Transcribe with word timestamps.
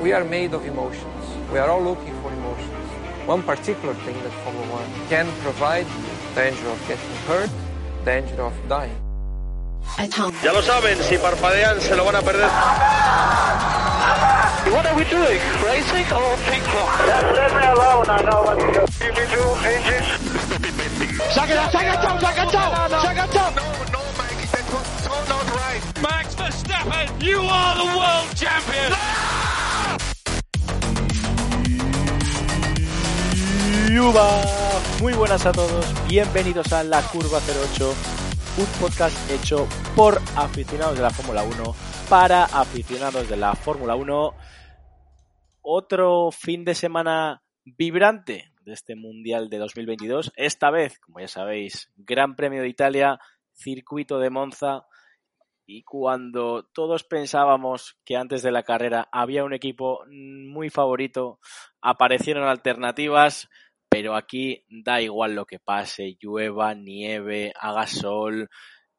We 0.00 0.12
are 0.12 0.24
made 0.24 0.54
of 0.54 0.64
emotions. 0.64 1.24
We 1.52 1.58
are 1.58 1.68
all 1.68 1.82
looking 1.82 2.14
for 2.22 2.32
emotions. 2.32 2.86
One 3.26 3.42
particular 3.42 3.94
thing 4.06 4.14
that 4.22 4.32
Formula 4.44 4.66
One 4.70 4.86
can 5.08 5.26
provide 5.42 5.86
danger 6.36 6.68
of 6.68 6.78
getting 6.86 7.14
hurt, 7.26 7.50
danger 8.04 8.40
of 8.42 8.54
dying. 8.68 8.94
Ya 10.44 10.52
lo 10.52 10.62
saben, 10.62 10.96
si 11.02 11.18
parpadean 11.18 11.80
se 11.80 11.96
lo 11.96 12.04
van 12.04 12.14
a 12.14 12.22
perder. 12.22 12.48
What 14.70 14.86
are 14.86 14.94
we 14.94 15.04
doing? 15.10 15.40
Racing 15.66 16.06
or 16.14 16.36
ping 16.46 16.62
pong? 16.70 16.90
Let 17.34 17.50
me 17.58 17.66
alone, 17.66 18.06
I 18.06 18.22
know 18.22 18.42
what 18.46 18.58
to 18.60 18.66
do. 18.70 18.86
Give 19.02 19.14
me 19.18 19.24
two 19.34 19.50
engines. 19.66 20.06
Se 21.34 21.40
ha 21.40 21.46
quedado, 21.46 21.70
se 21.70 21.78
ha 21.78 21.82
enganchado, 21.82 22.20
se 22.20 22.26
ha 22.26 22.30
enganchado, 22.30 23.00
se 23.00 23.06
ha 23.06 23.10
enganchado. 23.10 23.50
No, 23.90 24.02
Mike, 24.14 24.46
that 24.52 24.66
was 24.70 24.86
so 25.02 25.14
not 25.26 25.46
right. 25.58 25.82
Max 26.00 26.36
Verstappen, 26.36 27.08
you 27.20 27.40
are 27.40 27.74
the 27.74 27.98
world 27.98 28.30
champion. 28.36 28.94
Yuba. 33.98 34.42
Muy 35.00 35.12
buenas 35.14 35.44
a 35.44 35.50
todos, 35.50 35.84
bienvenidos 36.06 36.72
a 36.72 36.84
La 36.84 37.02
Curva 37.02 37.40
08, 37.40 37.94
un 38.58 38.80
podcast 38.80 39.28
hecho 39.28 39.66
por 39.96 40.18
aficionados 40.36 40.94
de 40.96 41.02
la 41.02 41.10
Fórmula 41.10 41.42
1 41.42 41.74
para 42.08 42.44
aficionados 42.44 43.28
de 43.28 43.36
la 43.36 43.56
Fórmula 43.56 43.96
1. 43.96 44.34
Otro 45.62 46.30
fin 46.30 46.64
de 46.64 46.76
semana 46.76 47.42
vibrante 47.64 48.52
de 48.60 48.72
este 48.72 48.94
Mundial 48.94 49.50
de 49.50 49.58
2022. 49.58 50.30
Esta 50.36 50.70
vez, 50.70 51.00
como 51.00 51.18
ya 51.18 51.26
sabéis, 51.26 51.90
Gran 51.96 52.36
Premio 52.36 52.62
de 52.62 52.68
Italia, 52.68 53.18
Circuito 53.52 54.20
de 54.20 54.30
Monza. 54.30 54.86
Y 55.66 55.82
cuando 55.82 56.62
todos 56.72 57.02
pensábamos 57.02 57.98
que 58.04 58.16
antes 58.16 58.42
de 58.42 58.52
la 58.52 58.62
carrera 58.62 59.08
había 59.10 59.42
un 59.42 59.54
equipo 59.54 60.04
muy 60.08 60.70
favorito, 60.70 61.40
aparecieron 61.80 62.44
alternativas, 62.44 63.50
pero 63.98 64.14
aquí 64.14 64.64
da 64.68 65.02
igual 65.02 65.34
lo 65.34 65.44
que 65.44 65.58
pase, 65.58 66.16
llueva, 66.20 66.72
nieve, 66.72 67.52
haga 67.58 67.88
sol, 67.88 68.48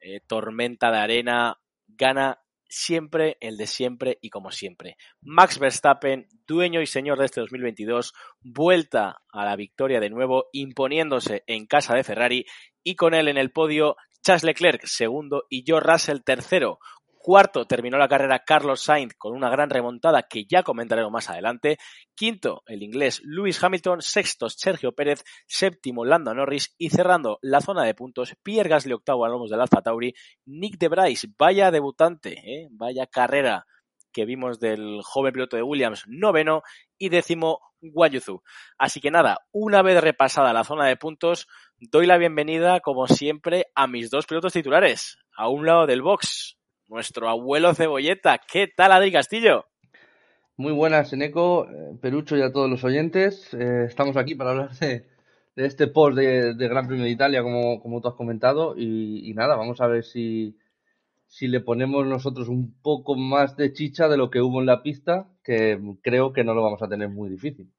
eh, 0.02 0.20
tormenta 0.28 0.92
de 0.92 0.98
arena, 0.98 1.58
gana 1.88 2.42
siempre 2.68 3.38
el 3.40 3.56
de 3.56 3.66
siempre 3.66 4.18
y 4.20 4.30
como 4.30 4.52
siempre. 4.52 4.98
Max 5.22 5.58
Verstappen, 5.58 6.28
dueño 6.46 6.82
y 6.82 6.86
señor 6.86 7.18
de 7.18 7.28
este 7.28 7.40
2022, 7.40 8.14
vuelta 8.42 9.22
a 9.32 9.46
la 9.46 9.56
victoria 9.56 10.02
de 10.02 10.10
nuevo, 10.10 10.50
imponiéndose 10.52 11.46
en 11.48 11.66
casa 11.66 11.96
de 11.96 12.04
Ferrari 12.04 12.46
y 12.84 12.96
con 12.96 13.14
él 13.14 13.30
en 13.30 13.38
el 13.38 13.54
podio 13.54 13.96
Charles 14.22 14.44
Leclerc, 14.44 14.86
segundo, 14.86 15.46
y 15.50 15.64
George 15.66 15.90
Russell, 15.90 16.24
tercero. 16.26 16.80
Cuarto 17.22 17.66
terminó 17.66 17.98
la 17.98 18.08
carrera 18.08 18.46
Carlos 18.46 18.82
Sainz 18.82 19.14
con 19.18 19.36
una 19.36 19.50
gran 19.50 19.70
remontada 19.70 20.24
que 20.24 20.46
ya 20.46 20.64
comentaremos 20.64 21.12
más 21.12 21.30
adelante. 21.30 21.78
Quinto, 22.16 22.64
el 22.66 22.82
inglés 22.82 23.22
Lewis 23.26 23.62
Hamilton. 23.62 24.02
Sexto, 24.02 24.50
Sergio 24.50 24.94
Pérez. 24.94 25.26
Séptimo, 25.46 26.06
Lando 26.06 26.34
Norris. 26.34 26.74
Y 26.78 26.92
cerrando 26.92 27.38
la 27.42 27.60
zona 27.60 27.84
de 27.84 27.94
puntos, 27.94 28.38
Pierre 28.42 28.70
Gasly 28.70 28.94
octavo 28.94 29.26
a 29.26 29.30
lomos 29.30 29.50
del 29.50 29.60
Alfa 29.60 29.82
Tauri. 29.82 30.14
Nick 30.46 30.78
de 30.78 30.88
Bryce, 30.88 31.28
vaya 31.38 31.72
debutante, 31.72 32.40
¿eh? 32.46 32.70
vaya 32.72 33.06
carrera 33.06 33.66
que 34.14 34.24
vimos 34.26 34.60
del 34.62 35.02
joven 35.04 35.34
piloto 35.34 35.58
de 35.58 35.64
Williams, 35.64 36.06
noveno. 36.08 36.64
Y 36.98 37.10
décimo, 37.10 37.60
Guayuzu. 37.82 38.42
Así 38.78 39.02
que 39.02 39.12
nada, 39.12 39.46
una 39.52 39.82
vez 39.82 40.02
repasada 40.02 40.54
la 40.54 40.64
zona 40.64 40.86
de 40.86 40.96
puntos, 40.96 41.48
doy 41.80 42.06
la 42.06 42.18
bienvenida, 42.18 42.80
como 42.80 43.08
siempre, 43.08 43.68
a 43.76 43.88
mis 43.88 44.10
dos 44.10 44.26
pilotos 44.26 44.54
titulares. 44.54 45.18
A 45.36 45.50
un 45.50 45.66
lado 45.66 45.86
del 45.86 46.02
box, 46.02 46.59
nuestro 46.90 47.30
abuelo 47.30 47.74
Cebolleta. 47.74 48.40
¿Qué 48.40 48.68
tal, 48.68 48.92
Adri 48.92 49.12
Castillo? 49.12 49.66
Muy 50.58 50.74
buenas, 50.74 51.14
Eneco, 51.14 51.70
eh, 51.70 51.98
Perucho 52.02 52.36
y 52.36 52.42
a 52.42 52.52
todos 52.52 52.70
los 52.70 52.84
oyentes. 52.84 53.54
Eh, 53.54 53.86
estamos 53.88 54.18
aquí 54.18 54.36
para 54.36 54.52
hablar 54.52 54.72
de, 54.80 55.06
de 55.56 55.66
este 55.66 55.88
post 55.88 56.18
de, 56.18 56.56
de, 56.56 56.68
Gran 56.68 56.88
Premio 56.88 57.06
de 57.06 57.12
Italia, 57.12 57.44
como, 57.44 57.80
como 57.80 58.02
tú 58.02 58.10
has 58.10 58.16
comentado. 58.16 58.76
Y, 58.76 59.30
y, 59.30 59.34
nada, 59.34 59.56
vamos 59.56 59.80
a 59.80 59.88
ver 59.88 60.04
si, 60.04 60.58
si 61.28 61.48
le 61.48 61.62
ponemos 61.62 62.06
nosotros 62.06 62.50
un 62.50 62.74
poco 62.82 63.16
más 63.16 63.56
de 63.56 63.72
chicha 63.72 64.10
de 64.10 64.18
lo 64.18 64.30
que 64.30 64.42
hubo 64.42 64.60
en 64.60 64.66
la 64.66 64.82
pista, 64.82 65.28
que 65.44 65.80
creo 66.02 66.34
que 66.34 66.44
no 66.44 66.54
lo 66.54 66.64
vamos 66.64 66.82
a 66.82 66.90
tener 66.90 67.08
muy 67.08 67.30
difícil. 67.30 67.72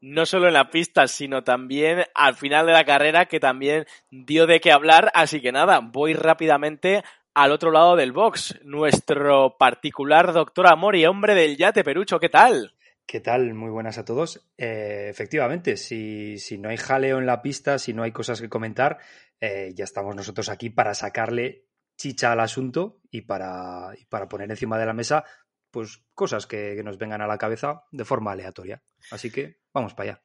No 0.00 0.26
solo 0.26 0.48
en 0.48 0.54
la 0.54 0.68
pista, 0.68 1.08
sino 1.08 1.44
también 1.44 2.04
al 2.14 2.34
final 2.34 2.66
de 2.66 2.72
la 2.72 2.84
carrera, 2.84 3.24
que 3.24 3.40
también 3.40 3.86
dio 4.10 4.46
de 4.46 4.60
qué 4.60 4.70
hablar. 4.70 5.10
Así 5.14 5.40
que 5.40 5.50
nada, 5.50 5.80
voy 5.80 6.12
rápidamente 6.12 7.02
al 7.34 7.52
otro 7.52 7.70
lado 7.72 7.96
del 7.96 8.12
box, 8.12 8.60
nuestro 8.64 9.56
particular 9.58 10.32
doctor 10.32 10.68
Amor 10.68 10.96
y 10.96 11.04
hombre 11.04 11.34
del 11.34 11.56
yate, 11.56 11.82
Perucho, 11.82 12.20
¿qué 12.20 12.28
tal? 12.28 12.74
¿Qué 13.06 13.20
tal? 13.20 13.52
Muy 13.54 13.70
buenas 13.70 13.98
a 13.98 14.04
todos. 14.04 14.48
Eh, 14.56 15.08
efectivamente, 15.10 15.76
si, 15.76 16.38
si, 16.38 16.58
no 16.58 16.70
hay 16.70 16.76
jaleo 16.76 17.18
en 17.18 17.26
la 17.26 17.42
pista, 17.42 17.78
si 17.78 17.92
no 17.92 18.02
hay 18.02 18.12
cosas 18.12 18.40
que 18.40 18.48
comentar, 18.48 18.98
eh, 19.40 19.72
ya 19.74 19.84
estamos 19.84 20.14
nosotros 20.14 20.48
aquí 20.48 20.70
para 20.70 20.94
sacarle 20.94 21.66
chicha 21.96 22.32
al 22.32 22.40
asunto 22.40 23.00
y 23.10 23.22
para, 23.22 23.90
y 23.98 24.06
para 24.06 24.28
poner 24.28 24.50
encima 24.50 24.78
de 24.78 24.86
la 24.86 24.94
mesa 24.94 25.24
pues 25.70 26.02
cosas 26.14 26.46
que, 26.46 26.74
que 26.76 26.84
nos 26.84 26.98
vengan 26.98 27.20
a 27.20 27.26
la 27.26 27.36
cabeza 27.36 27.84
de 27.90 28.04
forma 28.04 28.30
aleatoria. 28.30 28.82
Así 29.10 29.30
que 29.30 29.58
vamos 29.72 29.92
para 29.92 30.12
allá. 30.12 30.23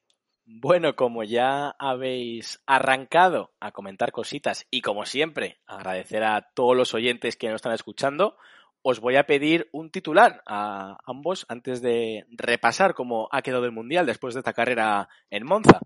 Bueno, 0.52 0.96
como 0.96 1.24
ya 1.24 1.76
habéis 1.78 2.60
arrancado 2.66 3.52
a 3.60 3.72
comentar 3.72 4.12
cositas 4.12 4.66
y 4.72 4.82
como 4.82 5.06
siempre 5.06 5.60
agradecer 5.68 6.24
a 6.24 6.50
todos 6.56 6.76
los 6.76 6.96
oyentes 6.96 7.38
que 7.38 7.50
nos 7.50 7.58
están 7.58 7.74
escuchando, 7.74 8.36
os 8.82 9.00
voy 9.00 9.18
a 9.18 9.28
pedir 9.28 9.70
un 9.72 9.92
titular 9.92 10.42
a 10.48 10.98
ambos 11.06 11.46
antes 11.50 11.84
de 11.84 12.26
repasar 12.32 12.96
cómo 12.96 13.30
ha 13.32 13.44
quedado 13.44 13.66
el 13.66 13.72
Mundial 13.72 14.08
después 14.08 14.34
de 14.34 14.40
esta 14.40 14.54
carrera 14.54 15.08
en 15.30 15.46
Monza. 15.46 15.82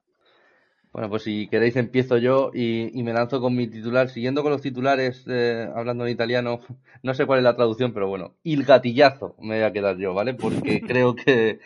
Bueno, 0.93 1.09
pues 1.09 1.23
si 1.23 1.47
queréis 1.47 1.75
empiezo 1.75 2.17
yo 2.17 2.51
y, 2.53 2.89
me 3.03 3.11
lanzo 3.11 3.41
con 3.41 3.55
mi 3.55 3.67
titular. 3.67 4.09
Siguiendo 4.09 4.43
con 4.43 4.51
los 4.53 4.61
titulares, 4.61 5.25
eh, 5.27 5.67
hablando 5.75 6.05
en 6.05 6.13
italiano, 6.13 6.61
no 7.03 7.13
sé 7.13 7.25
cuál 7.25 7.39
es 7.39 7.43
la 7.43 7.55
traducción, 7.57 7.93
pero 7.93 8.07
bueno, 8.07 8.35
il 8.43 8.63
gatillazo 8.63 9.35
me 9.39 9.55
voy 9.55 9.65
a 9.65 9.73
quedar 9.73 9.97
yo, 9.97 10.13
¿vale? 10.13 10.35
Porque 10.35 10.81
creo 10.87 11.15
que 11.15 11.59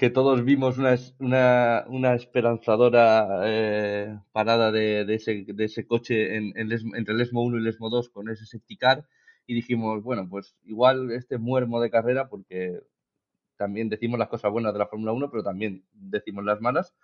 que 0.00 0.08
todos 0.08 0.46
vimos 0.46 0.78
una, 0.78 0.96
una, 1.18 1.84
una 1.88 2.14
esperanzadora 2.14 3.42
eh, 3.44 4.18
parada 4.32 4.72
de, 4.72 5.04
de, 5.04 5.14
ese, 5.16 5.44
de, 5.46 5.64
ese, 5.66 5.86
coche 5.86 6.36
en, 6.36 6.54
Les, 6.70 6.82
entre 6.96 7.12
el 7.12 7.20
ESMO 7.20 7.42
1 7.42 7.58
y 7.58 7.60
el 7.60 7.66
ESMO 7.66 7.90
2 7.90 8.08
con 8.08 8.30
ese 8.30 8.46
safety 8.46 8.78
car 8.78 9.06
y 9.46 9.52
dijimos, 9.52 10.02
bueno, 10.02 10.26
pues 10.26 10.56
igual 10.64 11.12
este 11.12 11.36
muermo 11.36 11.82
de 11.82 11.90
carrera 11.90 12.30
porque 12.30 12.80
también 13.58 13.90
decimos 13.90 14.18
las 14.18 14.28
cosas 14.28 14.50
buenas 14.50 14.72
de 14.72 14.78
la 14.78 14.86
Fórmula 14.86 15.12
1, 15.12 15.30
pero 15.30 15.42
también 15.42 15.84
decimos 15.92 16.46
las 16.46 16.62
malas. 16.62 16.94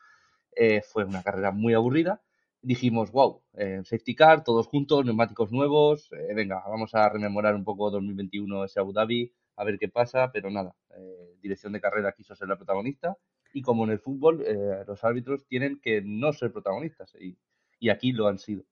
Eh, 0.52 0.80
fue 0.80 1.04
una 1.04 1.22
carrera 1.22 1.50
muy 1.50 1.74
aburrida. 1.74 2.22
Dijimos, 2.62 3.12
wow, 3.12 3.42
eh, 3.58 3.82
safety 3.84 4.14
car, 4.14 4.42
todos 4.42 4.68
juntos, 4.68 5.04
neumáticos 5.04 5.52
nuevos, 5.52 6.10
eh, 6.12 6.32
venga, 6.34 6.62
vamos 6.66 6.94
a 6.94 7.10
rememorar 7.10 7.56
un 7.56 7.64
poco 7.64 7.90
2021 7.90 8.64
ese 8.64 8.80
Abu 8.80 8.94
Dhabi, 8.94 9.34
a 9.56 9.64
ver 9.64 9.78
qué 9.78 9.88
pasa, 9.88 10.30
pero 10.32 10.50
nada, 10.50 10.74
eh, 10.96 11.36
dirección 11.40 11.72
de 11.72 11.80
carrera 11.80 12.12
quiso 12.12 12.34
ser 12.34 12.48
la 12.48 12.56
protagonista 12.56 13.16
y 13.52 13.62
como 13.62 13.84
en 13.84 13.90
el 13.90 13.98
fútbol 13.98 14.42
eh, 14.46 14.84
los 14.86 15.02
árbitros 15.02 15.46
tienen 15.46 15.80
que 15.80 16.02
no 16.02 16.32
ser 16.32 16.52
protagonistas 16.52 17.14
y, 17.18 17.36
y 17.78 17.88
aquí 17.88 18.12
lo 18.12 18.28
han 18.28 18.38
sido. 18.38 18.64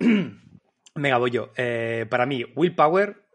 Venga, 0.94 1.18
voy 1.18 1.30
yo. 1.30 1.50
Eh, 1.56 2.06
para 2.08 2.24
mí, 2.24 2.44
Will 2.54 2.74
Power, 2.74 3.26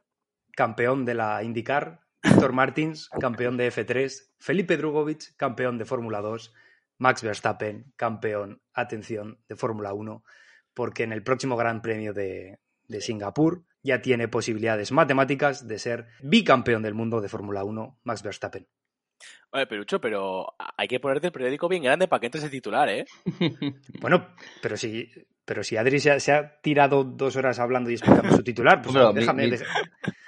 campeón 0.56 1.06
de 1.06 1.14
la 1.14 1.44
IndyCar, 1.44 2.02
Víctor 2.24 2.54
Martins, 2.54 3.08
campeón 3.10 3.56
de 3.58 3.72
F3, 3.72 4.32
Felipe 4.40 4.78
Drugovic, 4.78 5.36
campeón 5.36 5.78
de 5.78 5.86
Fórmula 5.86 6.22
2, 6.22 6.54
Max 6.98 7.22
Verstappen, 7.22 7.94
campeón, 7.96 8.62
atención, 8.74 9.40
de 9.48 9.56
Fórmula 9.56 9.94
1, 9.94 10.24
porque 10.74 11.04
en 11.04 11.14
el 11.14 11.24
próximo 11.24 11.56
Gran 11.56 11.82
Premio 11.82 12.14
de, 12.14 12.60
de 12.88 13.02
Singapur 13.02 13.64
ya 13.84 14.02
tiene 14.02 14.28
posibilidades 14.28 14.92
matemáticas 14.92 15.68
de 15.68 15.80
ser 15.80 16.08
bicampeón 16.22 16.84
del 16.84 16.94
mundo 16.94 17.22
de 17.22 17.30
Fórmula 17.30 17.64
1, 17.64 18.00
Max 18.04 18.24
Verstappen. 18.24 18.68
Oye, 19.52 19.68
Perucho, 19.68 20.00
pero 20.00 20.56
hay 20.78 20.88
que 20.88 21.00
ponerte 21.00 21.28
el 21.28 21.34
periódico 21.34 21.68
bien 21.68 21.84
grande 21.84 22.08
para 22.08 22.20
que 22.20 22.28
entres 22.28 22.44
el 22.44 22.52
titular, 22.52 22.90
¿eh? 22.90 23.06
bueno, 24.02 24.30
pero 24.62 24.78
si, 24.78 25.12
pero 25.46 25.64
si 25.64 25.78
Adri 25.78 26.00
se 26.00 26.12
ha, 26.12 26.20
se 26.20 26.32
ha, 26.32 26.62
tirado 26.62 27.04
dos 27.04 27.36
horas 27.36 27.60
hablando 27.60 27.90
y 27.90 27.94
explicando 27.94 28.36
su 28.36 28.44
titular, 28.44 28.82
pues 28.82 28.94
pero 28.94 29.12
déjame. 29.12 29.46
Mi, 29.46 29.52
mi, 29.52 29.58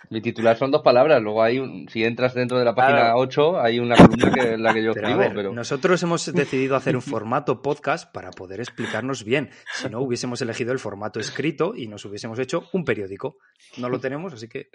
Mi 0.10 0.22
titular 0.22 0.58
son 0.58 0.72
dos 0.72 0.82
palabras, 0.82 1.22
luego 1.22 1.42
hay 1.42 1.60
un, 1.60 1.88
si 1.90 2.04
entras 2.04 2.34
dentro 2.34 2.60
de 2.60 2.66
la 2.66 2.76
página 2.76 3.16
8 3.16 3.60
hay 3.60 3.80
una 3.80 3.96
columna 3.98 4.32
que 4.32 4.54
es 4.54 4.60
la 4.60 4.74
que 4.74 4.84
yo 4.84 4.92
escribo. 4.92 5.22
pero... 5.34 5.54
Nosotros 5.54 6.02
hemos 6.04 6.26
decidido 6.34 6.76
hacer 6.76 6.96
un 6.96 7.02
formato 7.02 7.62
podcast 7.62 8.12
para 8.12 8.32
poder 8.32 8.60
explicarnos 8.60 9.24
bien. 9.24 9.50
Si 9.74 9.90
no, 9.90 10.02
hubiésemos 10.02 10.42
elegido 10.42 10.72
el 10.72 10.80
formato 10.80 11.20
escrito 11.20 11.74
y 11.76 11.88
nos 11.88 12.06
hubiésemos 12.06 12.38
hecho 12.40 12.70
un 12.74 12.84
periódico. 12.86 13.38
No 13.78 13.90
lo 13.90 14.00
tenemos, 14.00 14.34
así 14.34 14.48
que 14.48 14.70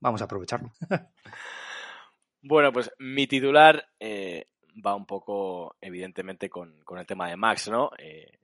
vamos 0.00 0.20
a 0.22 0.24
aprovecharlo. 0.24 0.72
bueno, 2.42 2.72
pues 2.72 2.90
mi 2.98 3.26
titular 3.26 3.84
eh, 3.98 4.46
va 4.84 4.94
un 4.94 5.06
poco, 5.06 5.76
evidentemente, 5.80 6.48
con, 6.48 6.80
con, 6.84 6.98
el 6.98 7.06
tema 7.06 7.28
de 7.28 7.36
Max, 7.36 7.68
¿no? 7.68 7.90
Eh, 7.98 8.38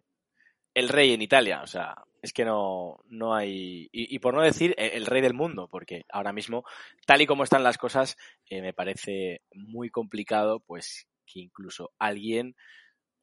el 0.74 0.88
rey 0.88 1.14
en 1.14 1.22
Italia, 1.22 1.62
o 1.62 1.66
sea, 1.66 1.96
es 2.26 2.32
que 2.32 2.44
no, 2.44 2.98
no 3.08 3.34
hay. 3.34 3.88
Y, 3.92 4.18
por 4.18 4.34
no 4.34 4.42
decir 4.42 4.74
eh, 4.76 4.92
el 4.94 5.06
rey 5.06 5.22
del 5.22 5.34
mundo, 5.34 5.68
porque 5.70 6.04
ahora 6.10 6.32
mismo, 6.32 6.64
tal 7.06 7.22
y 7.22 7.26
como 7.26 7.44
están 7.44 7.62
las 7.62 7.78
cosas, 7.78 8.16
eh, 8.50 8.60
me 8.60 8.72
parece 8.72 9.42
muy 9.54 9.90
complicado, 9.90 10.60
pues, 10.60 11.06
que 11.24 11.40
incluso 11.40 11.92
alguien 11.98 12.54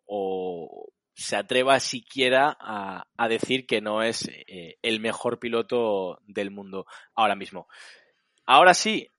o 0.05 0.87
se 1.15 1.35
atreva 1.35 1.79
siquiera 1.79 2.57
a, 2.59 3.27
decir 3.27 3.67
que 3.67 3.81
no 3.81 4.01
es 4.01 4.27
eh, 4.47 4.77
el 4.81 4.99
mejor 4.99 5.39
piloto 5.39 6.19
del 6.25 6.49
mundo 6.49 6.85
ahora 7.13 7.35
mismo. 7.35 7.67
Ahora 8.45 8.73
sí, 8.73 9.09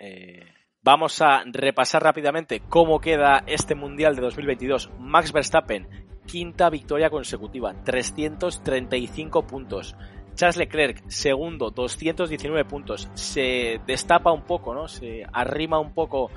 vamos 0.82 1.22
a 1.22 1.44
repasar 1.46 2.02
rápidamente 2.02 2.60
cómo 2.68 3.00
queda 3.00 3.44
este 3.46 3.74
Mundial 3.74 4.16
de 4.16 4.22
2022. 4.22 4.90
Max 4.98 5.32
Verstappen 5.32 6.03
quinta 6.26 6.70
victoria 6.70 7.10
consecutiva, 7.10 7.74
335 7.84 9.42
puntos. 9.46 9.96
Charles 10.34 10.56
Leclerc, 10.56 11.04
segundo, 11.08 11.70
219 11.70 12.64
puntos. 12.64 13.08
Se 13.14 13.80
destapa 13.86 14.32
un 14.32 14.42
poco, 14.42 14.74
¿no? 14.74 14.88
Se 14.88 15.24
arrima 15.32 15.78
un 15.78 15.92
poco 15.92 16.30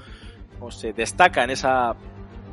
o 0.60 0.72
se 0.72 0.94
destaca 0.94 1.44
en 1.44 1.52
esa 1.52 1.96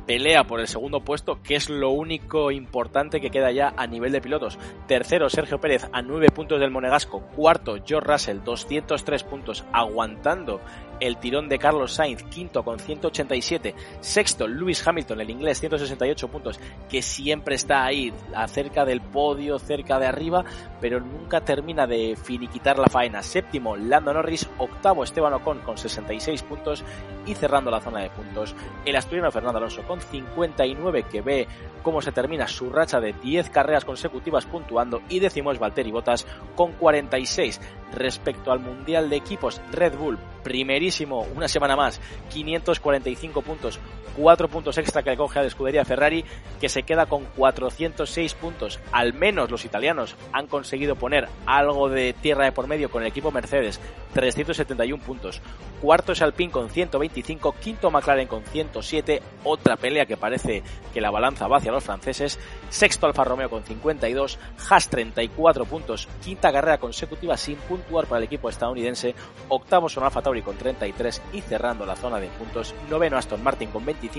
pelea 0.05 0.43
por 0.43 0.59
el 0.59 0.67
segundo 0.67 1.01
puesto, 1.01 1.41
que 1.41 1.55
es 1.55 1.69
lo 1.69 1.89
único 1.89 2.51
importante 2.51 3.19
que 3.19 3.31
queda 3.31 3.51
ya 3.51 3.73
a 3.75 3.87
nivel 3.87 4.11
de 4.11 4.21
pilotos. 4.21 4.57
Tercero, 4.87 5.29
Sergio 5.29 5.59
Pérez 5.59 5.87
a 5.91 6.01
9 6.01 6.27
puntos 6.29 6.59
del 6.59 6.71
Monegasco. 6.71 7.21
Cuarto, 7.35 7.77
George 7.85 8.11
Russell, 8.11 8.43
203 8.43 9.23
puntos, 9.23 9.65
aguantando 9.71 10.61
el 10.99 11.17
tirón 11.17 11.49
de 11.49 11.59
Carlos 11.59 11.93
Sainz, 11.93 12.23
quinto 12.23 12.63
con 12.63 12.79
187, 12.79 13.75
sexto 13.99 14.47
Lewis 14.47 14.85
Hamilton, 14.85 15.21
el 15.21 15.29
inglés, 15.29 15.59
168 15.59 16.27
puntos, 16.27 16.59
que 16.89 17.01
siempre 17.01 17.55
está 17.55 17.85
ahí, 17.85 18.13
acerca 18.35 18.85
del 18.85 19.01
podio, 19.01 19.59
cerca 19.59 19.99
de 19.99 20.07
arriba, 20.07 20.43
pero 20.79 20.99
nunca 20.99 21.41
termina 21.41 21.87
de 21.87 22.15
finiquitar 22.21 22.79
la 22.79 22.87
faena. 22.87 23.21
Séptimo, 23.21 23.75
Lando 23.75 24.13
Norris, 24.13 24.49
octavo 24.57 25.03
Esteban 25.03 25.33
Ocon 25.33 25.59
con 25.59 25.77
66 25.77 26.41
puntos 26.43 26.83
y 27.25 27.35
cerrando 27.35 27.71
la 27.71 27.81
zona 27.81 28.01
de 28.01 28.09
puntos, 28.09 28.55
el 28.85 28.95
asturiano 28.95 29.31
Fernando 29.31 29.57
Alonso 29.57 29.83
con 29.83 29.99
59 29.99 31.03
que 31.03 31.21
ve 31.21 31.47
cómo 31.81 32.01
se 32.01 32.11
termina 32.11 32.47
su 32.47 32.69
racha 32.69 32.99
de 32.99 33.13
10 33.13 33.49
carreras 33.49 33.85
consecutivas 33.85 34.45
puntuando 34.45 35.01
y 35.09 35.19
décimo 35.19 35.51
es 35.51 35.59
Valtteri 35.59 35.91
Bottas 35.91 36.25
con 36.55 36.73
46 36.73 37.59
respecto 37.95 38.51
al 38.51 38.59
Mundial 38.59 39.09
de 39.09 39.17
Equipos 39.17 39.61
Red 39.71 39.95
Bull 39.97 40.19
primerísimo 40.43 41.25
una 41.35 41.47
semana 41.47 41.75
más 41.75 41.99
545 42.29 43.41
puntos 43.41 43.79
4 44.15 44.47
puntos 44.47 44.77
extra 44.77 45.03
que 45.03 45.11
le 45.11 45.17
coge 45.17 45.39
a 45.39 45.41
la 45.41 45.47
escudería 45.47 45.85
Ferrari, 45.85 46.23
que 46.59 46.69
se 46.69 46.83
queda 46.83 47.05
con 47.05 47.25
406 47.35 48.33
puntos. 48.35 48.79
Al 48.91 49.13
menos 49.13 49.51
los 49.51 49.65
italianos 49.65 50.15
han 50.31 50.47
conseguido 50.47 50.95
poner 50.95 51.27
algo 51.45 51.89
de 51.89 52.13
tierra 52.13 52.45
de 52.45 52.51
por 52.51 52.67
medio 52.67 52.89
con 52.89 53.01
el 53.01 53.09
equipo 53.09 53.31
Mercedes, 53.31 53.79
371 54.13 55.03
puntos. 55.03 55.41
Cuarto 55.81 56.13
es 56.13 56.21
Alpine 56.21 56.51
con 56.51 56.69
125, 56.69 57.55
quinto 57.61 57.91
McLaren 57.91 58.27
con 58.27 58.43
107, 58.43 59.21
otra 59.43 59.75
pelea 59.75 60.05
que 60.05 60.17
parece 60.17 60.63
que 60.93 61.01
la 61.01 61.11
balanza 61.11 61.47
va 61.47 61.57
hacia 61.57 61.71
los 61.71 61.83
franceses. 61.83 62.39
Sexto 62.69 63.05
Alfa 63.05 63.25
Romeo 63.25 63.49
con 63.49 63.63
52, 63.63 64.39
Haas 64.69 64.89
34 64.89 65.65
puntos, 65.65 66.07
quinta 66.23 66.51
carrera 66.51 66.77
consecutiva 66.77 67.35
sin 67.37 67.57
puntuar 67.85 68.07
para 68.07 68.19
el 68.19 68.25
equipo 68.25 68.49
estadounidense. 68.49 69.15
Octavo 69.49 69.87
son 69.89 70.03
Alfa 70.03 70.21
Tauri 70.21 70.41
con 70.41 70.57
33 70.57 71.21
y 71.33 71.41
cerrando 71.41 71.85
la 71.85 71.95
zona 71.95 72.19
de 72.19 72.27
puntos, 72.27 72.73
noveno 72.89 73.17
Aston 73.17 73.43
Martin 73.43 73.69
con 73.69 73.85
20 73.85 74.09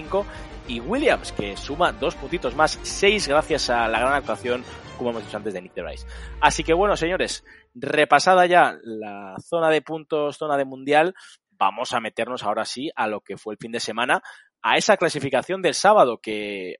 y 0.68 0.80
Williams, 0.80 1.32
que 1.32 1.56
suma 1.56 1.92
dos 1.92 2.14
puntitos 2.14 2.54
más, 2.54 2.78
seis 2.82 3.28
gracias 3.28 3.70
a 3.70 3.88
la 3.88 3.98
gran 3.98 4.12
actuación, 4.12 4.64
como 4.96 5.10
hemos 5.10 5.24
dicho 5.24 5.36
antes, 5.36 5.54
de 5.54 5.62
Nick 5.62 5.74
de 5.74 5.82
Rice. 5.82 6.06
Así 6.40 6.64
que 6.64 6.74
bueno, 6.74 6.96
señores, 6.96 7.44
repasada 7.74 8.46
ya 8.46 8.76
la 8.82 9.36
zona 9.40 9.70
de 9.70 9.82
puntos, 9.82 10.36
zona 10.36 10.56
de 10.56 10.64
mundial, 10.64 11.14
vamos 11.50 11.92
a 11.92 12.00
meternos 12.00 12.42
ahora 12.42 12.64
sí 12.64 12.90
a 12.94 13.06
lo 13.06 13.20
que 13.20 13.36
fue 13.36 13.54
el 13.54 13.58
fin 13.58 13.72
de 13.72 13.80
semana, 13.80 14.22
a 14.62 14.76
esa 14.76 14.96
clasificación 14.96 15.62
del 15.62 15.74
sábado 15.74 16.18
que 16.18 16.76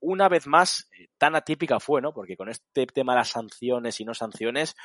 una 0.00 0.28
vez 0.28 0.46
más 0.46 0.88
eh, 0.98 1.08
tan 1.18 1.34
atípica 1.34 1.80
fue, 1.80 2.00
¿no? 2.00 2.12
Porque 2.12 2.36
con 2.36 2.48
este 2.48 2.86
tema 2.86 3.12
de 3.12 3.18
las 3.18 3.30
sanciones 3.30 4.00
y 4.00 4.04
no 4.04 4.14
sanciones, 4.14 4.76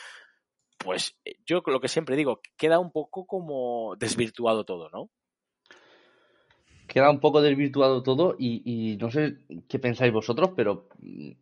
pues 0.83 1.15
eh, 1.25 1.35
yo 1.45 1.61
lo 1.65 1.79
que 1.79 1.87
siempre 1.87 2.15
digo, 2.15 2.41
queda 2.57 2.79
un 2.79 2.91
poco 2.91 3.25
como 3.25 3.95
desvirtuado 3.97 4.65
todo, 4.65 4.89
¿no? 4.89 5.09
queda 6.87 7.09
un 7.09 7.19
poco 7.19 7.41
desvirtuado 7.41 8.03
todo 8.03 8.35
y, 8.37 8.97
no 9.01 9.09
sé 9.09 9.37
qué 9.67 9.79
pensáis 9.79 10.13
vosotros, 10.13 10.51
pero 10.55 10.87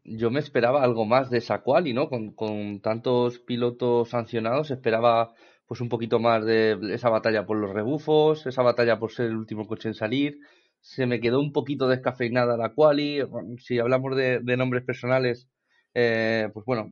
yo 0.06 0.32
me 0.32 0.40
esperaba 0.40 0.82
algo 0.82 1.06
más 1.06 1.30
de 1.30 1.40
esa 1.40 1.62
quali, 1.62 1.94
¿no? 1.94 2.10
Con, 2.10 2.80
tantos 2.82 3.40
pilotos 3.40 4.10
sancionados, 4.10 4.72
esperaba 4.72 5.34
pues 5.68 5.82
un 5.82 5.90
poquito 5.90 6.20
más 6.20 6.46
de 6.46 6.78
esa 6.94 7.10
batalla 7.10 7.46
por 7.46 7.58
los 7.58 7.72
rebufos, 7.72 8.46
esa 8.46 8.62
batalla 8.62 9.00
por 9.00 9.12
ser 9.12 9.28
el 9.28 9.38
último 9.38 9.68
coche 9.68 9.90
en 9.90 9.96
salir. 9.96 10.40
Se 10.80 11.06
me 11.06 11.20
quedó 11.20 11.40
un 11.40 11.52
poquito 11.52 11.88
descafeinada 11.88 12.58
la 12.58 12.74
quali. 12.74 13.20
Si 13.58 13.80
hablamos 13.80 14.16
de, 14.16 14.42
nombres 14.58 14.84
personales, 14.84 15.50
eh, 15.94 16.50
pues 16.54 16.66
bueno, 16.66 16.92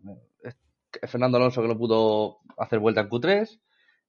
Fernando 1.07 1.37
Alonso 1.37 1.61
que 1.61 1.67
no 1.67 1.77
pudo 1.77 2.39
hacer 2.57 2.79
vuelta 2.79 3.01
en 3.01 3.09
Q3. 3.09 3.59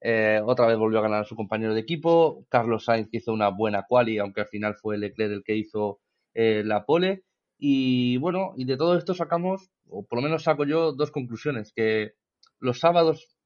Eh, 0.03 0.41
otra 0.45 0.67
vez 0.67 0.79
volvió 0.79 0.99
a 0.99 1.03
ganar 1.03 1.23
a 1.23 1.25
su 1.25 1.37
compañero 1.37 1.75
de 1.75 1.81
equipo. 1.81 2.47
Carlos 2.49 2.85
Sainz 2.85 3.09
que 3.11 3.19
hizo 3.19 3.33
una 3.33 3.49
buena 3.49 3.85
quali, 3.89 4.19
aunque 4.19 4.43
al 4.43 4.49
final 4.49 4.75
fue 4.77 4.99
Leclerc 4.99 5.33
el 5.33 5.45
que 5.45 5.57
hizo 5.57 6.01
eh, 6.35 6.63
la 6.65 6.85
pole. 6.87 7.25
Y 7.59 8.17
bueno, 8.17 8.53
y 8.57 8.65
de 8.65 8.77
todo 8.77 8.97
esto 8.97 9.15
sacamos, 9.15 9.71
o 9.89 10.07
por 10.07 10.19
lo 10.19 10.23
menos 10.23 10.45
saco 10.45 10.65
yo, 10.65 10.93
dos 10.93 11.11
conclusiones. 11.11 11.73
Que 11.75 12.13
los 12.59 12.81
sábados 12.81 13.37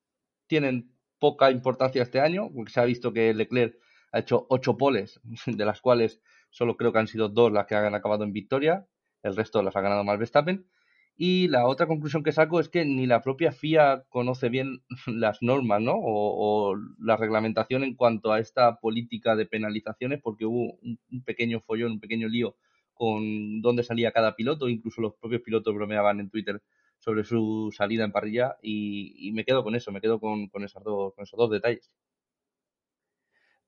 tienen 0.47 0.93
poca 1.19 1.51
importancia 1.51 2.03
este 2.03 2.21
año, 2.21 2.51
porque 2.55 2.73
se 2.73 2.81
ha 2.81 2.85
visto 2.85 3.13
que 3.13 3.35
Leclerc 3.35 3.77
ha 4.13 4.21
hecho 4.21 4.47
ocho 4.49 4.77
poles, 4.77 5.21
de 5.47 5.65
las 5.65 5.81
cuales 5.81 6.21
solo 6.51 6.77
creo 6.77 6.93
que 6.93 7.01
han 7.01 7.09
sido 7.09 7.29
dos 7.29 7.51
las 7.51 7.67
que 7.67 7.75
han 7.75 7.95
acabado 7.95 8.25
en 8.25 8.33
victoria. 8.33 8.87
El 9.23 9.35
resto 9.35 9.63
las 9.63 9.75
ha 9.75 9.81
ganado 9.81 10.05
Max 10.05 10.19
Verstappen. 10.19 10.67
Y 11.17 11.47
la 11.47 11.67
otra 11.67 11.87
conclusión 11.87 12.25
que 12.25 12.33
saco 12.33 12.59
es 12.59 12.69
que 12.69 12.85
ni 12.85 13.07
la 13.07 13.23
propia 13.23 13.53
FIA 13.53 14.05
conoce 14.09 14.49
bien 14.49 14.83
las 15.07 15.43
normas, 15.43 15.81
¿no? 15.81 15.95
O, 15.97 16.77
la 16.99 17.17
reglamentación 17.17 17.85
en 17.85 17.95
cuanto 17.95 18.33
a 18.33 18.41
esta 18.41 18.81
política 18.81 19.37
de 19.37 19.47
penalizaciones, 19.47 20.21
porque 20.21 20.45
hubo 20.45 20.77
un, 20.83 20.99
pequeño 21.25 21.61
follón, 21.61 21.93
un 21.93 22.01
pequeño 22.01 22.29
lío 22.29 22.57
con 22.93 23.61
dónde 23.61 23.83
salía 23.83 24.13
cada 24.13 24.35
piloto, 24.37 24.69
incluso 24.69 25.01
los 25.01 25.15
propios 25.15 25.43
pilotos 25.43 25.75
bromeaban 25.75 26.21
en 26.21 26.31
Twitter 26.31 26.63
sobre 26.99 27.25
su 27.25 27.73
salida 27.77 28.05
en 28.05 28.13
parrilla 28.13 28.57
y, 28.63 29.31
me 29.35 29.45
quedo 29.45 29.63
con 29.63 29.75
eso, 29.75 29.93
me 29.93 30.01
quedo 30.01 30.21
con, 30.21 30.49
esas 30.63 30.83
dos, 30.83 31.15
con 31.15 31.25
esos 31.25 31.37
dos 31.37 31.51
detalles. 31.51 31.93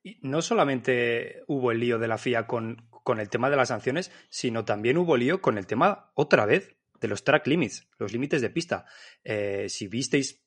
Y 0.03 0.19
no 0.23 0.43
solamente 0.43 1.43
hubo 1.49 1.73
el 1.73 1.81
lío 1.81 1.99
de 1.99 2.09
la 2.09 2.19
FIA 2.19 2.47
con, 2.47 2.88
con 3.03 3.19
el 3.21 3.29
tema 3.29 3.50
de 3.50 3.57
las 3.57 3.69
sanciones, 3.69 4.12
sino 4.31 4.65
también 4.65 4.97
hubo 4.97 5.17
lío 5.17 5.41
con 5.41 5.59
el 5.59 5.67
tema 5.67 6.12
otra 6.15 6.47
vez 6.47 6.76
los 7.07 7.25
track 7.25 7.47
limits, 7.47 7.89
los 7.99 8.13
límites 8.13 8.43
de 8.43 8.51
pista. 8.51 8.87
Eh, 9.25 9.67
si 9.69 9.89
visteis 9.89 10.43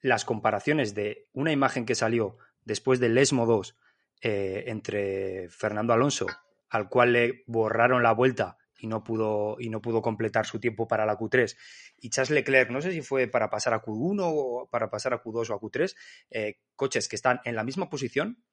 las 0.00 0.24
comparaciones 0.24 0.94
de 0.94 1.28
una 1.32 1.52
imagen 1.52 1.84
que 1.84 1.94
salió 1.94 2.38
después 2.64 3.00
del 3.00 3.16
ESMO 3.16 3.46
2 3.46 3.76
eh, 4.22 4.64
entre 4.66 5.48
Fernando 5.48 5.92
Alonso, 5.92 6.26
al 6.70 6.88
cual 6.88 7.12
le 7.12 7.44
borraron 7.46 8.02
la 8.02 8.12
vuelta 8.12 8.58
y 8.78 8.86
no 8.86 9.02
pudo 9.02 9.56
y 9.58 9.70
no 9.70 9.80
pudo 9.80 10.02
completar 10.02 10.44
su 10.44 10.60
tiempo 10.60 10.86
para 10.86 11.06
la 11.06 11.16
Q3 11.16 11.56
y 11.98 12.10
Charles 12.10 12.30
Leclerc 12.30 12.70
no 12.70 12.82
sé 12.82 12.92
si 12.92 13.00
fue 13.00 13.26
para 13.26 13.48
pasar 13.48 13.72
a 13.72 13.82
Q1 13.82 14.20
o 14.20 14.68
para 14.70 14.90
pasar 14.90 15.14
a 15.14 15.22
Q2 15.22 15.48
o 15.48 15.54
a 15.54 15.60
Q3 15.60 15.96
eh, 16.30 16.60
coches 16.74 17.08
que 17.08 17.16
están 17.16 17.40
en 17.44 17.56
la 17.56 17.64
misma 17.64 17.88
posición 17.88 18.44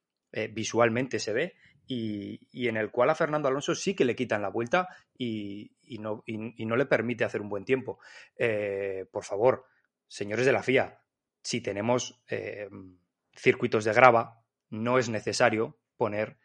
visualmente 0.52 1.20
se 1.20 1.32
ve 1.32 1.56
y, 1.88 2.68
en 2.68 2.78
el 2.78 2.92
cual 2.92 3.10
a 3.10 3.16
Fernando 3.16 3.48
Alonso 3.48 3.76
sí 3.76 3.96
que 3.96 4.06
le 4.06 4.16
quitan 4.16 4.42
la 4.42 4.50
vuelta 4.50 4.90
y, 5.18 5.72
no, 6.00 6.24
le 6.26 6.86
permite 6.86 7.24
hacer 7.24 7.42
un 7.42 7.50
buen 7.50 7.66
tiempo. 7.66 8.00
Eh, 8.38 9.06
por 9.12 9.24
favor, 9.24 9.66
señores 10.08 10.46
de 10.46 10.52
la 10.52 10.64
FIA, 10.64 11.02
si 11.42 11.62
tenemos 11.62 12.24
eh, 12.30 12.70
circuitos 13.36 13.84
de 13.84 13.94
grava, 13.94 14.44
no 14.70 14.98
es 14.98 15.10
necesario 15.10 15.78
poner 15.98 16.38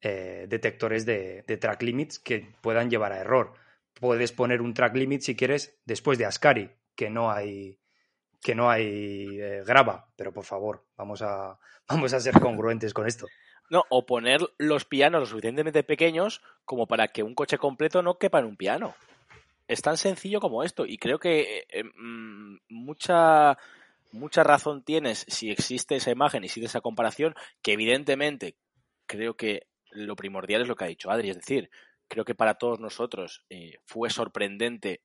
eh, 0.00 0.46
detectores 0.48 1.06
de, 1.06 1.44
de, 1.46 1.56
track 1.56 1.82
limits 1.82 2.18
que 2.18 2.54
puedan 2.60 2.90
llevar 2.90 3.12
a 3.12 3.20
error. 3.20 3.54
Puedes 3.94 4.32
poner 4.32 4.62
un 4.62 4.74
track 4.74 4.96
limit 4.96 5.22
si 5.22 5.36
quieres 5.36 5.78
después 5.84 6.18
de 6.18 6.26
Ascari, 6.26 6.70
que 6.94 7.10
no 7.10 7.30
hay 7.30 7.80
que 8.40 8.54
no 8.54 8.70
hay 8.70 9.38
eh, 9.40 9.62
grava, 9.66 10.08
pero 10.16 10.32
por 10.32 10.44
favor, 10.44 10.86
vamos 10.96 11.22
a, 11.22 11.58
vamos 11.88 12.12
a 12.12 12.20
ser 12.20 12.34
congruentes 12.40 12.94
con 12.94 13.06
esto. 13.06 13.26
No, 13.70 13.84
o 13.88 14.04
poner 14.04 14.40
los 14.58 14.84
pianos 14.84 15.20
lo 15.20 15.26
suficientemente 15.26 15.84
pequeños 15.84 16.42
como 16.64 16.86
para 16.86 17.08
que 17.08 17.22
un 17.22 17.34
coche 17.34 17.56
completo 17.56 18.02
no 18.02 18.18
quepa 18.18 18.40
en 18.40 18.46
un 18.46 18.56
piano. 18.56 18.94
Es 19.68 19.80
tan 19.80 19.96
sencillo 19.96 20.40
como 20.40 20.64
esto 20.64 20.84
y 20.84 20.98
creo 20.98 21.18
que 21.18 21.66
eh, 21.68 21.84
mm, 21.84 22.58
mucha 22.68 23.56
mucha 24.12 24.42
razón 24.42 24.82
tienes 24.82 25.24
si 25.28 25.50
existe 25.50 25.96
esa 25.96 26.10
imagen 26.10 26.42
y 26.42 26.46
existe 26.46 26.66
esa 26.66 26.80
comparación, 26.80 27.34
que 27.62 27.72
evidentemente 27.72 28.56
creo 29.06 29.34
que 29.34 29.68
lo 29.90 30.16
primordial 30.16 30.62
es 30.62 30.68
lo 30.68 30.76
que 30.76 30.84
ha 30.84 30.88
dicho 30.88 31.10
Adri, 31.10 31.30
es 31.30 31.36
decir, 31.36 31.70
creo 32.08 32.24
que 32.24 32.34
para 32.34 32.54
todos 32.54 32.80
nosotros 32.80 33.44
eh, 33.50 33.78
fue 33.84 34.10
sorprendente 34.10 35.00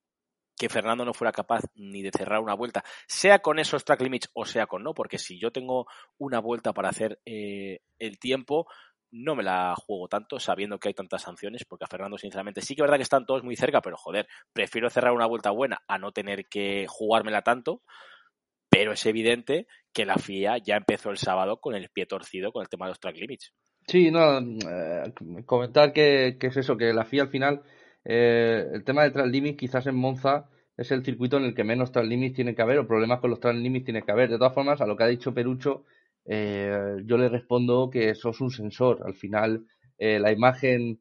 que 0.58 0.70
Fernando 0.70 1.06
no 1.06 1.14
fuera 1.14 1.32
capaz 1.32 1.64
ni 1.76 2.02
de 2.02 2.12
cerrar 2.12 2.40
una 2.40 2.54
vuelta, 2.54 2.84
sea 3.08 3.40
con 3.40 3.60
esos 3.60 3.84
track 3.84 4.02
limits 4.02 4.30
o 4.34 4.46
sea 4.46 4.68
con 4.68 4.84
no, 4.84 4.94
porque 4.94 5.18
si 5.18 5.40
yo 5.40 5.52
tengo 5.52 5.88
una 6.18 6.40
vuelta 6.40 6.74
para 6.74 6.90
hacer 6.90 7.20
eh, 7.26 7.82
el 8.00 8.20
tiempo, 8.20 8.68
no 9.12 9.36
me 9.36 9.44
la 9.44 9.74
juego 9.76 10.08
tanto 10.08 10.40
sabiendo 10.40 10.80
que 10.80 10.90
hay 10.90 10.94
tantas 10.94 11.22
sanciones, 11.22 11.64
porque 11.66 11.86
a 11.86 11.88
Fernando, 11.88 12.18
sinceramente, 12.18 12.62
sí 12.62 12.76
que 12.76 12.82
es 12.82 12.84
verdad 12.84 12.98
que 12.98 13.04
están 13.04 13.26
todos 13.26 13.44
muy 13.44 13.56
cerca, 13.56 13.82
pero 13.82 13.98
joder, 13.98 14.28
prefiero 14.54 14.90
cerrar 14.90 15.14
una 15.14 15.26
vuelta 15.26 15.52
buena 15.52 15.82
a 15.88 15.98
no 15.98 16.12
tener 16.12 16.48
que 16.48 16.86
jugármela 16.88 17.42
tanto, 17.42 17.82
pero 18.70 18.92
es 18.92 19.06
evidente 19.06 19.68
que 19.94 20.06
la 20.06 20.18
FIA 20.18 20.58
ya 20.58 20.76
empezó 20.76 21.10
el 21.10 21.18
sábado 21.18 21.62
con 21.62 21.76
el 21.76 21.90
pie 21.90 22.06
torcido 22.06 22.52
con 22.52 22.62
el 22.62 22.70
tema 22.70 22.86
de 22.86 22.92
los 22.92 23.00
track 23.00 23.16
limits. 23.18 23.54
Sí, 23.88 24.12
no, 24.12 24.40
eh, 24.40 25.14
comentar 25.46 25.94
que, 25.94 26.38
es 26.40 26.58
eso, 26.58 26.76
que 26.76 26.92
la 26.92 27.06
FIA 27.06 27.24
al 27.24 27.30
final, 27.30 27.64
eh, 28.06 28.68
el 28.74 28.84
tema 28.84 29.10
de 29.10 29.28
limits 29.28 29.58
quizás 29.58 29.88
en 29.88 29.96
Monza 29.96 30.50
es 30.78 30.92
el 30.92 31.04
circuito 31.04 31.38
en 31.38 31.46
el 31.46 31.56
que 31.56 31.64
menos 31.64 31.92
track 31.92 32.06
limits 32.06 32.36
tiene 32.36 32.56
que 32.56 32.62
haber 32.62 32.80
o 32.80 32.88
problemas 32.88 33.20
con 33.20 33.30
los 33.30 33.40
track 33.40 33.56
limits 33.56 33.86
tiene 33.86 34.04
que 34.04 34.12
haber. 34.12 34.30
De 34.30 34.38
todas 34.38 34.54
formas, 34.54 34.82
a 34.82 34.86
lo 34.88 34.96
que 34.96 35.04
ha 35.04 35.08
dicho 35.08 35.34
Perucho, 35.34 35.84
eh, 36.26 36.98
yo 37.06 37.18
le 37.18 37.30
respondo 37.30 37.90
que 37.90 38.10
eso 38.10 38.30
es 38.30 38.42
un 38.42 38.52
sensor. 38.52 39.02
Al 39.06 39.16
final, 39.16 39.66
la 39.98 40.32
imagen 40.32 41.00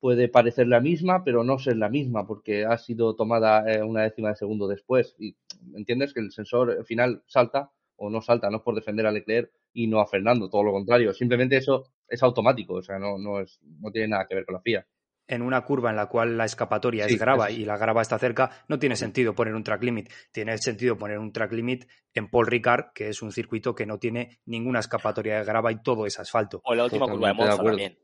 puede 0.00 0.28
parecer 0.28 0.68
la 0.68 0.80
misma, 0.80 1.24
pero 1.24 1.44
no 1.44 1.58
ser 1.58 1.76
la 1.76 1.88
misma, 1.88 2.26
porque 2.26 2.64
ha 2.64 2.78
sido 2.78 3.14
tomada 3.16 3.70
eh, 3.70 3.82
una 3.82 4.02
décima 4.02 4.30
de 4.30 4.36
segundo 4.36 4.68
después. 4.68 5.14
Y 5.18 5.36
entiendes 5.74 6.14
que 6.14 6.20
el 6.20 6.32
sensor 6.32 6.84
final 6.84 7.22
salta 7.26 7.70
o 7.96 8.10
no 8.10 8.22
salta, 8.22 8.48
no 8.50 8.58
es 8.58 8.62
por 8.62 8.74
defender 8.76 9.06
a 9.06 9.12
Leclerc 9.12 9.50
y 9.72 9.88
no 9.88 10.00
a 10.00 10.06
Fernando, 10.06 10.48
todo 10.48 10.62
lo 10.62 10.72
contrario. 10.72 11.12
Simplemente 11.12 11.56
eso 11.56 11.86
es 12.08 12.22
automático, 12.22 12.74
o 12.74 12.82
sea, 12.82 12.98
no, 12.98 13.18
no, 13.18 13.40
es, 13.40 13.58
no 13.80 13.90
tiene 13.90 14.08
nada 14.08 14.26
que 14.28 14.36
ver 14.36 14.46
con 14.46 14.54
la 14.54 14.60
FIA. 14.60 14.86
En 15.28 15.42
una 15.42 15.60
curva 15.60 15.90
en 15.90 15.96
la 15.96 16.06
cual 16.06 16.36
la 16.36 16.46
escapatoria 16.46 17.04
es 17.04 17.18
grava 17.18 17.50
y 17.50 17.64
la 17.64 17.76
grava 17.76 18.00
está 18.02 18.18
cerca, 18.18 18.50
no 18.66 18.78
tiene 18.78 18.96
sentido 18.96 19.34
poner 19.34 19.54
un 19.54 19.62
track 19.62 19.82
limit. 19.82 20.10
Tiene 20.32 20.56
sentido 20.58 20.96
poner 20.96 21.18
un 21.18 21.32
track 21.32 21.52
limit 21.52 21.86
en 22.14 22.28
Paul 22.28 22.46
Ricard, 22.46 22.92
que 22.94 23.10
es 23.10 23.20
un 23.20 23.30
circuito 23.30 23.74
que 23.74 23.84
no 23.84 23.98
tiene 23.98 24.40
ninguna 24.46 24.80
escapatoria 24.80 25.38
de 25.38 25.44
grava 25.44 25.70
y 25.70 25.82
todo 25.82 26.06
es 26.06 26.18
asfalto. 26.18 26.62
O 26.64 26.74
la 26.74 26.84
última 26.84 27.06
curva 27.06 27.28
de 27.28 27.34
Monza 27.34 27.62
también. 27.62 27.98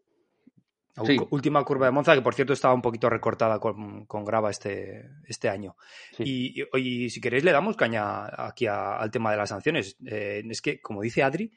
Última 1.30 1.64
curva 1.64 1.86
de 1.86 1.92
Monza, 1.92 2.14
que 2.14 2.22
por 2.22 2.34
cierto 2.34 2.52
estaba 2.52 2.72
un 2.72 2.82
poquito 2.82 3.10
recortada 3.10 3.58
con, 3.58 4.06
con 4.06 4.24
grava 4.24 4.50
este, 4.50 5.10
este 5.26 5.48
año. 5.48 5.76
Y, 6.18 6.62
y, 6.78 7.10
si 7.10 7.20
queréis 7.20 7.42
le 7.42 7.50
damos 7.50 7.76
caña 7.76 8.26
aquí 8.46 8.66
al 8.66 9.10
tema 9.10 9.32
de 9.32 9.36
las 9.36 9.48
sanciones. 9.48 9.96
Eh, 10.06 10.44
es 10.48 10.62
que, 10.62 10.80
como 10.80 11.02
dice 11.02 11.24
Adri, 11.24 11.52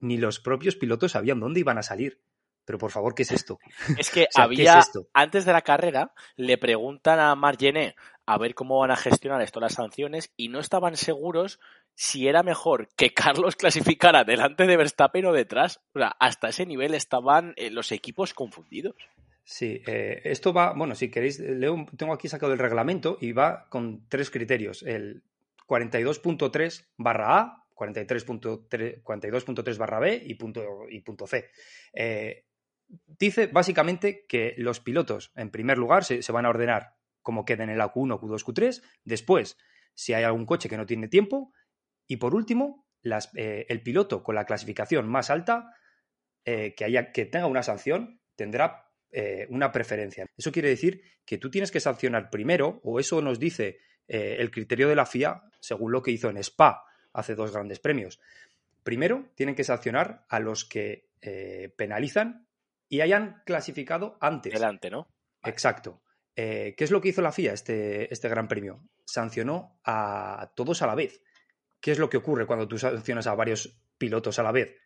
ni 0.00 0.16
los 0.16 0.40
propios 0.40 0.76
pilotos 0.76 1.12
sabían 1.12 1.40
dónde 1.40 1.60
iban 1.60 1.76
a 1.76 1.82
salir. 1.82 2.22
Pero 2.64 2.78
por 2.78 2.90
favor, 2.90 3.14
¿qué 3.14 3.22
es 3.22 3.32
esto? 3.32 3.58
Es 3.98 4.10
que 4.10 4.28
había, 4.34 4.80
antes 5.12 5.44
de 5.44 5.52
la 5.52 5.62
carrera, 5.62 6.12
le 6.36 6.58
preguntan 6.58 7.20
a 7.20 7.34
Margené 7.34 7.94
a 8.26 8.38
ver 8.38 8.54
cómo 8.54 8.78
van 8.78 8.90
a 8.90 8.96
gestionar 8.96 9.42
esto 9.42 9.60
las 9.60 9.74
sanciones 9.74 10.32
y 10.36 10.48
no 10.48 10.60
estaban 10.60 10.96
seguros 10.96 11.60
si 11.94 12.28
era 12.28 12.42
mejor 12.42 12.88
que 12.96 13.12
Carlos 13.14 13.56
clasificara 13.56 14.24
delante 14.24 14.66
de 14.66 14.76
Verstappen 14.76 15.26
o 15.26 15.32
detrás. 15.32 15.80
O 15.94 15.98
sea, 15.98 16.08
hasta 16.18 16.48
ese 16.48 16.66
nivel 16.66 16.94
estaban 16.94 17.54
eh, 17.56 17.70
los 17.70 17.92
equipos 17.92 18.34
confundidos. 18.34 18.94
Sí, 19.44 19.82
eh, 19.86 20.20
esto 20.24 20.52
va, 20.52 20.72
bueno, 20.72 20.94
si 20.94 21.10
queréis, 21.10 21.40
leo, 21.40 21.84
tengo 21.96 22.12
aquí 22.12 22.28
sacado 22.28 22.52
el 22.52 22.60
reglamento 22.60 23.18
y 23.20 23.32
va 23.32 23.66
con 23.68 24.08
tres 24.08 24.30
criterios. 24.30 24.84
El 24.84 25.24
42.3 25.66 26.86
barra 26.96 27.38
A, 27.38 27.64
42.3 27.74 29.78
barra 29.78 29.98
B 29.98 30.22
y 30.24 30.34
punto, 30.34 30.62
y 30.88 31.00
punto 31.00 31.26
C. 31.26 31.50
Eh, 31.92 32.44
dice 33.06 33.46
básicamente 33.46 34.24
que 34.26 34.54
los 34.58 34.80
pilotos, 34.80 35.32
en 35.36 35.50
primer 35.50 35.78
lugar, 35.78 36.04
se, 36.04 36.22
se 36.22 36.32
van 36.32 36.46
a 36.46 36.50
ordenar 36.50 36.94
como 37.22 37.44
queden 37.44 37.70
en 37.70 37.80
el 37.80 37.82
Q1, 37.82 38.20
Q2, 38.20 38.44
Q3. 38.44 38.82
Después, 39.04 39.56
si 39.94 40.12
hay 40.12 40.24
algún 40.24 40.46
coche 40.46 40.68
que 40.68 40.76
no 40.76 40.86
tiene 40.86 41.08
tiempo, 41.08 41.52
y 42.06 42.16
por 42.16 42.34
último, 42.34 42.86
eh, 43.34 43.66
el 43.68 43.82
piloto 43.82 44.22
con 44.22 44.34
la 44.34 44.44
clasificación 44.44 45.08
más 45.08 45.30
alta 45.30 45.74
eh, 46.44 46.74
que, 46.76 46.84
haya, 46.84 47.12
que 47.12 47.26
tenga 47.26 47.46
una 47.46 47.62
sanción 47.62 48.20
tendrá 48.36 48.90
eh, 49.10 49.46
una 49.50 49.72
preferencia. 49.72 50.26
Eso 50.36 50.52
quiere 50.52 50.68
decir 50.68 51.02
que 51.24 51.38
tú 51.38 51.50
tienes 51.50 51.70
que 51.70 51.80
sancionar 51.80 52.30
primero, 52.30 52.80
o 52.82 52.98
eso 53.00 53.22
nos 53.22 53.38
dice 53.38 53.78
el 54.08 54.50
criterio 54.50 54.88
de 54.88 54.96
la 54.96 55.06
FIA, 55.06 55.42
según 55.60 55.90
lo 55.90 56.02
que 56.02 56.10
hizo 56.10 56.28
en 56.28 56.36
Spa 56.36 56.84
hace 57.14 57.34
dos 57.34 57.50
grandes 57.50 57.78
premios. 57.78 58.20
Primero, 58.82 59.30
tienen 59.36 59.54
que 59.54 59.64
sancionar 59.64 60.26
a 60.28 60.38
los 60.38 60.66
que 60.66 61.08
penalizan 61.78 62.46
y 62.92 63.00
hayan 63.00 63.42
clasificado 63.46 64.18
antes. 64.20 64.52
Delante, 64.52 64.90
¿no? 64.90 65.08
Exacto. 65.42 66.02
¿Qué 66.34 66.74
es 66.76 66.90
lo 66.90 67.00
que 67.00 67.08
hizo 67.08 67.22
la 67.22 67.32
FIA 67.32 67.54
este, 67.54 68.12
este 68.12 68.28
gran 68.28 68.48
premio? 68.48 68.84
Sancionó 69.06 69.80
a 69.82 70.52
todos 70.54 70.82
a 70.82 70.86
la 70.86 70.94
vez. 70.94 71.22
¿Qué 71.80 71.92
es 71.92 71.98
lo 71.98 72.10
que 72.10 72.18
ocurre 72.18 72.46
cuando 72.46 72.68
tú 72.68 72.76
sancionas 72.76 73.26
a 73.26 73.34
varios 73.34 73.80
pilotos 73.96 74.38
a 74.38 74.42
la 74.42 74.52
vez? 74.52 74.76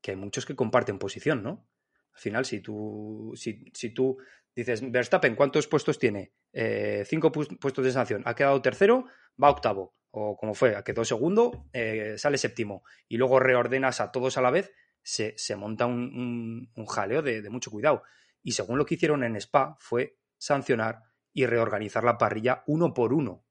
Que 0.00 0.10
hay 0.10 0.16
muchos 0.16 0.44
que 0.44 0.56
comparten 0.56 0.98
posición, 0.98 1.44
¿no? 1.44 1.68
Al 2.12 2.20
final, 2.20 2.44
si 2.44 2.58
tú, 2.58 3.32
si, 3.36 3.90
tú 3.94 4.18
dices, 4.56 4.90
Verstappen, 4.90 5.36
¿cuántos 5.36 5.68
puestos 5.68 6.00
tiene? 6.00 6.32
Eh, 6.52 7.04
cinco 7.06 7.30
puestos 7.30 7.84
de 7.84 7.92
sanción. 7.92 8.22
Ha 8.26 8.34
quedado 8.34 8.60
tercero, 8.60 9.06
va 9.40 9.50
octavo. 9.50 9.94
O 10.10 10.36
como 10.36 10.54
fue, 10.54 10.82
quedó 10.84 11.04
segundo, 11.04 11.68
eh, 11.72 12.14
sale 12.18 12.38
séptimo. 12.38 12.82
Y 13.08 13.18
luego 13.18 13.38
reordenas 13.38 14.00
a 14.00 14.10
todos 14.10 14.36
a 14.36 14.42
la 14.42 14.50
vez, 14.50 14.72
se, 15.02 15.56
monta 15.56 15.86
un, 15.86 16.70
jaleo 16.88 17.22
de, 17.22 17.42
de, 17.42 17.50
mucho 17.50 17.70
cuidado. 17.70 18.02
Y 18.42 18.52
según 18.52 18.78
lo 18.78 18.86
que 18.86 18.94
hicieron 18.94 19.24
en 19.24 19.36
Spa, 19.36 19.76
fue 19.78 20.18
sancionar 20.38 21.02
y 21.32 21.46
reorganizar 21.46 22.04
la 22.04 22.18
parrilla 22.18 22.62
uno 22.66 22.92
por 22.94 23.12
uno. 23.12 23.44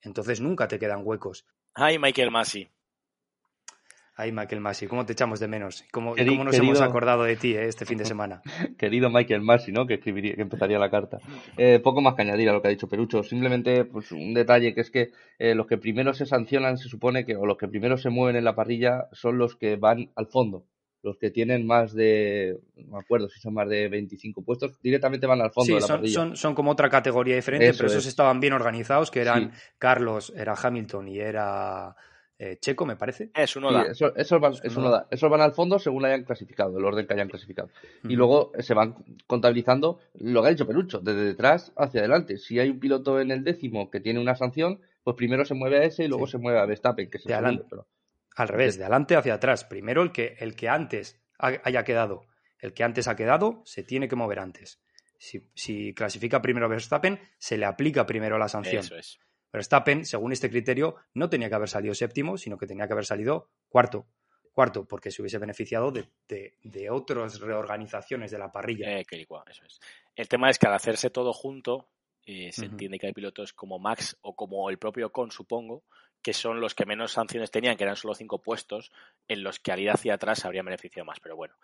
Entonces 0.00 0.40
nunca 0.40 0.68
te 0.68 0.78
quedan 0.78 1.02
huecos. 1.04 1.46
Ay, 1.74 1.98
Michael 1.98 2.30
Massey. 2.30 2.70
Ay, 4.22 4.30
Michael 4.30 4.60
Massey, 4.60 4.86
¿cómo 4.86 5.04
te 5.04 5.14
echamos 5.14 5.40
de 5.40 5.48
menos? 5.48 5.84
¿Cómo, 5.90 6.14
cómo 6.14 6.44
nos 6.44 6.56
hemos 6.56 6.80
acordado 6.80 7.24
de 7.24 7.34
ti 7.34 7.56
eh, 7.56 7.66
este 7.66 7.84
fin 7.84 7.98
de 7.98 8.04
semana? 8.12 8.40
Querido 8.78 9.10
Michael 9.10 9.40
Massey, 9.40 9.74
¿no? 9.74 9.84
Que, 9.84 9.94
escribiría, 9.94 10.36
que 10.36 10.42
empezaría 10.42 10.78
la 10.78 10.92
carta. 10.92 11.18
Eh, 11.56 11.80
poco 11.82 12.00
más 12.00 12.14
que 12.14 12.22
añadir 12.22 12.48
a 12.48 12.52
lo 12.52 12.62
que 12.62 12.68
ha 12.68 12.70
dicho 12.70 12.88
Perucho. 12.88 13.24
Simplemente 13.24 13.84
pues, 13.84 14.12
un 14.12 14.32
detalle 14.32 14.74
que 14.74 14.80
es 14.82 14.92
que 14.92 15.10
eh, 15.40 15.56
los 15.56 15.66
que 15.66 15.76
primero 15.76 16.14
se 16.14 16.24
sancionan 16.24 16.78
se 16.78 16.88
supone 16.88 17.24
que, 17.26 17.34
o 17.34 17.46
los 17.46 17.56
que 17.58 17.66
primero 17.66 17.96
se 17.96 18.10
mueven 18.10 18.36
en 18.36 18.44
la 18.44 18.54
parrilla 18.54 19.08
son 19.10 19.38
los 19.38 19.56
que 19.56 19.74
van 19.74 20.12
al 20.14 20.28
fondo. 20.28 20.66
Los 21.02 21.18
que 21.18 21.32
tienen 21.32 21.66
más 21.66 21.92
de, 21.92 22.60
no 22.76 22.92
me 22.92 22.98
acuerdo 23.00 23.28
si 23.28 23.40
son 23.40 23.54
más 23.54 23.68
de 23.68 23.88
25 23.88 24.44
puestos, 24.44 24.80
directamente 24.80 25.26
van 25.26 25.40
al 25.40 25.50
fondo 25.50 25.74
de 25.74 25.80
la 25.80 25.86
son, 25.88 25.96
parrilla. 25.96 26.14
Son, 26.14 26.36
son 26.36 26.54
como 26.54 26.70
otra 26.70 26.88
categoría 26.88 27.34
diferente, 27.34 27.72
pero 27.76 27.88
esos 27.88 28.06
estaban 28.06 28.38
bien 28.38 28.52
organizados, 28.52 29.10
que 29.10 29.20
eran 29.20 29.50
Carlos, 29.78 30.32
era 30.36 30.54
Hamilton 30.54 31.08
y 31.08 31.18
era 31.18 31.96
eh, 32.44 32.58
Checo, 32.58 32.84
me 32.84 32.96
parece. 32.96 33.30
Es 33.36 33.54
uno 33.54 33.70
da. 33.70 33.84
eso, 33.92 34.40
van, 34.40 35.40
al 35.40 35.52
fondo 35.52 35.78
según 35.78 36.04
hayan 36.04 36.24
clasificado, 36.24 36.76
el 36.76 36.84
orden 36.84 37.06
que 37.06 37.14
hayan 37.14 37.28
clasificado. 37.28 37.70
Y 38.02 38.16
luego 38.16 38.50
se 38.58 38.74
van 38.74 38.96
contabilizando 39.28 40.00
lo 40.14 40.42
que 40.42 40.48
ha 40.48 40.50
dicho 40.50 40.66
Pelucho, 40.66 40.98
desde 40.98 41.22
detrás 41.22 41.72
hacia 41.76 42.00
adelante. 42.00 42.38
Si 42.38 42.58
hay 42.58 42.68
un 42.68 42.80
piloto 42.80 43.20
en 43.20 43.30
el 43.30 43.44
décimo 43.44 43.92
que 43.92 44.00
tiene 44.00 44.18
una 44.18 44.34
sanción, 44.34 44.80
pues 45.04 45.14
primero 45.16 45.44
se 45.44 45.54
mueve 45.54 45.78
a 45.78 45.84
ese 45.84 46.02
y 46.02 46.08
luego 46.08 46.26
se 46.26 46.38
mueve 46.38 46.58
a 46.58 46.66
Verstappen, 46.66 47.08
que 47.08 47.18
es 47.18 47.26
el 47.26 47.32
segundo, 47.32 47.66
pero... 47.70 47.86
Al 48.34 48.48
revés, 48.48 48.76
de 48.76 48.82
adelante 48.82 49.14
hacia 49.14 49.34
atrás. 49.34 49.62
Primero 49.62 50.02
el 50.02 50.10
que, 50.10 50.34
el 50.40 50.56
que 50.56 50.68
antes 50.68 51.20
haya 51.38 51.84
quedado. 51.84 52.24
El 52.58 52.72
que 52.72 52.82
antes 52.82 53.06
ha 53.06 53.14
quedado 53.14 53.62
se 53.64 53.84
tiene 53.84 54.08
que 54.08 54.16
mover 54.16 54.40
antes. 54.40 54.80
Si, 55.54 55.94
clasifica 55.94 56.42
primero 56.42 56.68
Verstappen, 56.68 57.20
se 57.38 57.56
le 57.56 57.66
aplica 57.66 58.04
primero 58.04 58.36
la 58.36 58.48
sanción. 58.48 58.80
Eso 58.80 58.96
es. 58.96 59.20
Verstappen, 59.52 60.06
según 60.06 60.32
este 60.32 60.50
criterio, 60.50 60.96
no 61.14 61.28
tenía 61.28 61.48
que 61.48 61.54
haber 61.54 61.68
salido 61.68 61.94
séptimo, 61.94 62.38
sino 62.38 62.56
que 62.56 62.66
tenía 62.66 62.86
que 62.86 62.94
haber 62.94 63.04
salido 63.04 63.50
cuarto. 63.68 64.06
Cuarto, 64.52 64.84
porque 64.84 65.10
se 65.10 65.22
hubiese 65.22 65.38
beneficiado 65.38 65.92
de, 65.92 66.90
otras 66.90 67.40
reorganizaciones 67.40 68.30
de 68.30 68.38
la 68.38 68.52
parrilla. 68.52 68.98
Eh, 68.98 69.06
eso 69.10 69.64
es. 69.64 69.80
El 70.14 70.28
tema 70.28 70.50
es 70.50 70.58
que 70.58 70.66
al 70.66 70.74
hacerse 70.74 71.10
todo 71.10 71.32
junto, 71.32 71.88
eh, 72.26 72.52
se 72.52 72.66
entiende 72.66 72.98
que 72.98 73.06
hay 73.06 73.12
pilotos 73.12 73.52
como 73.52 73.78
Max 73.78 74.16
o 74.20 74.34
como 74.34 74.68
el 74.68 74.78
propio 74.78 75.10
Con, 75.10 75.30
supongo, 75.30 75.84
que 76.22 76.32
son 76.32 76.60
los 76.60 76.74
que 76.74 76.86
menos 76.86 77.12
sanciones 77.12 77.50
tenían, 77.50 77.76
que 77.76 77.84
eran 77.84 77.96
solo 77.96 78.14
cinco 78.14 78.42
puestos, 78.42 78.92
en 79.26 79.42
los 79.42 79.58
que 79.58 79.72
al 79.72 79.80
ir 79.80 79.90
hacia 79.90 80.14
atrás 80.14 80.44
habría 80.44 80.62
beneficiado 80.62 81.04
más. 81.04 81.18
Pero 81.20 81.34
bueno, 81.34 81.54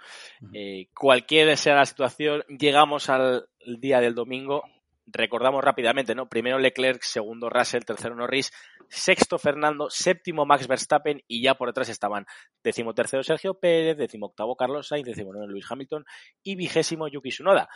eh, 0.53 0.89
cualquiera 0.95 1.57
sea 1.57 1.77
la 1.77 1.87
situación, 1.87 2.43
llegamos 2.49 3.09
al 3.09 3.49
día 3.65 4.01
del 4.01 4.15
domingo, 4.15 4.65
recordamos 5.13 5.63
rápidamente, 5.63 6.15
¿no? 6.15 6.29
Primero 6.29 6.59
Leclerc, 6.59 7.03
segundo 7.03 7.49
Russell, 7.49 7.85
tercero 7.85 8.15
Norris, 8.15 8.53
sexto 8.89 9.39
Fernando, 9.39 9.91
séptimo 9.91 10.47
Max 10.47 10.67
Verstappen 10.67 11.23
y 11.27 11.43
ya 11.43 11.55
por 11.55 11.69
detrás 11.69 11.89
estaban 11.89 12.27
décimo 12.63 12.95
tercero 12.95 13.23
Sergio 13.23 13.55
Pérez, 13.55 13.97
décimo 13.97 14.27
octavo 14.27 14.57
Carlos 14.57 14.89
Sainz, 14.89 15.07
décimo 15.07 15.33
noveno 15.33 15.53
Luis 15.53 15.67
Hamilton 15.71 16.05
y 16.43 16.57
vigésimo 16.57 17.09
Yuki 17.09 17.31
Tsunoda. 17.31 17.69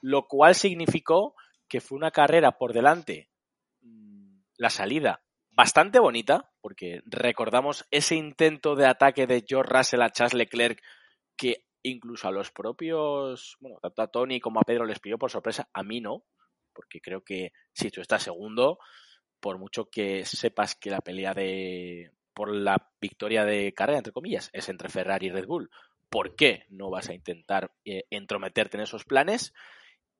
Lo 0.00 0.26
cual 0.26 0.54
significó 0.54 1.34
que 1.68 1.80
fue 1.80 1.96
una 1.96 2.10
carrera 2.10 2.52
por 2.52 2.72
delante, 2.72 3.30
mm, 3.80 4.38
la 4.58 4.70
salida 4.70 5.22
bastante 5.50 5.98
bonita, 5.98 6.50
porque 6.60 7.02
recordamos 7.06 7.86
ese 7.90 8.14
intento 8.14 8.76
de 8.76 8.86
ataque 8.86 9.26
de 9.26 9.44
George 9.46 9.72
Russell 9.72 10.02
a 10.02 10.10
Charles 10.10 10.34
Leclerc 10.34 10.82
que 11.36 11.64
incluso 11.82 12.28
a 12.28 12.32
los 12.32 12.50
propios, 12.50 13.56
bueno, 13.60 13.78
tanto 13.80 14.02
a 14.02 14.08
Tony 14.08 14.40
como 14.40 14.60
a 14.60 14.64
Pedro 14.64 14.84
les 14.84 15.00
pidió 15.00 15.18
por 15.18 15.30
sorpresa, 15.30 15.68
a 15.72 15.82
mí 15.82 16.00
no, 16.00 16.24
porque 16.76 17.00
creo 17.00 17.24
que 17.24 17.52
si 17.72 17.90
tú 17.90 18.02
estás 18.02 18.22
segundo, 18.22 18.78
por 19.40 19.58
mucho 19.58 19.88
que 19.90 20.24
sepas 20.26 20.74
que 20.74 20.90
la 20.90 21.00
pelea 21.00 21.32
de 21.32 22.12
por 22.34 22.54
la 22.54 22.90
victoria 23.00 23.46
de 23.46 23.72
carrera, 23.72 23.98
entre 23.98 24.12
comillas, 24.12 24.50
es 24.52 24.68
entre 24.68 24.90
Ferrari 24.90 25.28
y 25.28 25.30
Red 25.30 25.46
Bull, 25.46 25.70
¿por 26.10 26.36
qué 26.36 26.64
no 26.68 26.90
vas 26.90 27.08
a 27.08 27.14
intentar 27.14 27.72
eh, 27.86 28.04
entrometerte 28.10 28.76
en 28.76 28.82
esos 28.82 29.04
planes? 29.04 29.54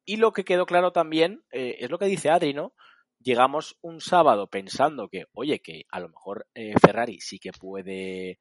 Y 0.07 0.17
lo 0.17 0.33
que 0.33 0.45
quedó 0.45 0.65
claro 0.65 0.93
también 0.93 1.45
eh, 1.53 1.77
es 1.81 1.91
lo 1.91 1.99
que 1.99 2.07
dice 2.07 2.31
Adri, 2.31 2.55
¿no? 2.55 2.73
Llegamos 3.21 3.77
un 3.83 4.01
sábado 4.01 4.49
pensando 4.49 5.09
que, 5.09 5.25
oye, 5.35 5.61
que 5.61 5.85
a 5.91 6.01
lo 6.01 6.09
mejor 6.09 6.47
eh, 6.55 6.75
Ferrari 6.81 7.21
sí 7.21 7.39
que 7.39 7.53
puede 7.53 8.39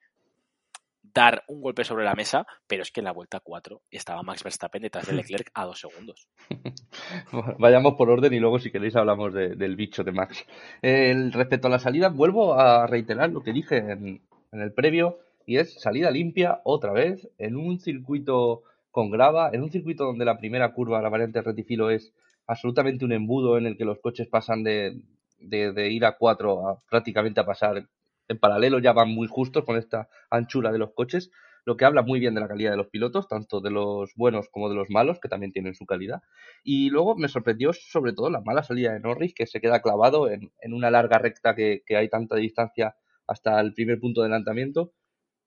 dar 1.13 1.43
un 1.47 1.61
golpe 1.61 1.83
sobre 1.83 2.05
la 2.05 2.15
mesa, 2.15 2.45
pero 2.67 2.83
es 2.83 2.91
que 2.91 3.01
en 3.01 3.05
la 3.05 3.11
vuelta 3.11 3.39
4 3.39 3.81
estaba 3.91 4.23
Max 4.23 4.43
Verstappen 4.43 4.81
detrás 4.81 5.07
de 5.07 5.13
Leclerc 5.13 5.51
a 5.53 5.65
dos 5.65 5.79
segundos. 5.79 6.27
Vayamos 7.59 7.95
por 7.95 8.09
orden 8.09 8.33
y 8.33 8.39
luego 8.39 8.59
si 8.59 8.71
queréis 8.71 8.95
hablamos 8.95 9.33
del 9.33 9.75
bicho 9.75 10.03
de 10.03 10.11
Max. 10.11 10.45
respecto 10.81 11.67
a 11.67 11.71
la 11.71 11.79
salida, 11.79 12.09
vuelvo 12.09 12.53
a 12.53 12.87
reiterar 12.87 13.29
lo 13.31 13.41
que 13.41 13.53
dije 13.53 13.77
en, 13.77 14.21
el 14.51 14.73
previo 14.73 15.19
y 15.45 15.57
es 15.57 15.79
salida 15.81 16.09
limpia 16.11 16.61
otra 16.63 16.93
vez 16.93 17.27
en 17.37 17.57
un 17.57 17.79
circuito 17.79 18.63
con 18.91 19.11
grava, 19.11 19.49
en 19.51 19.63
un 19.63 19.69
circuito 19.69 20.05
donde 20.05 20.23
la 20.23 20.37
primera 20.37 20.71
curva, 20.71 21.01
la 21.01 21.09
variante 21.09 21.41
retifilo, 21.41 21.89
es 21.89 22.13
absolutamente 22.47 23.03
un 23.03 23.11
embudo 23.11 23.57
en 23.57 23.65
el 23.65 23.75
que 23.75 23.83
los 23.83 23.99
coches 23.99 24.27
pasan 24.27 24.63
de, 24.63 25.01
de 25.39 25.91
ir 25.91 26.05
a 26.05 26.15
4 26.17 26.69
a 26.69 26.79
prácticamente 26.89 27.41
a 27.41 27.45
pasar 27.45 27.85
en 28.27 28.39
paralelo 28.39 28.79
ya 28.79 28.93
van 28.93 29.09
muy 29.09 29.27
justos 29.27 29.63
con 29.63 29.77
esta 29.77 30.09
anchura 30.29 30.71
de 30.71 30.79
los 30.79 30.93
coches, 30.93 31.31
lo 31.65 31.77
que 31.77 31.85
habla 31.85 32.03
muy 32.03 32.19
bien 32.19 32.35
de 32.35 32.41
la 32.41 32.47
calidad 32.47 32.71
de 32.71 32.77
los 32.77 32.87
pilotos, 32.87 33.27
tanto 33.27 33.59
de 33.59 33.71
los 33.71 34.13
buenos 34.15 34.49
como 34.49 34.69
de 34.69 34.75
los 34.75 34.89
malos, 34.89 35.19
que 35.19 35.27
también 35.27 35.51
tienen 35.51 35.73
su 35.73 35.85
calidad. 35.85 36.21
Y 36.63 36.89
luego 36.89 37.15
me 37.15 37.27
sorprendió 37.27 37.73
sobre 37.73 38.13
todo 38.13 38.29
la 38.29 38.41
mala 38.41 38.61
salida 38.61 38.93
de 38.93 38.99
Norris, 38.99 39.33
que 39.33 39.47
se 39.47 39.59
queda 39.59 39.81
clavado 39.81 40.29
en, 40.29 40.51
una 40.71 40.91
larga 40.91 41.17
recta 41.17 41.55
que, 41.55 41.81
hay 41.89 42.09
tanta 42.09 42.35
distancia 42.35 42.95
hasta 43.27 43.59
el 43.59 43.73
primer 43.73 43.99
punto 43.99 44.21
de 44.21 44.27
adelantamiento, 44.27 44.93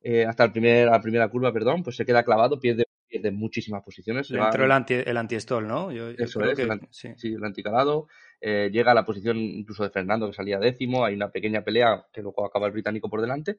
eh, 0.03 0.27
hasta 0.27 0.45
el 0.45 0.53
primer, 0.53 0.89
la 0.89 1.01
primera 1.01 1.29
curva, 1.29 1.53
perdón, 1.53 1.85
pues 1.85 1.97
se 1.97 2.05
queda 2.05 2.25
clavado, 2.25 2.59
pierde 2.59 2.85
pierde 3.09 3.31
muchísimas 3.31 3.83
posiciones. 3.83 4.31
Entró 4.31 4.65
el 4.65 4.73
anti, 4.73 4.95
el 4.95 5.17
anti-stall, 5.17 5.67
¿no? 5.67 5.91
Eso 5.91 6.43
es, 6.45 6.59
el, 6.59 6.81
sí. 6.91 7.35
el 7.35 7.45
anticalado. 7.45 8.07
Eh, 8.41 8.71
llega 8.73 8.93
a 8.93 8.95
la 8.95 9.05
posición 9.05 9.39
incluso 9.39 9.83
de 9.83 9.91
Fernando, 9.91 10.29
que 10.29 10.35
salía 10.35 10.59
décimo. 10.59 11.05
Hay 11.05 11.15
una 11.15 11.31
pequeña 11.31 11.63
pelea 11.63 12.07
que 12.13 12.23
luego 12.23 12.45
acaba 12.45 12.67
el 12.67 12.73
británico 12.73 13.09
por 13.09 13.21
delante. 13.21 13.59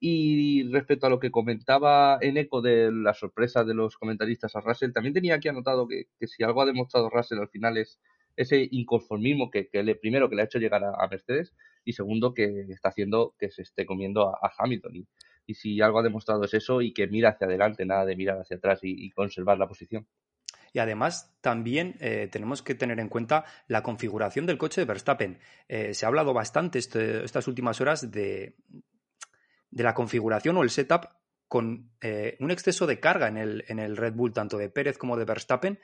Y 0.00 0.64
respecto 0.72 1.06
a 1.06 1.10
lo 1.10 1.20
que 1.20 1.30
comentaba 1.30 2.18
en 2.20 2.36
eco 2.36 2.60
de 2.60 2.90
la 2.92 3.14
sorpresa 3.14 3.64
de 3.64 3.74
los 3.74 3.96
comentaristas 3.96 4.56
a 4.56 4.60
Russell, 4.60 4.92
también 4.92 5.14
tenía 5.14 5.36
aquí 5.36 5.48
anotado 5.48 5.86
que, 5.86 6.08
si 6.26 6.42
algo 6.42 6.62
ha 6.62 6.66
demostrado 6.66 7.08
Russell 7.08 7.38
al 7.38 7.48
final 7.48 7.78
es 7.78 8.00
ese 8.36 8.66
inconformismo 8.72 9.50
que, 9.50 9.68
le, 9.72 9.94
primero 9.94 10.28
que 10.28 10.36
le 10.36 10.42
ha 10.42 10.46
hecho 10.46 10.58
llegar 10.58 10.82
a, 10.84 11.08
Mercedes 11.08 11.54
y 11.84 11.92
segundo 11.92 12.34
que 12.34 12.66
está 12.70 12.88
haciendo 12.88 13.34
que 13.38 13.50
se 13.50 13.62
esté 13.62 13.86
comiendo 13.86 14.28
a, 14.28 14.52
Hamilton. 14.58 14.96
Y, 14.96 15.06
y, 15.46 15.54
si 15.54 15.80
algo 15.80 16.00
ha 16.00 16.02
demostrado 16.02 16.44
es 16.44 16.54
eso 16.54 16.82
y 16.82 16.92
que 16.92 17.06
mira 17.06 17.30
hacia 17.30 17.46
adelante, 17.46 17.86
nada 17.86 18.04
de 18.04 18.16
mirar 18.16 18.38
hacia 18.40 18.56
atrás 18.56 18.80
y 18.82 19.10
conservar 19.12 19.58
la 19.58 19.68
posición. 19.68 20.08
Y 20.72 20.78
además 20.78 21.34
también 21.40 21.96
eh, 22.00 22.28
tenemos 22.30 22.62
que 22.62 22.74
tener 22.74 22.98
en 22.98 23.08
cuenta 23.08 23.44
la 23.68 23.82
configuración 23.82 24.46
del 24.46 24.58
coche 24.58 24.80
de 24.80 24.86
Verstappen. 24.86 25.38
Eh, 25.68 25.94
se 25.94 26.06
ha 26.06 26.08
hablado 26.08 26.32
bastante 26.32 26.78
este, 26.78 27.24
estas 27.24 27.46
últimas 27.48 27.80
horas 27.80 28.10
de, 28.10 28.56
de, 29.70 29.82
la 29.82 29.94
configuración 29.94 30.56
o 30.56 30.62
el 30.62 30.70
setup 30.70 31.06
con 31.46 31.90
eh, 32.00 32.36
un 32.40 32.50
exceso 32.50 32.86
de 32.86 33.00
carga 33.00 33.28
en 33.28 33.36
el, 33.36 33.64
en 33.68 33.78
el, 33.78 33.96
Red 33.96 34.14
Bull, 34.14 34.32
tanto 34.32 34.56
de 34.56 34.70
Pérez 34.70 34.96
como 34.96 35.18
de 35.18 35.26
Verstappen, 35.26 35.78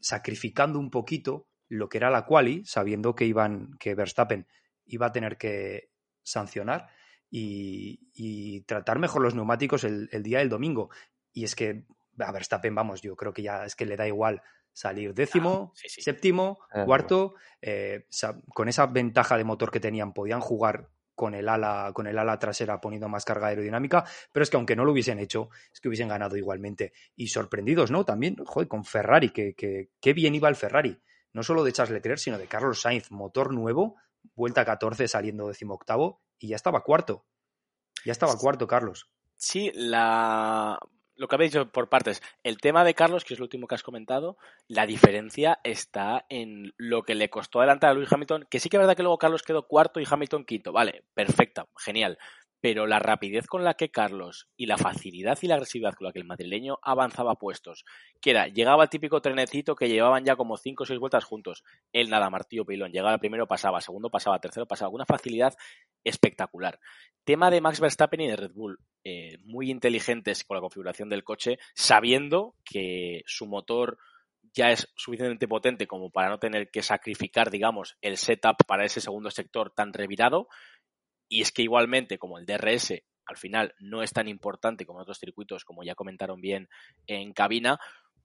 sacrificando 0.00 0.78
un 0.78 0.90
poquito 0.90 1.48
lo 1.68 1.90
que 1.90 1.98
era 1.98 2.10
la 2.10 2.24
quali, 2.24 2.64
sabiendo 2.64 3.14
que, 3.14 3.26
iban, 3.26 3.76
que 3.78 3.94
Verstappen 3.94 4.46
iba 4.86 5.06
a 5.06 5.12
tener 5.12 5.36
que 5.36 5.90
sancionar 6.22 6.88
y, 7.30 8.60
tratar 8.62 8.98
mejor 8.98 9.22
los 9.22 9.34
neumáticos 9.34 9.84
el, 9.84 10.08
día 10.22 10.38
del 10.38 10.48
domingo. 10.48 10.90
Y 11.32 11.44
es 11.44 11.54
que 11.54 11.84
a 12.18 12.32
Verstappen, 12.32 12.74
vamos, 12.74 13.02
yo 13.02 13.16
creo 13.16 13.32
que 13.32 13.42
ya 13.42 13.64
es 13.64 13.76
que 13.76 13.86
le 13.86 13.96
da 13.96 14.06
igual 14.06 14.42
salir 14.72 15.14
décimo, 15.14 15.72
ah, 15.74 15.80
séptimo, 15.86 16.58
ah, 16.72 16.84
cuarto, 16.84 17.34
eh, 17.62 18.06
con 18.52 18.68
esa 18.68 18.86
ventaja 18.86 19.36
de 19.36 19.44
motor 19.44 19.70
que 19.70 19.80
tenían, 19.80 20.12
podían 20.12 20.40
jugar 20.40 20.90
con 21.14 21.34
el 21.34 21.48
ala, 21.48 21.92
con 21.94 22.06
el 22.06 22.18
ala 22.18 22.38
trasera 22.38 22.80
poniendo 22.80 23.08
más 23.08 23.24
carga 23.24 23.46
aerodinámica, 23.48 24.04
pero 24.32 24.42
es 24.42 24.50
que 24.50 24.56
aunque 24.56 24.76
no 24.76 24.84
lo 24.84 24.92
hubiesen 24.92 25.20
hecho, 25.20 25.48
es 25.72 25.80
que 25.80 25.88
hubiesen 25.88 26.08
ganado 26.08 26.36
igualmente. 26.36 26.92
Y 27.14 27.28
sorprendidos, 27.28 27.90
¿no? 27.90 28.04
También, 28.04 28.36
joder, 28.44 28.68
con 28.68 28.84
Ferrari, 28.84 29.30
que, 29.30 29.54
que, 29.54 30.12
bien 30.12 30.34
iba 30.34 30.48
el 30.48 30.56
Ferrari. 30.56 31.00
No 31.32 31.42
solo 31.42 31.64
de 31.64 31.72
Charles 31.72 31.94
Leclerc, 31.94 32.18
sino 32.18 32.38
de 32.38 32.46
Carlos 32.46 32.80
Sainz, 32.80 33.10
motor 33.10 33.52
nuevo, 33.52 33.96
vuelta 34.34 34.64
14 34.64 35.08
saliendo 35.08 35.50
octavo 35.68 36.22
y 36.38 36.48
ya 36.48 36.56
estaba 36.56 36.82
cuarto. 36.82 37.26
Ya 38.04 38.12
estaba 38.12 38.36
cuarto, 38.36 38.66
Carlos. 38.66 39.10
Sí, 39.36 39.70
la 39.74 40.78
lo 41.16 41.28
que 41.28 41.34
habéis 41.36 41.52
dicho 41.52 41.70
por 41.70 41.88
partes, 41.88 42.22
el 42.42 42.58
tema 42.58 42.84
de 42.84 42.94
Carlos, 42.94 43.24
que 43.24 43.34
es 43.34 43.40
lo 43.40 43.44
último 43.44 43.66
que 43.66 43.74
has 43.74 43.82
comentado, 43.82 44.36
la 44.68 44.86
diferencia 44.86 45.60
está 45.64 46.26
en 46.28 46.72
lo 46.76 47.02
que 47.02 47.14
le 47.14 47.30
costó 47.30 47.60
adelantar 47.60 47.90
a 47.90 47.94
Luis 47.94 48.12
Hamilton, 48.12 48.46
que 48.50 48.60
sí 48.60 48.68
que 48.68 48.76
es 48.76 48.80
verdad 48.80 48.96
que 48.96 49.02
luego 49.02 49.18
Carlos 49.18 49.42
quedó 49.42 49.66
cuarto 49.66 50.00
y 50.00 50.06
Hamilton 50.08 50.44
quinto, 50.44 50.72
vale, 50.72 51.04
perfecta, 51.14 51.66
genial, 51.76 52.18
pero 52.64 52.86
la 52.86 52.98
rapidez 52.98 53.46
con 53.46 53.62
la 53.62 53.74
que 53.74 53.90
Carlos 53.90 54.48
y 54.56 54.64
la 54.64 54.78
facilidad 54.78 55.38
y 55.42 55.48
la 55.48 55.56
agresividad 55.56 55.92
con 55.92 56.06
la 56.06 56.12
que 56.12 56.18
el 56.18 56.24
madrileño 56.24 56.78
avanzaba 56.80 57.34
puestos, 57.34 57.84
que 58.22 58.30
era, 58.30 58.48
llegaba 58.48 58.84
el 58.84 58.88
típico 58.88 59.20
trenecito 59.20 59.76
que 59.76 59.88
llevaban 59.88 60.24
ya 60.24 60.34
como 60.34 60.56
cinco 60.56 60.84
o 60.84 60.86
seis 60.86 60.98
vueltas 60.98 61.24
juntos, 61.24 61.62
él 61.92 62.08
nada, 62.08 62.30
martillo 62.30 62.64
pilón, 62.64 62.90
llegaba 62.90 63.18
primero 63.18 63.46
pasaba, 63.46 63.82
segundo 63.82 64.08
pasaba, 64.08 64.38
tercero 64.38 64.66
pasaba, 64.66 64.88
una 64.88 65.04
facilidad 65.04 65.54
espectacular. 66.04 66.80
Tema 67.24 67.50
de 67.50 67.60
Max 67.60 67.80
Verstappen 67.80 68.22
y 68.22 68.28
de 68.28 68.36
Red 68.36 68.52
Bull, 68.52 68.78
eh, 69.04 69.36
muy 69.44 69.70
inteligentes 69.70 70.44
con 70.44 70.56
la 70.56 70.62
configuración 70.62 71.10
del 71.10 71.24
coche, 71.24 71.58
sabiendo 71.74 72.54
que 72.64 73.22
su 73.26 73.46
motor 73.46 73.98
ya 74.54 74.70
es 74.70 74.88
suficientemente 74.96 75.46
potente 75.46 75.86
como 75.86 76.10
para 76.10 76.30
no 76.30 76.38
tener 76.38 76.70
que 76.70 76.82
sacrificar, 76.82 77.50
digamos, 77.50 77.98
el 78.00 78.16
setup 78.16 78.56
para 78.66 78.84
ese 78.84 79.02
segundo 79.02 79.30
sector 79.30 79.72
tan 79.72 79.92
revirado. 79.92 80.48
Y 81.28 81.42
es 81.42 81.52
que 81.52 81.62
igualmente, 81.62 82.18
como 82.18 82.38
el 82.38 82.46
DRS 82.46 82.94
al 83.26 83.36
final 83.36 83.74
no 83.78 84.02
es 84.02 84.12
tan 84.12 84.28
importante 84.28 84.86
como 84.86 85.00
otros 85.00 85.18
circuitos, 85.18 85.64
como 85.64 85.82
ya 85.82 85.94
comentaron 85.94 86.40
bien 86.40 86.68
en 87.06 87.32
cabina, 87.32 87.78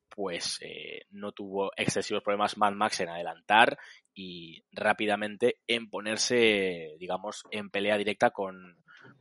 pues 0.10 0.60
eh, 0.62 1.02
no 1.10 1.32
tuvo 1.32 1.72
excesivos 1.76 2.24
problemas 2.24 2.58
Mad 2.58 2.74
Max 2.74 3.00
en 3.00 3.10
adelantar 3.10 3.78
y 4.14 4.64
rápidamente 4.72 5.60
en 5.68 5.90
ponerse, 5.90 6.96
digamos, 7.00 7.44
en 7.52 7.70
pelea 7.70 7.98
directa 7.98 8.32
con, 8.32 8.78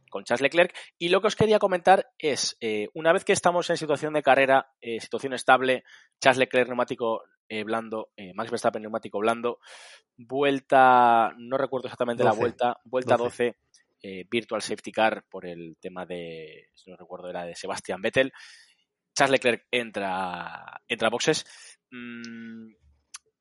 con 0.09 0.25
Charles 0.25 0.43
Leclerc. 0.43 0.75
Y 0.99 1.09
lo 1.09 1.21
que 1.21 1.29
os 1.29 1.37
quería 1.37 1.59
comentar 1.59 2.11
es, 2.19 2.57
eh, 2.61 2.89
una 2.95 3.13
vez 3.13 3.25
que 3.25 3.33
estamos 3.33 3.69
en 3.71 3.77
situación 3.77 4.15
de 4.15 4.23
carrera, 4.23 4.71
eh, 4.81 5.01
situación 5.01 5.33
estable, 5.35 5.85
Charles 6.21 6.39
Leclerc 6.39 6.69
neumático 6.69 7.23
blando, 7.65 8.11
Max 8.35 8.51
Verstappen 8.51 8.83
neumático 8.83 9.19
blando, 9.21 9.59
vuelta, 10.19 11.33
no 11.39 11.57
recuerdo 11.57 11.87
exactamente 11.87 12.23
la 12.23 12.33
vuelta, 12.33 12.77
vuelta 12.85 13.17
12 13.17 13.57
eh, 14.01 14.25
Virtual 14.31 14.63
Safety 14.63 14.93
Car 14.93 15.25
por 15.29 15.45
el 15.45 15.77
tema 15.81 16.07
de, 16.07 16.71
no 16.87 16.97
recuerdo, 16.97 17.29
era 17.29 17.45
de 17.45 17.57
Sebastian 17.57 18.01
Vettel. 18.01 18.33
Charles 19.15 19.33
Leclerc 19.33 19.67
entra, 19.73 20.83
entra 20.87 21.09
a 21.09 21.11
boxes. 21.11 21.45
Mm, 21.91 22.75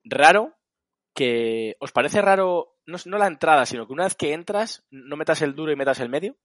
raro 0.06 0.56
que. 1.14 1.76
¿Os 1.80 1.92
parece 1.92 2.22
raro, 2.22 2.78
no, 2.88 2.98
no 3.06 3.18
la 3.18 3.28
entrada, 3.28 3.66
sino 3.66 3.86
que 3.86 3.94
una 3.94 4.06
vez 4.06 4.16
que 4.16 4.34
entras, 4.34 4.86
no 4.90 5.16
metas 5.16 5.44
el 5.44 5.54
duro 5.54 5.72
y 5.72 5.76
metas 5.76 6.00
el 6.00 6.10
medio? 6.10 6.38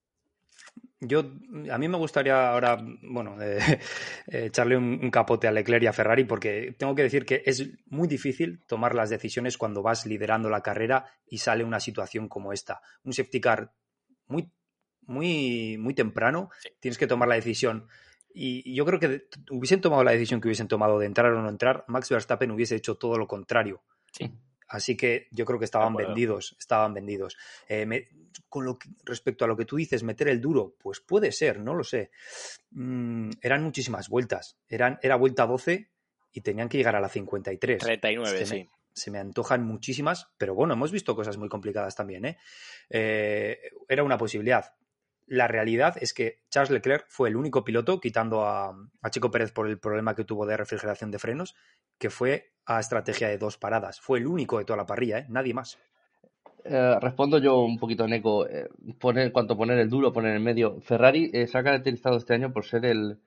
Yo, 1.04 1.24
a 1.72 1.78
mí 1.78 1.88
me 1.88 1.96
gustaría 1.98 2.50
ahora, 2.50 2.78
bueno, 3.02 3.36
eh, 3.42 3.80
echarle 4.28 4.76
un, 4.76 5.10
capote 5.10 5.48
a 5.48 5.52
Leclerc 5.52 5.82
y 5.82 5.86
a 5.88 5.92
Ferrari 5.92 6.22
porque 6.22 6.76
tengo 6.78 6.94
que 6.94 7.02
decir 7.02 7.26
que 7.26 7.42
es 7.44 7.68
muy 7.86 8.06
difícil 8.06 8.64
tomar 8.68 8.94
las 8.94 9.10
decisiones 9.10 9.58
cuando 9.58 9.82
vas 9.82 10.06
liderando 10.06 10.48
la 10.48 10.62
carrera 10.62 11.06
y 11.26 11.38
sale 11.38 11.64
una 11.64 11.80
situación 11.80 12.28
como 12.28 12.52
esta. 12.52 12.82
Un 13.02 13.12
safety 13.12 13.40
car 13.40 13.72
muy, 14.28 14.52
muy, 15.00 15.76
muy 15.76 15.94
temprano, 15.94 16.50
tienes 16.78 16.98
que 16.98 17.08
tomar 17.08 17.28
la 17.28 17.34
decisión. 17.34 17.88
Y 18.32 18.72
yo 18.72 18.86
creo 18.86 19.00
que 19.00 19.26
hubiesen 19.50 19.80
tomado 19.80 20.04
la 20.04 20.12
decisión 20.12 20.40
que 20.40 20.46
hubiesen 20.46 20.68
tomado 20.68 21.00
de 21.00 21.06
entrar 21.06 21.32
o 21.32 21.42
no 21.42 21.48
entrar, 21.48 21.84
Max 21.88 22.10
Verstappen 22.10 22.52
hubiese 22.52 22.76
hecho 22.76 22.94
todo 22.94 23.18
lo 23.18 23.26
contrario 23.26 23.82
Así 24.72 24.96
que 24.96 25.28
yo 25.30 25.44
creo 25.44 25.58
que 25.58 25.66
estaban 25.66 25.94
vendidos, 25.94 26.56
estaban 26.58 26.94
vendidos. 26.94 27.36
Eh, 27.68 28.08
con 28.48 28.64
lo 28.64 28.78
respecto 29.04 29.44
a 29.44 29.48
lo 29.48 29.54
que 29.54 29.66
tú 29.66 29.76
dices, 29.76 30.02
meter 30.02 30.28
el 30.28 30.40
duro, 30.40 30.76
pues 30.78 31.00
puede 31.00 31.30
ser, 31.30 31.60
no 31.60 31.74
lo 31.74 31.84
sé. 31.84 32.10
Mm, 32.70 33.32
eran 33.42 33.62
muchísimas 33.64 34.08
vueltas. 34.08 34.56
Eran, 34.66 34.98
era 35.02 35.16
vuelta 35.16 35.46
12 35.46 35.90
y 36.32 36.40
tenían 36.40 36.70
que 36.70 36.78
llegar 36.78 36.96
a 36.96 37.00
la 37.00 37.10
53. 37.10 37.82
39, 37.82 38.38
se 38.38 38.46
sí. 38.46 38.70
se 38.94 39.10
me 39.10 39.18
antojan 39.18 39.62
muchísimas, 39.62 40.30
pero 40.38 40.54
bueno, 40.54 40.72
hemos 40.72 40.90
visto 40.90 41.14
cosas 41.14 41.36
muy 41.36 41.50
complicadas 41.50 41.94
también. 41.94 42.24
¿eh? 42.24 42.38
Eh, 42.88 43.60
era 43.90 44.04
una 44.04 44.16
posibilidad. 44.16 44.72
La 45.26 45.48
realidad 45.48 45.98
es 46.00 46.14
que 46.14 46.40
Charles 46.48 46.70
Leclerc 46.70 47.04
fue 47.10 47.28
el 47.28 47.36
único 47.36 47.62
piloto, 47.62 48.00
quitando 48.00 48.46
a, 48.46 48.74
a 49.02 49.10
Chico 49.10 49.30
Pérez 49.30 49.52
por 49.52 49.68
el 49.68 49.78
problema 49.78 50.14
que 50.14 50.24
tuvo 50.24 50.46
de 50.46 50.56
refrigeración 50.56 51.10
de 51.10 51.18
frenos, 51.18 51.54
que 51.98 52.08
fue 52.08 52.51
a 52.66 52.80
estrategia 52.80 53.28
de 53.28 53.38
dos 53.38 53.58
paradas. 53.58 54.00
Fue 54.00 54.18
el 54.18 54.26
único 54.26 54.58
de 54.58 54.64
toda 54.64 54.76
la 54.76 54.86
parrilla, 54.86 55.18
¿eh? 55.18 55.26
nadie 55.28 55.54
más. 55.54 55.78
Eh, 56.64 56.96
respondo 57.00 57.38
yo 57.38 57.60
un 57.60 57.78
poquito, 57.78 58.06
Neko. 58.06 58.46
Eh, 58.46 58.68
poner, 59.00 59.32
cuanto 59.32 59.56
poner 59.56 59.78
el 59.78 59.90
duro, 59.90 60.12
poner 60.12 60.34
el 60.34 60.40
medio. 60.40 60.80
Ferrari 60.80 61.30
eh, 61.32 61.46
se 61.46 61.58
ha 61.58 61.64
caracterizado 61.64 62.16
este 62.16 62.34
año 62.34 62.52
por 62.52 62.64
ser 62.64 62.84
el, 62.84 63.18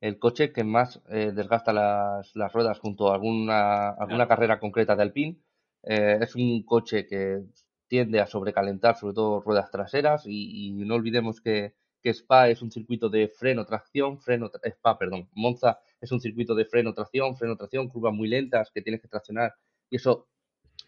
el 0.00 0.18
coche 0.18 0.52
que 0.52 0.64
más 0.64 1.00
desgasta 1.08 1.72
las, 1.72 2.34
las, 2.34 2.52
ruedas 2.52 2.78
junto 2.78 3.10
a 3.10 3.14
alguna, 3.14 3.90
alguna 3.90 4.06
claro. 4.06 4.28
carrera 4.28 4.60
concreta 4.60 4.96
de 4.96 5.02
Alpine. 5.02 5.36
es 5.82 6.34
un 6.34 6.62
coche 6.62 7.06
que 7.06 7.42
tiende 7.88 8.20
a 8.20 8.26
sobrecalentar, 8.26 8.96
sobre 8.96 9.14
todo 9.14 9.40
ruedas 9.40 9.70
traseras, 9.70 10.24
y, 10.26 10.68
y 10.68 10.72
no 10.84 10.94
olvidemos 10.94 11.40
que, 11.40 11.74
que, 12.02 12.10
Spa 12.10 12.48
es 12.48 12.62
un 12.62 12.70
circuito 12.70 13.08
de 13.08 13.28
freno, 13.28 13.64
tracción, 13.64 14.18
freno, 14.20 14.50
Spa, 14.62 14.98
perdón, 14.98 15.28
Monza 15.32 15.78
es 16.00 16.12
un 16.12 16.20
circuito 16.20 16.54
de 16.54 16.64
freno, 16.64 16.94
tracción, 16.94 17.36
freno, 17.36 17.56
tracción, 17.56 17.88
curvas 17.88 18.14
muy 18.14 18.28
lentas 18.28 18.70
que 18.72 18.82
tienes 18.82 19.00
que 19.00 19.08
traccionar, 19.08 19.54
y 19.90 19.96
eso 19.96 20.28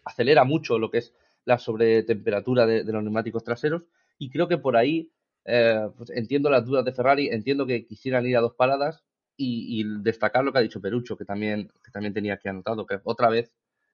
acelera 0.05 0.43
mucho 0.43 0.79
lo 0.79 0.89
que 0.89 0.99
es 0.99 1.13
la 1.45 1.57
sobretemperatura 1.57 2.65
de, 2.65 2.83
de 2.83 2.91
los 2.91 3.03
neumáticos 3.03 3.43
traseros 3.43 3.83
y 4.17 4.29
creo 4.29 4.47
que 4.47 4.57
por 4.57 4.77
ahí 4.77 5.11
eh, 5.45 5.87
pues 5.97 6.09
entiendo 6.11 6.49
las 6.49 6.65
dudas 6.65 6.85
de 6.85 6.93
Ferrari, 6.93 7.29
entiendo 7.29 7.65
que 7.65 7.85
quisieran 7.85 8.25
ir 8.27 8.37
a 8.37 8.41
dos 8.41 8.53
paradas 8.55 9.03
y, 9.35 9.81
y, 9.81 10.01
destacar 10.03 10.43
lo 10.43 10.51
que 10.51 10.59
ha 10.59 10.61
dicho 10.61 10.81
Perucho, 10.81 11.17
que 11.17 11.25
también, 11.25 11.71
que 11.83 11.91
también 11.91 12.13
tenía 12.13 12.35
aquí 12.35 12.47
anotado, 12.47 12.85
que 12.85 12.99
otra 13.03 13.29
vez 13.29 13.51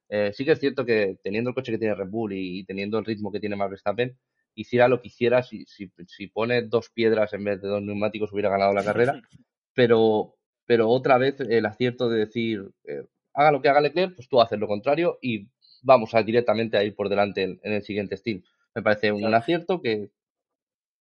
eh, 0.09 0.31
sí 0.33 0.45
que 0.45 0.51
es 0.51 0.59
cierto 0.59 0.85
que 0.85 1.17
teniendo 1.23 1.49
el 1.49 1.55
coche 1.55 1.71
que 1.71 1.77
tiene 1.77 1.95
Red 1.95 2.09
Bull 2.09 2.33
y, 2.33 2.59
y, 2.59 2.63
teniendo 2.65 2.99
el 2.99 3.05
ritmo 3.05 3.31
que 3.31 3.39
tiene 3.39 3.55
Max 3.55 3.71
Verstappen, 3.71 4.17
hiciera 4.57 4.87
lo 4.87 4.99
que 4.99 5.07
hiciera, 5.07 5.43
si, 5.43 5.65
si, 5.65 5.91
si 6.07 6.27
pone 6.27 6.63
dos 6.63 6.89
piedras 6.89 7.31
en 7.33 7.43
vez 7.43 7.61
de 7.61 7.67
dos 7.67 7.81
neumáticos 7.81 8.33
hubiera 8.33 8.49
ganado 8.49 8.73
la 8.73 8.83
carrera, 8.83 9.21
pero, 9.73 10.35
pero 10.65 10.89
otra 10.89 11.17
vez 11.17 11.39
el 11.39 11.65
acierto 11.65 12.09
de 12.09 12.19
decir, 12.19 12.67
eh, 12.83 13.03
haga 13.33 13.51
lo 13.51 13.61
que 13.61 13.69
haga 13.69 13.81
Leclerc, 13.81 14.15
pues 14.15 14.27
tú 14.27 14.41
haces 14.41 14.59
lo 14.59 14.67
contrario 14.67 15.19
y 15.21 15.47
vamos 15.83 16.15
a 16.15 16.23
directamente 16.23 16.75
a 16.75 16.83
ir 16.83 16.95
por 16.95 17.07
delante 17.07 17.43
en, 17.43 17.59
en 17.61 17.73
el 17.73 17.83
siguiente 17.83 18.17
steel. 18.17 18.43
Me 18.73 18.81
parece 18.81 19.11
un, 19.11 19.31
acierto 19.33 19.79
que, 19.79 20.09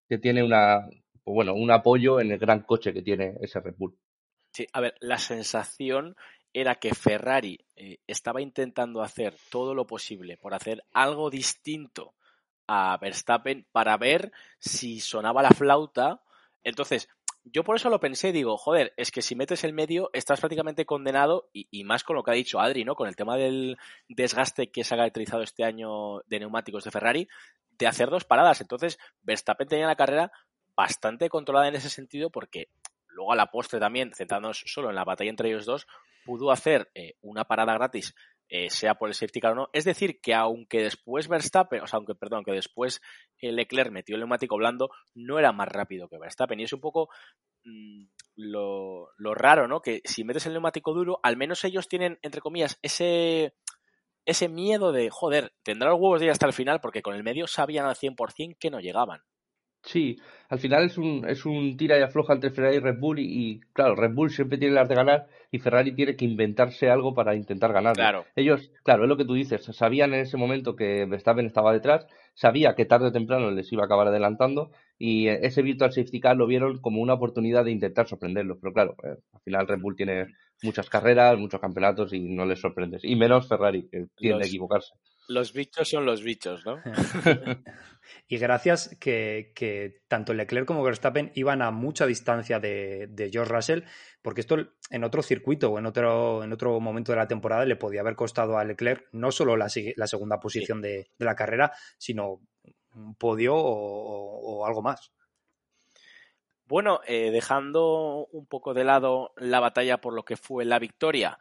que 0.07 0.19
tiene 0.19 0.43
una, 0.43 0.87
pues 1.25 1.35
bueno, 1.35 1.55
un 1.55 1.71
apoyo 1.71 2.21
en 2.21 2.33
el 2.33 2.39
gran 2.39 2.61
coche 2.61 2.93
que 2.93 3.03
tiene 3.03 3.37
ese 3.41 3.61
Red 3.61 3.75
Bull. 3.79 3.99
Sí, 4.53 4.67
a 4.73 4.81
ver, 4.81 4.95
la 5.01 5.19
sensación 5.19 6.15
era 6.53 6.75
que 6.75 6.95
Ferrari 6.95 7.59
eh, 7.75 7.99
estaba 8.07 8.43
intentando 8.43 9.03
hacer 9.03 9.35
todo 9.51 9.75
lo 9.75 9.87
posible 9.87 10.37
por 10.37 10.55
hacer 10.55 10.83
algo 10.93 11.31
distinto 11.31 12.15
a 12.67 12.97
Verstappen 12.99 13.67
para 13.73 13.97
ver 13.97 14.33
si 14.59 15.01
sonaba 15.01 15.43
la 15.43 15.51
flauta. 15.51 16.21
Entonces, 16.65 17.09
yo 17.45 17.63
por 17.63 17.77
eso 17.77 17.91
lo 17.91 18.01
pensé, 18.01 18.33
digo, 18.33 18.57
joder, 18.57 18.93
es 18.97 19.13
que 19.13 19.23
si 19.23 19.37
metes 19.37 19.63
el 19.63 19.73
medio 19.73 20.11
estás 20.13 20.41
prácticamente 20.41 20.85
condenado 20.85 21.49
y, 21.53 21.85
más 21.85 22.03
con 22.03 22.17
lo 22.17 22.25
que 22.25 22.33
ha 22.33 22.35
dicho 22.35 22.59
Adri, 22.59 22.85
¿no? 22.85 22.97
Con 22.97 23.09
el 23.09 23.15
tema 23.15 23.37
del 23.37 23.79
desgaste 24.09 24.71
que 24.71 24.83
se 24.83 24.95
ha 24.95 24.99
caracterizado 24.99 25.43
este 25.43 25.63
año 25.63 26.21
de 26.27 26.41
neumáticos 26.41 26.83
de 26.85 26.91
Ferrari, 26.91 27.29
de 27.71 27.87
hacer 27.87 28.11
dos 28.11 28.25
paradas. 28.25 28.61
Entonces, 28.61 28.99
Verstappen 29.23 29.69
tenía 29.69 29.87
la 29.87 29.97
carrera 29.97 30.33
bastante 30.75 31.29
controlada 31.29 31.69
en 31.69 31.77
ese 31.77 31.89
sentido 31.89 32.31
porque 32.31 32.69
luego 33.09 33.33
a 33.33 33.37
la 33.37 33.51
postre 33.51 33.79
también, 33.79 34.13
centrándonos 34.13 34.65
solo 34.67 34.91
en 34.91 34.97
la 34.97 35.05
batalla 35.05 35.31
entre 35.31 35.49
ellos 35.49 35.67
dos, 35.67 35.87
pudo 36.25 36.51
hacer 36.51 36.91
eh, 36.95 37.15
una 37.21 37.45
parada 37.45 37.75
gratis 37.75 38.15
eh, 38.49 38.71
sea 38.71 38.95
por 38.95 39.09
el 39.09 39.15
safety 39.15 39.41
car 39.41 39.53
o 39.53 39.55
no. 39.55 39.69
Es 39.73 39.85
decir, 39.85 40.21
que 40.21 40.35
aunque 40.35 40.83
después 40.83 41.29
Verstappen, 41.29 41.83
o 41.83 41.87
sea, 41.87 41.97
aunque, 41.99 42.15
perdón, 42.15 42.45
que 42.45 42.53
después 42.53 43.01
Leclerc 43.41 43.91
metió 43.91 44.15
el 44.15 44.21
neumático 44.21 44.57
blando, 44.57 44.91
no 45.15 45.39
era 45.39 45.53
más 45.53 45.69
rápido 45.69 46.09
que 46.09 46.19
Verstappen. 46.19 46.61
Y 46.61 46.65
es 46.65 46.73
un 46.73 46.81
poco 46.81 47.09
mmm, 47.65 48.05
lo, 48.37 49.09
lo, 49.17 49.35
raro, 49.35 49.67
¿no? 49.67 49.81
Que 49.81 50.01
si 50.05 50.25
metes 50.25 50.47
el 50.47 50.53
neumático 50.53 50.93
duro, 50.95 51.19
al 51.23 51.37
menos 51.37 51.65
ellos 51.65 51.89
tienen, 51.89 52.19
entre 52.23 52.41
comillas, 52.41 52.79
ese, 52.83 53.55
ese 54.25 54.49
miedo 54.49 54.93
de, 54.93 55.11
joder, 55.11 55.53
tendrá 55.63 55.91
los 55.91 56.01
huevos 56.01 56.21
de 56.21 56.27
ir 56.27 56.33
hasta 56.33 56.47
el 56.47 56.53
final, 56.53 56.81
porque 56.81 57.03
con 57.03 57.15
el 57.15 57.25
medio 57.25 57.47
sabían 57.47 57.87
al 57.87 57.97
100% 57.97 58.57
que 58.59 58.71
no 58.71 58.81
llegaban. 58.81 59.23
Sí, 59.87 60.19
al 60.49 60.59
final 60.59 60.85
es 60.85 60.99
un, 60.99 61.25
es 61.29 61.47
un 61.47 61.77
tira 61.77 61.97
y 61.97 62.03
afloja 62.03 62.35
entre 62.35 62.51
Ferrari 62.51 62.77
y 62.77 62.81
Red 62.81 62.99
Bull 62.99 63.21
y, 63.21 63.25
y, 63.25 63.61
claro, 63.73 63.95
Red 63.95 64.15
Bull 64.15 64.31
siempre 64.31 64.59
tiene 64.59 64.75
las 64.75 64.89
de 64.89 64.97
ganar 64.97 65.27
y 65.53 65.61
Ferrari 65.61 65.95
tiene 65.95 66.17
que 66.17 66.25
inventarse 66.25 66.91
algo 66.91 67.15
para 67.15 67.37
intentar 67.37 67.73
ganar. 67.73 67.95
Claro. 67.95 68.25
Ellos, 68.35 68.73
claro, 68.83 69.05
es 69.05 69.09
lo 69.09 69.17
que 69.17 69.25
tú 69.25 69.35
dices, 69.35 69.65
sabían 69.65 70.13
en 70.13 70.21
ese 70.21 70.37
momento 70.37 70.75
que 70.75 71.07
Verstappen 71.07 71.47
estaba 71.47 71.73
detrás, 71.73 72.07
sabía 72.35 72.75
que 72.75 72.85
tarde 72.85 73.07
o 73.07 73.13
temprano 73.13 73.51
les 73.53 73.73
iba 73.73 73.83
a 73.83 73.87
acabar 73.87 74.09
adelantando 74.09 74.73
y 74.99 75.29
ese 75.29 75.63
virtual 75.63 75.93
safety 75.93 76.21
car 76.21 76.37
lo 76.37 76.47
vieron 76.47 76.79
como 76.81 77.01
una 77.01 77.15
oportunidad 77.15 77.65
de 77.65 77.71
intentar 77.71 78.09
sorprenderlos, 78.09 78.59
pero 78.61 78.73
claro, 78.73 78.97
eh, 79.05 79.17
al 79.33 79.41
final 79.43 79.69
Red 79.69 79.81
Bull 79.81 79.97
tiene 79.97 80.27
muchas 80.63 80.91
carreras, 80.91 81.39
muchos 81.39 81.61
campeonatos 81.61 82.13
y 82.13 82.21
no 82.21 82.45
les 82.45 82.61
sorprendes, 82.61 83.05
y 83.05 83.15
menos 83.15 83.49
Ferrari, 83.49 83.89
que 83.89 84.07
tiende 84.17 84.39
los, 84.39 84.47
a 84.47 84.49
equivocarse. 84.49 84.95
Los 85.29 85.53
bichos 85.53 85.89
son 85.89 86.07
los 86.07 86.23
bichos, 86.23 86.65
¿no? 86.65 86.77
y 88.29 88.39
gracias 88.39 88.97
que, 89.01 89.53
que, 89.55 90.03
tanto 90.09 90.35
Leclerc 90.35 90.67
como 90.67 90.83
Verstappen 90.83 91.31
iban 91.35 91.63
a 91.63 91.71
mucha 91.71 92.07
distancia 92.07 92.59
de, 92.59 93.07
de, 93.09 93.31
George 93.31 93.53
Russell, 93.53 93.83
porque 94.23 94.41
esto 94.41 94.57
en 94.91 95.05
otro 95.05 95.23
circuito 95.23 95.71
o 95.71 95.79
en 95.79 95.87
otro, 95.87 96.43
en 96.43 96.53
otro 96.53 96.81
momento 96.81 97.13
de 97.13 97.19
la 97.19 97.29
temporada 97.29 97.65
le 97.65 97.77
podía 97.77 98.01
haber 98.01 98.17
costado 98.17 98.59
a 98.59 98.65
Leclerc 98.65 99.07
no 99.13 99.31
solo 99.31 99.57
la, 99.57 99.69
la 99.97 100.07
segunda 100.07 100.41
posición 100.41 100.83
de, 100.83 101.11
de, 101.17 101.25
la 101.25 101.37
carrera, 101.37 101.73
sino 101.99 102.41
un 102.95 103.15
podio 103.15 103.55
o, 103.55 103.61
o, 103.61 104.59
o 104.59 104.67
algo 104.67 104.83
más. 104.83 105.13
Bueno, 106.69 107.01
eh, 107.07 107.31
dejando 107.31 108.27
un 108.33 108.47
poco 108.47 108.75
de 108.75 108.83
lado 108.83 109.33
la 109.37 109.61
batalla 109.61 110.01
por 110.01 110.15
lo 110.15 110.25
que 110.25 110.37
fue 110.37 110.65
la 110.65 110.81
victoria 110.81 111.39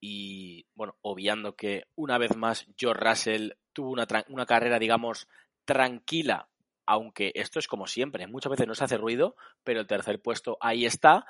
y, 0.00 0.66
bueno, 0.74 0.96
obviando 1.02 1.54
que 1.54 1.84
una 1.96 2.16
vez 2.16 2.34
más 2.34 2.66
George 2.76 3.04
Russell 3.04 3.52
tuvo 3.74 3.90
una, 3.90 4.06
una 4.28 4.46
carrera, 4.46 4.78
digamos, 4.78 5.28
tranquila, 5.64 6.48
aunque 6.86 7.32
esto 7.34 7.58
es 7.58 7.68
como 7.68 7.86
siempre, 7.86 8.26
muchas 8.26 8.50
veces 8.50 8.66
no 8.66 8.74
se 8.74 8.84
hace 8.84 8.98
ruido, 8.98 9.36
pero 9.62 9.80
el 9.80 9.86
tercer 9.86 10.20
puesto 10.20 10.58
ahí 10.60 10.84
está. 10.84 11.26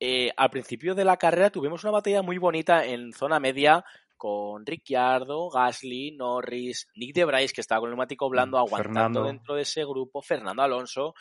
Eh, 0.00 0.30
al 0.36 0.50
principio 0.50 0.94
de 0.94 1.04
la 1.04 1.16
carrera 1.16 1.50
tuvimos 1.50 1.84
una 1.84 1.92
batalla 1.92 2.22
muy 2.22 2.38
bonita 2.38 2.84
en 2.84 3.12
zona 3.12 3.38
media 3.38 3.84
con 4.16 4.64
Ricciardo, 4.66 5.50
Gasly, 5.50 6.12
Norris, 6.12 6.88
Nick 6.94 7.14
de 7.14 7.24
Bryce, 7.24 7.54
que 7.54 7.60
estaba 7.60 7.80
con 7.80 7.88
el 7.88 7.92
neumático 7.92 8.28
blando 8.28 8.58
aguantando 8.58 8.92
Fernando. 8.92 9.24
dentro 9.24 9.54
de 9.54 9.62
ese 9.62 9.84
grupo, 9.84 10.22
Fernando 10.22 10.62
Alonso. 10.62 11.14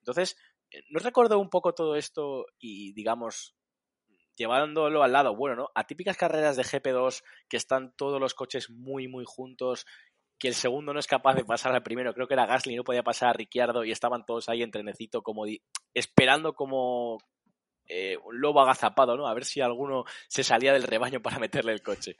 Entonces, 0.00 0.36
¿no 0.90 0.98
recuerdo 1.00 1.38
un 1.38 1.50
poco 1.50 1.74
todo 1.74 1.96
esto 1.96 2.46
y, 2.58 2.92
digamos, 2.92 3.54
llevándolo 4.36 5.02
al 5.02 5.12
lado 5.12 5.36
bueno, 5.36 5.56
¿no? 5.56 5.70
A 5.74 5.86
típicas 5.86 6.16
carreras 6.16 6.56
de 6.56 6.64
GP2 6.64 7.22
que 7.48 7.56
están 7.56 7.92
todos 7.96 8.20
los 8.20 8.34
coches 8.34 8.70
muy, 8.70 9.06
muy 9.06 9.24
juntos, 9.26 9.86
que 10.40 10.48
el 10.48 10.54
segundo 10.54 10.94
no 10.94 10.98
es 10.98 11.06
capaz 11.06 11.34
de 11.34 11.44
pasar 11.44 11.72
al 11.74 11.82
primero. 11.82 12.14
Creo 12.14 12.26
que 12.26 12.32
era 12.32 12.46
Gasly, 12.46 12.74
no 12.74 12.82
podía 12.82 13.02
pasar 13.02 13.28
a 13.28 13.32
Ricciardo 13.34 13.84
y 13.84 13.92
estaban 13.92 14.24
todos 14.24 14.48
ahí 14.48 14.62
en 14.62 14.70
trenecito, 14.70 15.22
como 15.22 15.44
esperando 15.92 16.54
como 16.54 17.18
eh, 17.86 18.16
un 18.24 18.40
lobo 18.40 18.62
agazapado, 18.62 19.18
¿no? 19.18 19.28
A 19.28 19.34
ver 19.34 19.44
si 19.44 19.60
alguno 19.60 20.04
se 20.28 20.42
salía 20.42 20.72
del 20.72 20.84
rebaño 20.84 21.20
para 21.20 21.38
meterle 21.38 21.72
el 21.72 21.82
coche. 21.82 22.16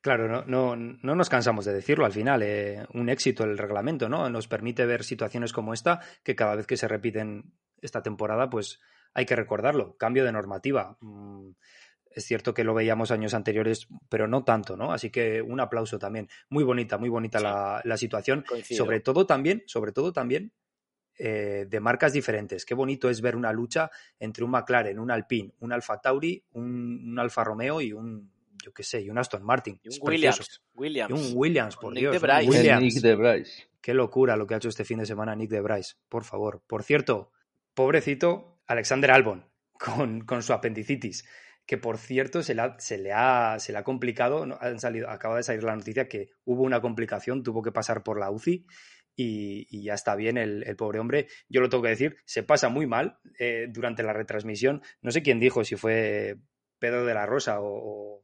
Claro, 0.00 0.26
no, 0.26 0.44
no, 0.46 0.74
no 0.74 1.14
nos 1.14 1.28
cansamos 1.28 1.66
de 1.66 1.74
decirlo 1.74 2.06
al 2.06 2.12
final. 2.12 2.42
Eh, 2.42 2.86
un 2.94 3.10
éxito 3.10 3.44
el 3.44 3.58
reglamento, 3.58 4.08
¿no? 4.08 4.28
Nos 4.30 4.48
permite 4.48 4.86
ver 4.86 5.04
situaciones 5.04 5.52
como 5.52 5.74
esta 5.74 6.00
que 6.22 6.34
cada 6.34 6.56
vez 6.56 6.66
que 6.66 6.78
se 6.78 6.88
repiten 6.88 7.52
esta 7.82 8.02
temporada, 8.02 8.48
pues 8.48 8.80
hay 9.12 9.26
que 9.26 9.36
recordarlo. 9.36 9.96
Cambio 9.98 10.24
de 10.24 10.32
normativa. 10.32 10.96
Mm, 11.00 11.50
es 12.14 12.24
cierto 12.24 12.54
que 12.54 12.64
lo 12.64 12.74
veíamos 12.74 13.10
años 13.10 13.34
anteriores, 13.34 13.88
pero 14.08 14.28
no 14.28 14.44
tanto, 14.44 14.76
¿no? 14.76 14.92
Así 14.92 15.10
que 15.10 15.42
un 15.42 15.60
aplauso 15.60 15.98
también. 15.98 16.28
Muy 16.48 16.64
bonita, 16.64 16.96
muy 16.96 17.08
bonita 17.08 17.38
sí. 17.38 17.44
la, 17.44 17.80
la, 17.84 17.96
situación. 17.96 18.44
Coincido. 18.46 18.84
Sobre 18.84 19.00
todo 19.00 19.26
también, 19.26 19.64
sobre 19.66 19.92
todo 19.92 20.12
también 20.12 20.52
eh, 21.16 21.66
de 21.68 21.80
marcas 21.80 22.12
diferentes. 22.12 22.64
Qué 22.64 22.74
bonito 22.74 23.08
es 23.08 23.20
ver 23.20 23.36
una 23.36 23.52
lucha 23.52 23.90
entre 24.18 24.44
un 24.44 24.50
McLaren, 24.50 24.98
un 24.98 25.10
Alpine, 25.10 25.52
un 25.60 25.72
Alfa 25.72 26.00
Tauri, 26.00 26.42
un, 26.52 27.10
un 27.10 27.18
Alfa 27.18 27.44
Romeo 27.44 27.80
y 27.80 27.92
un, 27.92 28.32
yo 28.64 28.72
qué 28.72 28.82
sé, 28.82 29.02
y 29.02 29.10
un 29.10 29.18
Aston 29.18 29.44
Martin. 29.44 29.78
Y 29.82 29.88
un 29.90 29.98
Williams, 30.00 30.62
Williams. 30.74 31.10
Y 31.10 31.12
un 31.12 31.32
Williams, 31.36 31.76
por 31.76 31.92
Nick 31.92 32.00
Dios. 32.00 32.12
De 32.14 32.18
Bryce. 32.18 32.50
Williams. 32.50 32.82
Nick 32.82 32.94
de 32.94 33.14
Bryce. 33.14 33.68
Qué 33.80 33.94
locura 33.94 34.36
lo 34.36 34.46
que 34.46 34.54
ha 34.54 34.56
hecho 34.56 34.68
este 34.68 34.84
fin 34.84 34.98
de 34.98 35.06
semana 35.06 35.36
Nick 35.36 35.50
de 35.50 35.60
Bryce, 35.60 35.94
por 36.08 36.24
favor. 36.24 36.62
Por 36.66 36.82
cierto, 36.82 37.30
pobrecito 37.74 38.58
Alexander 38.66 39.12
Albon 39.12 39.46
con, 39.78 40.22
con 40.22 40.42
su 40.42 40.52
apendicitis 40.52 41.24
que 41.66 41.78
por 41.78 41.98
cierto 41.98 42.42
se 42.42 42.54
le 42.54 42.62
ha, 42.62 42.76
se 42.78 42.98
le 42.98 43.12
ha, 43.12 43.58
se 43.58 43.72
le 43.72 43.78
ha 43.78 43.84
complicado, 43.84 44.46
han 44.60 44.80
salido, 44.80 45.08
acaba 45.08 45.36
de 45.36 45.42
salir 45.42 45.64
la 45.64 45.76
noticia 45.76 46.08
que 46.08 46.30
hubo 46.44 46.62
una 46.62 46.80
complicación, 46.80 47.42
tuvo 47.42 47.62
que 47.62 47.72
pasar 47.72 48.02
por 48.02 48.18
la 48.18 48.30
UCI 48.30 48.66
y, 49.16 49.82
ya 49.82 49.94
está 49.94 50.16
bien 50.16 50.36
el, 50.36 50.64
pobre 50.76 50.98
hombre. 50.98 51.28
Yo 51.48 51.60
lo 51.60 51.68
tengo 51.68 51.82
que 51.82 51.90
decir, 51.90 52.16
se 52.24 52.42
pasa 52.42 52.68
muy 52.68 52.86
mal 52.86 53.18
eh, 53.38 53.66
durante 53.70 54.02
la 54.02 54.12
retransmisión. 54.12 54.82
No 55.00 55.10
sé 55.10 55.22
quién 55.22 55.40
dijo, 55.40 55.64
si 55.64 55.76
fue 55.76 56.36
Pedro 56.78 57.04
de 57.06 57.14
la 57.14 57.26
Rosa 57.26 57.60
o, 57.60 57.66
o, 57.66 58.23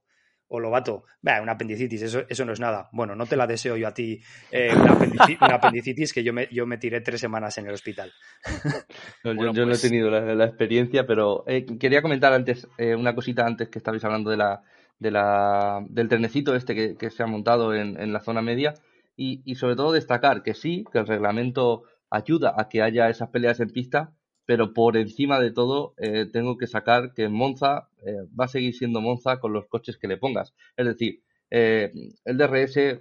Lobato. 0.59 1.05
una 1.23 1.53
apendicitis, 1.53 2.03
eso, 2.03 2.23
eso 2.29 2.45
no 2.45 2.53
es 2.53 2.61
nada. 2.61 2.89
Bueno, 2.93 3.15
no 3.15 3.27
te 3.27 3.37
la 3.37 3.47
deseo 3.47 3.77
yo 3.77 3.87
a 3.87 3.95
ti, 3.95 4.21
eh, 4.51 4.71
una, 4.75 5.55
apendicitis, 5.55 6.13
que 6.13 6.25
yo 6.25 6.33
me, 6.33 6.49
yo 6.51 6.67
me 6.67 6.79
tiré 6.79 7.01
tres 7.03 7.21
semanas 7.21 7.57
en 7.59 7.67
el 7.67 7.75
hospital. 7.75 8.13
yo, 9.25 9.35
no 9.35 9.63
he 9.63 9.67
pues 9.67 9.83
tenido 9.83 10.11
la, 10.11 10.45
experiencia, 10.45 11.07
pero 11.07 11.45
eh, 11.47 11.65
quería 11.79 12.03
comentar 12.03 12.33
antes 12.33 12.67
una 12.79 13.15
cosita 13.15 13.47
antes 13.47 13.69
que 13.69 13.79
estabais 13.79 14.05
hablando 14.05 14.31
de 14.31 14.39
la, 14.39 14.63
de 14.99 15.11
la, 15.11 15.85
del 15.89 16.09
trenecito 16.09 16.57
este 16.57 16.97
que, 16.97 17.11
se 17.11 17.23
ha 17.23 17.27
montado 17.27 17.75
en, 17.75 18.01
en 18.01 18.13
la 18.13 18.21
zona 18.21 18.43
media 18.43 18.75
y, 19.23 19.55
sobre 19.57 19.77
todo 19.77 19.93
destacar 19.93 20.43
que 20.43 20.55
sí, 20.55 20.85
que 20.91 20.99
el 20.99 21.07
reglamento 21.07 21.83
ayuda 22.09 22.55
a 22.57 22.69
que 22.69 22.81
haya 22.81 23.11
esas 23.11 23.29
peleas 23.29 23.61
en 23.61 23.69
pista, 23.69 24.15
pero 24.47 24.73
por 24.73 24.97
encima 24.97 25.41
de 25.41 25.53
todo 25.53 25.95
eh, 25.99 26.27
tengo 26.33 26.57
que 26.57 26.67
sacar 26.67 27.13
que 27.15 27.29
Monza 27.29 27.89
eh, 28.05 28.27
va 28.39 28.47
a 28.47 28.49
seguir 28.49 28.75
siendo 28.75 29.01
Monza 29.01 29.39
con 29.39 29.53
los 29.53 29.67
coches 29.67 29.99
que 29.99 30.09
le 30.09 30.17
pongas. 30.17 30.55
Es 30.77 30.87
decir, 30.87 31.23
eh, 31.51 31.91
el 32.25 32.37
DRS 32.37 33.01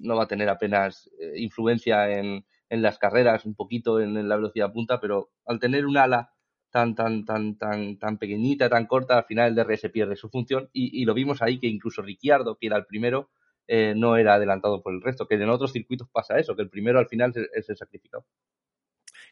no 0.00 0.16
va 0.16 0.24
a 0.24 0.28
tener 0.28 0.48
apenas 0.48 1.10
influencia 1.34 2.10
en, 2.10 2.44
en, 2.68 2.82
las 2.82 2.98
carreras, 2.98 3.44
un 3.44 3.54
poquito 3.54 4.00
en, 4.00 4.28
la 4.28 4.36
velocidad 4.36 4.72
punta, 4.72 5.00
pero 5.00 5.30
al 5.44 5.58
tener 5.58 5.86
un 5.86 5.96
ala 5.96 6.32
tan, 6.70 6.94
tan, 6.94 7.24
tan, 7.24 7.58
tan, 7.58 7.98
tan 7.98 8.18
pequeñita, 8.18 8.68
tan 8.68 8.86
corta, 8.86 9.18
al 9.18 9.24
final 9.24 9.48
el 9.48 9.54
DRS 9.56 9.90
pierde 9.92 10.16
su 10.16 10.28
función 10.28 10.70
y, 10.72 11.02
y 11.02 11.04
lo 11.04 11.14
vimos 11.14 11.42
ahí 11.42 11.58
que 11.58 11.66
incluso 11.66 12.00
Ricciardo, 12.00 12.56
que 12.56 12.68
era 12.68 12.76
el 12.76 12.86
primero, 12.86 13.30
eh, 13.68 13.94
no 13.96 14.16
era 14.16 14.34
adelantado 14.34 14.82
por 14.82 14.92
el 14.92 15.00
resto, 15.00 15.26
que 15.26 15.36
en 15.36 15.48
otros 15.48 15.72
circuitos 15.72 16.08
pasa 16.10 16.38
eso, 16.38 16.56
que 16.56 16.62
el 16.62 16.70
primero 16.70 16.98
al 16.98 17.06
final 17.06 17.32
es 17.54 17.68
el 17.70 17.76
sacrificado. 17.76 18.26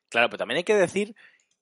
Claro, 0.09 0.29
pero 0.29 0.39
también 0.39 0.59
hay 0.59 0.65
que 0.65 0.75
decir, 0.75 1.15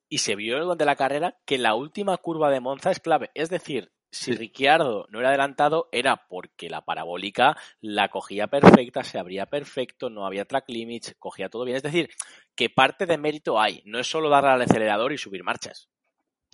y 0.09 0.19
se 0.19 0.37
vio 0.37 0.59
durante 0.61 0.85
la 0.85 0.97
carrera, 0.97 1.37
que 1.45 1.59
la 1.59 1.75
última 1.75 2.17
curva 2.17 2.51
de 2.51 2.61
Monza 2.61 2.91
es 2.91 3.01
clave. 3.01 3.31
Es 3.35 3.51
decir, 3.51 3.93
si 4.11 4.33
Ricciardo 4.33 5.07
no 5.11 5.21
era 5.21 5.29
adelantado, 5.29 5.89
era 5.93 6.27
porque 6.29 6.71
la 6.71 6.85
parabólica 6.85 7.57
la 7.81 8.09
cogía 8.09 8.47
perfecta, 8.47 9.05
se 9.05 9.19
abría 9.19 9.47
perfecto, 9.47 10.09
no 10.09 10.27
había 10.27 10.47
track 10.47 10.65
limits, 10.69 11.15
cogía 11.19 11.49
todo 11.49 11.65
bien. 11.65 11.77
Es 11.77 11.83
decir, 11.83 12.11
que 12.55 12.71
parte 12.71 13.07
de 13.07 13.19
mérito 13.19 13.61
hay, 13.61 13.83
no 13.85 13.99
es 13.99 14.07
solo 14.07 14.29
darle 14.29 14.51
al 14.51 14.63
acelerador 14.63 15.13
y 15.13 15.19
subir 15.19 15.45
marchas. 15.45 15.89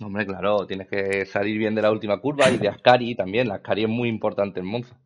Hombre, 0.01 0.25
claro, 0.25 0.67
tienes 0.67 0.89
que 0.89 1.25
salir 1.25 1.57
bien 1.57 1.73
de 1.73 1.81
la 1.81 1.91
última 1.91 2.19
curva 2.19 2.49
y 2.49 2.57
de 2.57 2.67
Ascari 2.67 3.15
también. 3.15 3.47
La 3.47 3.55
Ascari 3.55 3.83
es 3.83 3.89
muy 3.89 4.09
importante 4.09 4.59
en 4.59 4.65
Monza 4.65 4.99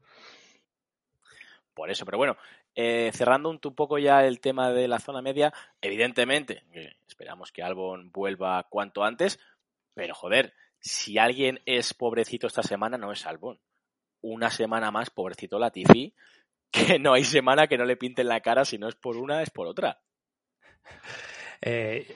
por 1.79 1.89
eso. 1.89 2.03
Pero 2.03 2.17
bueno, 2.17 2.35
eh, 2.75 3.09
cerrando 3.13 3.49
un, 3.49 3.59
poco 3.59 3.97
ya 3.97 4.25
el 4.25 4.41
tema 4.41 4.69
de 4.71 4.89
la 4.89 4.99
zona 4.99 5.21
media, 5.21 5.53
evidentemente, 5.81 6.63
esperamos 7.19 7.51
que 7.51 7.61
Albon 7.61 8.11
vuelva 8.13 8.65
cuanto 8.69 9.03
antes, 9.03 9.39
pero 9.93 10.15
joder, 10.15 10.53
si 10.79 11.17
alguien 11.17 11.59
es 11.65 11.93
pobrecito 11.93 12.47
esta 12.47 12.63
semana, 12.63 12.97
no 12.97 13.11
es 13.11 13.25
Albon. 13.27 13.59
Una 14.21 14.49
semana 14.49 14.89
más, 14.89 15.09
pobrecito 15.09 15.59
Latifi, 15.59 16.15
que 16.71 16.97
no 16.97 17.13
hay 17.13 17.25
semana 17.25 17.67
que 17.67 17.77
no 17.77 17.83
le 17.83 17.97
pinten 17.97 18.29
la 18.29 18.39
cara, 18.39 18.63
si 18.63 18.77
no 18.77 18.87
es 18.87 18.95
por 18.95 19.17
una, 19.17 19.41
es 19.41 19.49
por 19.49 19.67
otra. 19.67 19.99
Eh, 21.61 22.07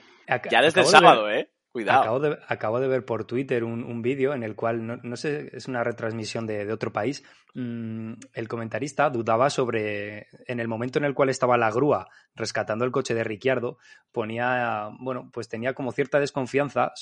ya 0.50 0.62
desde 0.62 0.80
el 0.80 0.86
sábado, 0.86 1.30
¿eh? 1.30 1.50
Cuidado. 1.70 2.38
Acabo 2.48 2.80
de, 2.80 2.88
ver 2.88 3.04
por 3.04 3.26
Twitter 3.26 3.62
un, 3.62 4.00
vídeo 4.00 4.32
en 4.32 4.42
el 4.42 4.56
cual, 4.56 5.02
no, 5.02 5.16
sé, 5.16 5.50
es 5.52 5.68
una 5.68 5.84
retransmisión 5.84 6.46
de, 6.46 6.72
otro 6.72 6.94
país. 6.94 7.22
Mm, 7.56 8.14
el 8.32 8.48
comentarista 8.48 9.08
dudaba 9.10 9.48
sobre, 9.48 10.26
en 10.48 10.58
el 10.58 10.66
momento 10.66 10.98
en 10.98 11.04
el 11.04 11.14
cual 11.14 11.28
estaba 11.28 11.56
la 11.56 11.70
grúa 11.70 12.08
rescatando 12.34 12.84
el 12.84 12.90
coche 12.90 13.14
de 13.14 13.22
Ricciardo, 13.22 13.78
ponía, 14.10 14.90
bueno, 14.98 15.30
pues 15.32 15.48
tenía 15.48 15.72
como 15.72 15.92
cierta 15.92 16.18
desconfianza 16.18 16.92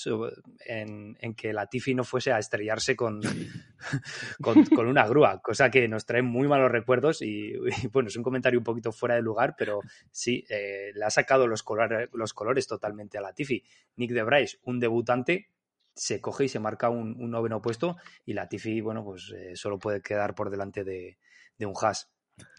en, 0.66 1.16
que 1.36 1.54
la 1.54 1.68
Tiffy 1.68 1.94
no 1.94 2.04
fuese 2.04 2.32
a 2.32 2.38
estrellarse 2.38 2.96
con, 2.96 3.22
con, 4.42 4.86
una 4.86 5.06
grúa, 5.06 5.40
cosa 5.40 5.70
que 5.70 5.88
nos 5.88 6.04
trae 6.04 6.20
muy 6.20 6.46
malos 6.48 6.70
recuerdos 6.70 7.22
y, 7.22 7.54
bueno, 7.90 8.08
es 8.08 8.16
un 8.16 8.22
comentario 8.22 8.60
un 8.60 8.64
poquito 8.64 8.92
fuera 8.92 9.14
de 9.14 9.22
lugar, 9.22 9.54
pero 9.56 9.80
sí, 10.10 10.44
eh, 10.50 10.92
le 10.94 11.04
ha 11.06 11.10
sacado 11.10 11.46
los, 11.46 11.62
colores, 11.62 12.10
los 12.12 12.34
colores 12.34 12.66
totalmente 12.66 13.16
a 13.16 13.22
la 13.22 13.32
Tiffy. 13.32 13.64
Nick 13.96 14.10
de 14.12 14.22
Bryce 14.22 14.58
un 14.64 14.80
debutante 14.80 15.48
se 15.94 16.20
coge 16.20 16.44
y 16.44 16.48
se 16.48 16.59
marca 16.59 16.88
un, 16.88 17.31
noveno 17.31 17.61
puesto 17.61 17.96
y 18.24 18.33
la 18.35 18.48
Tiffy, 18.48 18.81
bueno, 18.81 19.05
pues 19.05 19.33
eh, 19.37 19.57
solo 19.57 19.78
puede 19.78 20.00
quedar 20.00 20.35
por 20.35 20.50
delante 20.50 20.85
de, 20.85 21.18
un 21.61 21.74
Haas, 21.81 22.11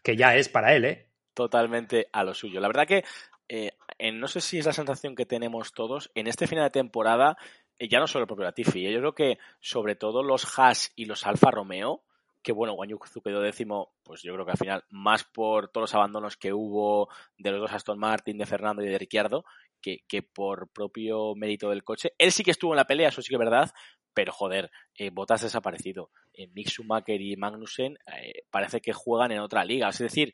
que 0.04 0.16
ya 0.16 0.36
es 0.36 0.50
para 0.50 0.74
él, 0.74 0.86
¿eh? 0.86 1.10
Totalmente 1.34 2.08
a 2.14 2.24
lo 2.24 2.34
suyo. 2.34 2.60
La 2.62 2.68
verdad 2.68 2.88
que 2.88 3.04
eh, 3.50 3.72
no 4.14 4.28
sé 4.28 4.42
si 4.42 4.60
es 4.60 4.66
la 4.66 4.74
sensación 4.74 5.16
que 5.16 5.26
tenemos 5.26 5.74
todos, 5.74 6.12
en 6.16 6.28
este 6.28 6.48
final 6.48 6.66
de 6.66 6.70
temporada, 6.72 7.38
eh, 7.78 7.88
ya 7.88 8.00
no 8.00 8.08
solo 8.08 8.24
el 8.24 8.28
propio 8.28 8.46
Latifi, 8.46 8.82
yo 8.84 9.00
creo 9.00 9.16
que 9.16 9.38
sobre 9.60 9.96
todo 9.96 10.24
los 10.24 10.58
Haas 10.58 10.92
y 10.96 11.06
los 11.06 11.26
Alfa 11.26 11.52
Romeo, 11.52 12.04
que 12.42 12.52
bueno, 12.52 12.74
Guanyuzu 12.74 13.22
quedó 13.22 13.42
décimo, 13.42 13.94
pues 14.04 14.22
yo 14.22 14.34
creo 14.34 14.46
que 14.46 14.52
al 14.52 14.58
final, 14.58 14.84
más 14.90 15.24
por 15.24 15.70
todos 15.70 15.84
los 15.84 15.96
abandonos 15.96 16.38
que 16.38 16.54
hubo 16.54 17.10
de 17.38 17.52
los 17.52 17.62
dos 17.62 17.72
Aston 17.72 17.98
Martin, 17.98 18.38
de 18.38 18.46
Fernando 18.46 18.84
y 18.84 18.90
de 18.90 18.98
Ricciardo, 18.98 19.46
que, 19.84 20.24
por 20.24 20.72
propio 20.72 21.36
mérito 21.36 21.70
del 21.70 21.84
coche. 21.84 22.14
Él 22.18 22.32
sí 22.32 22.44
que 22.44 22.52
estuvo 22.52 22.74
en 22.74 22.78
la 22.78 22.88
pelea, 22.88 23.10
eso 23.10 23.22
sí 23.22 23.30
que 23.30 23.36
es 23.36 23.40
verdad, 23.40 23.72
pero 24.14 24.32
joder, 24.32 24.72
eh, 24.96 25.10
Botas 25.12 25.42
desaparecido. 25.42 26.12
Eh, 26.34 26.48
Mick 26.48 26.70
Schumacher 26.70 27.22
y 27.22 27.36
Magnussen 27.36 27.98
eh, 28.16 28.44
parece 28.50 28.82
que 28.82 28.94
juegan 28.94 29.32
en 29.32 29.40
otra 29.40 29.66
liga. 29.66 29.90
Es 29.90 30.00
decir, 30.00 30.34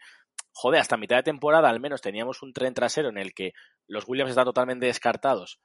joder, 0.53 0.81
hasta 0.81 0.97
mitad 0.97 1.17
de 1.17 1.23
temporada 1.23 1.69
al 1.69 1.79
menos 1.79 2.01
teníamos 2.01 2.41
un 2.43 2.53
tren 2.53 2.73
trasero 2.73 3.09
en 3.09 3.17
el 3.17 3.33
que 3.33 3.53
los 3.87 4.07
Williams 4.07 4.31
están 4.31 4.45
totalmente 4.45 4.85
descartados 4.85 5.59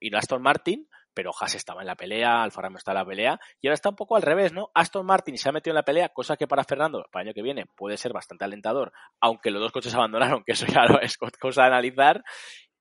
y 0.00 0.10
no 0.10 0.18
Aston 0.18 0.42
Martin, 0.42 0.88
pero 1.14 1.32
Haas 1.38 1.54
estaba 1.54 1.80
en 1.80 1.86
la 1.86 1.96
pelea, 1.96 2.42
Alfa 2.42 2.62
Romeo 2.62 2.78
está 2.78 2.92
en 2.92 2.98
la 2.98 3.04
pelea, 3.04 3.40
y 3.60 3.66
ahora 3.66 3.74
está 3.74 3.88
un 3.88 3.96
poco 3.96 4.16
al 4.16 4.22
revés, 4.22 4.52
¿no? 4.52 4.70
Aston 4.74 5.04
Martin 5.04 5.36
se 5.36 5.48
ha 5.48 5.52
metido 5.52 5.72
en 5.72 5.76
la 5.76 5.84
pelea, 5.84 6.10
cosa 6.10 6.36
que 6.36 6.46
para 6.46 6.64
Fernando, 6.64 7.04
para 7.10 7.22
el 7.22 7.28
año 7.28 7.34
que 7.34 7.42
viene, 7.42 7.66
puede 7.66 7.96
ser 7.96 8.12
bastante 8.12 8.44
alentador, 8.44 8.92
aunque 9.20 9.50
los 9.50 9.60
dos 9.60 9.72
coches 9.72 9.94
abandonaron, 9.94 10.44
que 10.44 10.52
eso 10.52 10.66
ya 10.66 10.82
es 11.02 11.16
cosa 11.18 11.62
de 11.62 11.68
analizar, 11.68 12.22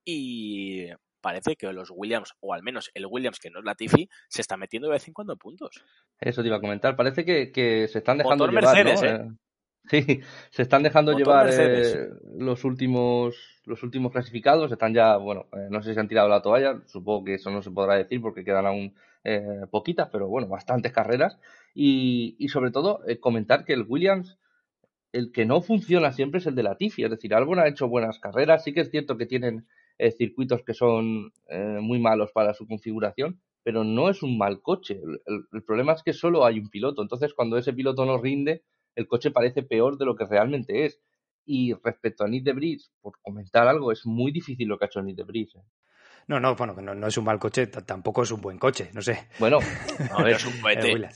y 0.10 0.88
parece 1.20 1.58
que 1.58 1.72
los 1.74 1.92
Williams, 1.94 2.34
o 2.40 2.54
al 2.54 2.64
menos 2.64 2.90
el 2.94 3.06
Williams 3.06 3.40
que 3.40 3.50
no 3.50 3.60
es 3.60 3.66
la 3.66 3.76
Tiffy, 3.76 4.08
se 4.30 4.42
está 4.42 4.56
metiendo 4.56 4.88
de 4.88 4.94
vez 4.94 5.06
en 5.06 5.14
cuando 5.14 5.36
puntos. 5.36 5.84
Eso 6.18 6.42
te 6.42 6.48
iba 6.48 6.56
a 6.56 6.62
comentar, 6.62 6.96
parece 6.96 7.26
que, 7.26 7.88
se 7.90 7.98
están 7.98 8.18
dejando 8.18 8.48
llevar, 8.48 8.86
Mercedes, 8.86 9.02
¿no? 9.02 9.10
¿eh? 9.10 9.36
Sí, 9.90 10.22
se 10.50 10.64
están 10.64 10.84
dejando 10.84 11.14
llevar 11.14 11.50
eh, 11.50 12.10
los 12.38 12.66
últimos 12.66 13.62
los 13.66 13.84
últimos 13.84 14.12
clasificados, 14.12 14.72
están 14.72 14.94
ya, 14.94 15.18
bueno, 15.18 15.48
eh, 15.54 15.68
no 15.70 15.82
sé 15.82 15.94
si 15.94 16.00
han 16.00 16.08
tirado 16.08 16.30
la 16.30 16.42
toalla, 16.42 16.82
supongo 16.86 17.26
que 17.26 17.34
eso 17.36 17.52
no 17.52 17.62
se 17.62 17.72
podrá 17.72 17.96
decir 17.96 18.22
porque 18.22 18.46
quedan 18.46 18.66
aún 18.66 18.96
poquitas, 19.72 20.08
pero 20.10 20.30
bueno, 20.30 20.48
bastantes 20.48 20.94
carreras. 20.94 21.38
Y, 21.74 22.38
y 22.40 22.48
sobre 22.48 22.72
todo, 22.72 23.02
comentar 23.20 23.66
que 23.66 23.74
el 23.74 23.84
Williams 23.86 24.38
el 25.12 25.32
que 25.32 25.46
no 25.46 25.62
funciona 25.62 26.12
siempre 26.12 26.40
es 26.40 26.46
el 26.46 26.56
de 26.56 26.64
la 26.64 26.78
Tiffy. 26.78 27.04
Es 27.04 27.10
decir, 27.10 27.34
Albon 27.34 27.60
ha 27.60 27.68
hecho 27.68 27.88
buenas 27.88 28.20
carreras. 28.20 28.64
Sí 28.64 28.74
que 28.74 28.82
es 28.82 28.90
cierto 28.92 29.18
que 29.18 29.26
tienen 29.26 29.68
eh, 30.00 30.12
circuitos 30.12 30.62
que 30.64 30.74
son 30.74 31.34
eh, 31.50 31.80
muy 31.82 32.00
malos 32.00 32.32
para 32.32 32.54
su 32.54 32.68
configuración, 32.68 33.42
pero 33.64 33.84
no 33.84 34.10
es 34.10 34.22
un 34.22 34.38
mal 34.38 34.62
coche. 34.62 35.02
El, 35.26 35.64
problema 35.64 35.94
es 35.94 36.04
que 36.04 36.14
solo 36.14 36.46
hay 36.46 36.60
un 36.60 36.70
piloto. 36.70 37.02
Entonces, 37.02 37.34
cuando 37.34 37.58
ese 37.58 37.74
piloto 37.74 38.06
no 38.06 38.18
rinde, 38.18 38.64
el 38.96 39.08
coche 39.08 39.32
parece 39.32 39.64
peor 39.64 39.98
de 39.98 40.06
lo 40.06 40.16
que 40.16 40.26
realmente 40.26 40.86
es. 40.86 41.02
Y 41.46 41.74
respecto 41.84 42.24
a 42.24 42.28
Nick 42.28 42.44
de 42.44 42.54
Bris, 42.54 42.92
por 43.02 43.20
comentar 43.22 43.68
algo, 43.68 43.92
es 43.92 44.06
muy 44.06 44.32
difícil 44.32 44.68
lo 44.68 44.78
que 44.78 44.86
ha 44.86 44.88
hecho 44.88 45.02
Nick 45.02 45.18
de 45.18 45.24
Bris. 45.24 45.56
¿eh? 45.56 45.64
No, 46.28 46.40
no, 46.40 46.56
bueno, 46.56 46.74
no, 46.82 46.94
no 46.94 47.08
es 47.08 47.18
un 47.18 47.26
mal 47.26 47.40
coche, 47.40 47.68
tampoco 47.68 48.24
es 48.24 48.32
un 48.32 48.42
buen 48.42 48.60
coche, 48.60 48.92
no 48.94 49.02
sé. 49.02 49.30
Bueno, 49.40 49.60
no, 50.20 50.28
es 50.28 50.46
un 50.46 50.62
cohete. 50.62 51.10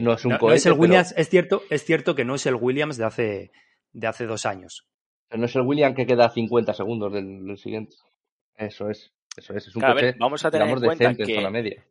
No 0.00 0.12
es 0.12 0.24
un 0.24 0.36
cohete, 0.36 0.56
es 0.56 0.66
el 0.66 0.74
Williams, 0.74 1.14
es 1.16 1.28
cierto, 1.28 1.62
es 1.70 1.84
cierto 1.84 2.14
que 2.14 2.24
no 2.24 2.34
es 2.34 2.46
el 2.46 2.54
Williams 2.54 2.96
de 2.96 3.04
hace, 3.04 3.52
de 3.92 4.06
hace 4.06 4.26
dos 4.26 4.46
años 4.46 4.86
no 5.30 5.46
es 5.46 5.56
el 5.56 5.62
William 5.62 5.94
que 5.94 6.06
queda 6.06 6.30
50 6.30 6.74
segundos 6.74 7.12
del, 7.12 7.56
siguiente. 7.58 7.96
Eso 8.56 8.88
es, 8.88 9.12
eso 9.36 9.54
es. 9.54 9.66
Es 9.66 9.76
un 9.76 9.82
coche, 9.82 10.14
vamos 10.18 10.44
a 10.44 10.50
tener 10.50 10.68
en 10.68 10.80
cuenta 10.80 11.14
que... 11.14 11.34
En 11.34 11.52
media. 11.52 11.84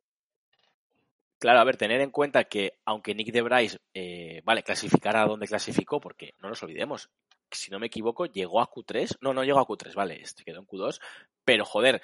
Claro, 1.39 1.59
a 1.59 1.63
ver, 1.65 1.75
tener 1.75 1.99
en 1.99 2.11
cuenta 2.11 2.45
que 2.45 2.79
aunque 2.85 3.13
Nick 3.13 3.33
de 3.33 3.41
Bryce, 3.41 3.77
eh, 3.93 4.41
vale, 4.45 4.63
clasificara 4.63 5.23
a 5.23 5.27
donde 5.27 5.45
clasificó, 5.45 5.99
porque 5.99 6.35
no 6.41 6.47
nos 6.47 6.63
olvidemos, 6.63 7.09
si 7.51 7.69
no 7.69 7.79
me 7.79 7.87
equivoco, 7.87 8.25
llegó 8.25 8.61
a 8.61 8.69
Q3, 8.69 9.17
no, 9.19 9.33
no 9.33 9.43
llegó 9.43 9.59
a 9.59 9.67
Q3, 9.67 9.93
vale, 9.93 10.21
este 10.21 10.45
quedó 10.45 10.59
en 10.59 10.65
Q2, 10.65 11.01
pero 11.43 11.65
joder, 11.65 12.01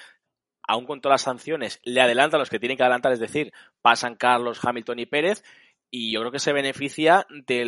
aún 0.68 0.86
con 0.86 1.00
todas 1.00 1.14
las 1.14 1.22
sanciones, 1.22 1.80
le 1.86 2.02
adelantan 2.02 2.40
los 2.40 2.50
que 2.50 2.60
tienen 2.60 2.76
que 2.76 2.84
adelantar, 2.84 3.14
es 3.14 3.20
decir, 3.20 3.54
pasan 3.82 4.16
Carlos, 4.16 4.60
Hamilton 4.62 5.00
y 5.00 5.06
Pérez, 5.06 5.44
y 5.92 6.12
yo 6.12 6.20
creo 6.20 6.32
que 6.32 6.40
se 6.40 6.54
beneficia 6.54 7.26
de 7.30 7.64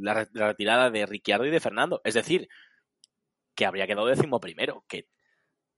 la, 0.00 0.26
retirada 0.32 0.90
de 0.90 1.06
Ricciardo 1.06 1.46
y 1.46 1.50
de 1.50 1.60
Fernando. 1.60 2.00
Es 2.04 2.14
decir, 2.14 2.48
que 3.54 3.66
habría 3.66 3.86
quedado 3.86 4.06
décimo 4.06 4.40
primero, 4.40 4.84
que 4.88 5.08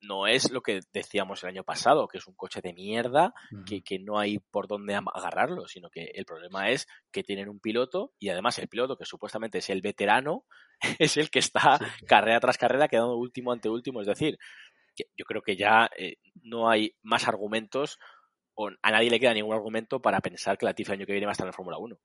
no 0.02 0.26
es 0.26 0.50
lo 0.50 0.60
que 0.60 0.80
decíamos 0.92 1.42
el 1.42 1.50
año 1.50 1.64
pasado, 1.64 2.06
que 2.06 2.18
es 2.18 2.26
un 2.26 2.34
coche 2.34 2.60
de 2.60 2.74
mierda, 2.74 3.32
que, 3.64 3.82
que, 3.82 3.98
no 3.98 4.18
hay 4.18 4.38
por 4.38 4.68
dónde 4.68 4.94
agarrarlo, 4.94 5.66
sino 5.66 5.90
que 5.90 6.10
el 6.14 6.24
problema 6.24 6.70
es 6.70 6.86
que 7.10 7.22
tienen 7.22 7.48
un 7.48 7.60
piloto 7.60 8.12
y 8.18 8.28
además 8.28 8.58
el 8.58 8.68
piloto, 8.68 8.96
que 8.96 9.06
supuestamente 9.06 9.58
es 9.58 9.70
el 9.70 9.80
veterano, 9.80 10.44
es 10.98 11.16
el 11.16 11.30
que 11.30 11.38
está 11.38 11.78
carrera 12.06 12.40
tras 12.40 12.58
carrera 12.58 12.88
quedando 12.88 13.16
último 13.16 13.52
ante 13.52 13.68
último. 13.68 14.00
Es 14.00 14.06
decir, 14.06 14.38
yo 14.96 15.24
creo 15.24 15.42
que 15.42 15.56
ya 15.56 15.90
eh, 15.96 16.16
no 16.42 16.68
hay 16.70 16.94
más 17.02 17.26
argumentos 17.28 17.98
o 18.54 18.70
a 18.82 18.90
nadie 18.90 19.10
le 19.10 19.20
queda 19.20 19.34
ningún 19.34 19.54
argumento 19.54 20.00
para 20.00 20.20
pensar 20.20 20.56
que 20.56 20.64
la 20.64 20.74
el 20.76 20.90
año 20.90 21.06
que 21.06 21.12
viene 21.12 21.26
va 21.26 21.32
a 21.32 21.32
estar 21.32 21.46
en 21.46 21.52
Fórmula 21.52 21.78
1. 21.78 21.98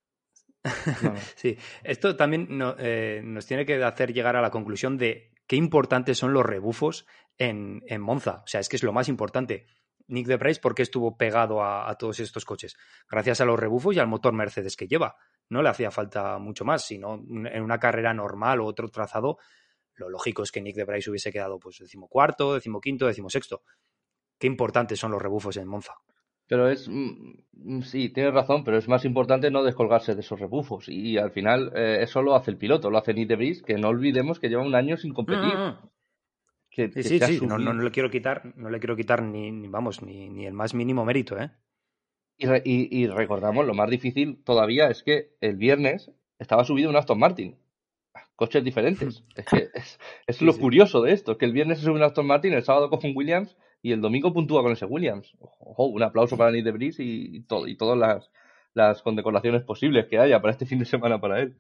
sí, 1.36 1.58
esto 1.84 2.16
también 2.16 2.48
eh, 2.78 3.22
nos 3.24 3.48
tiene 3.48 3.66
que 3.66 3.82
hacer 3.84 4.14
llegar 4.14 4.36
a 4.36 4.42
la 4.42 4.52
conclusión 4.52 4.98
de 4.98 5.32
qué 5.52 5.58
importantes 5.58 6.18
son 6.18 6.32
los 6.32 6.46
rebufos 6.46 7.06
en, 7.38 7.84
Monza. 8.00 8.42
O 8.46 8.48
sea, 8.48 8.62
es 8.62 8.70
que 8.70 8.78
es 8.78 8.84
lo 8.84 8.94
más 8.94 9.10
importante. 9.10 9.66
Nick 10.08 10.26
de 10.26 10.38
Bryce, 10.38 10.62
¿por 10.62 10.74
qué 10.74 10.82
estuvo 10.82 11.18
pegado 11.18 11.62
a, 11.62 11.94
todos 11.96 12.22
estos 12.22 12.46
coches? 12.46 12.78
Gracias 13.10 13.42
a 13.42 13.46
los 13.46 13.60
rebufos 13.60 13.94
y 13.94 14.00
al 14.00 14.08
motor 14.08 14.32
Mercedes 14.32 14.78
que 14.78 14.88
lleva. 14.88 15.18
No 15.50 15.62
le 15.62 15.68
hacía 15.68 15.92
falta 15.92 16.38
mucho 16.38 16.64
más, 16.64 16.86
sino 16.86 17.16
en 17.16 17.62
una 17.62 17.82
carrera 17.82 18.14
normal 18.14 18.62
o 18.62 18.66
otro 18.66 18.88
trazado, 18.88 19.40
lo 19.96 20.08
lógico 20.08 20.42
es 20.42 20.54
que 20.54 20.62
Nick 20.62 20.78
de 20.78 20.86
Bryce 20.86 21.10
hubiese 21.10 21.34
quedado 21.34 21.60
pues 21.60 21.80
decimocuarto, 21.80 22.54
decimoquinto, 22.54 23.06
decimosexto. 23.06 23.64
Qué 24.40 24.48
importantes 24.48 25.00
son 25.00 25.12
los 25.12 25.22
rebufos 25.22 25.58
en 25.58 25.68
Monza. 25.68 25.96
Pero 26.52 26.70
es, 26.70 26.90
mm, 26.90 27.34
mm, 27.54 27.82
sí, 27.84 28.10
tienes 28.10 28.34
razón, 28.34 28.66
pero 28.66 28.78
es 28.78 28.90
más 28.90 29.06
importante 29.06 29.50
no 29.50 29.64
descolgarse 29.64 30.16
de 30.16 30.20
esos 30.20 30.38
rebufos. 30.38 30.90
Y, 30.90 31.18
al 31.18 31.32
final 31.32 31.72
eh, 31.74 32.00
eso 32.02 32.22
lo 32.22 32.36
hace 32.36 32.52
el 32.52 32.58
piloto, 32.58 32.90
lo 32.90 32.98
hace 32.98 33.14
Nick 33.14 33.30
de 33.30 33.62
que 33.66 33.76
no 33.76 33.88
olvidemos 33.88 34.38
que 34.38 34.50
lleva 34.50 34.62
un 34.62 34.76
año 34.76 34.98
sin 34.98 35.14
competir. 35.14 35.54
sí, 36.72 36.92
sí, 36.92 37.20
sí, 37.22 37.40
no, 37.48 37.58
no, 37.58 37.72
le 37.74 37.90
quiero 37.92 38.12
quitar, 38.12 38.54
no 38.58 38.70
le 38.70 38.80
quiero 38.80 38.98
quitar 38.98 39.24
ni, 39.24 39.66
vamos, 39.70 40.02
ni, 40.02 40.28
ni, 40.28 40.46
el 40.46 40.52
más 40.52 40.74
mínimo 40.74 41.06
mérito, 41.06 41.40
¿eh? 41.40 41.52
Y, 42.38 43.02
y, 43.02 43.08
recordamos, 43.08 43.66
lo 43.66 43.74
más 43.74 43.90
difícil 43.90 44.44
todavía 44.44 44.90
es 44.90 45.04
que 45.04 45.38
el 45.40 45.56
viernes 45.56 46.12
estaba 46.38 46.66
subido 46.66 46.90
un 46.90 46.98
Aston 46.98 47.18
Martin. 47.18 47.56
Coches 48.36 48.62
diferentes. 48.62 49.24
es 49.38 49.46
que 49.46 49.70
es, 50.28 50.42
lo 50.42 50.58
curioso 50.58 51.02
de 51.02 51.14
esto, 51.14 51.38
que 51.38 51.46
el 51.46 51.54
viernes 51.54 51.80
se 51.80 51.86
sube 51.86 51.96
un 51.96 52.04
Aston 52.04 52.28
Martin, 52.28 52.52
el 52.52 52.64
sábado 52.64 52.90
coge 52.90 53.08
un 53.08 53.16
Williams 53.16 53.56
y 53.82 53.92
el 53.92 54.02
domingo 54.02 54.34
puntúa 54.34 54.62
con 54.62 54.72
ese 54.72 54.86
Williams. 54.86 55.36
Ojo, 55.40 55.86
un 55.86 56.04
aplauso 56.04 56.38
para 56.38 56.52
Nick 56.52 56.64
de 56.64 56.72
Bris 56.72 57.00
y, 57.00 57.44
y 57.68 57.76
todas 57.76 57.98
las, 57.98 58.32
las 58.74 59.02
condecoraciones 59.02 59.64
posibles 59.64 60.08
que 60.08 60.20
haya 60.20 60.42
para 60.42 60.52
este 60.52 60.66
fin 60.66 60.80
de 60.80 60.86
semana 60.86 61.20
para 61.20 61.40
él. 61.40 61.56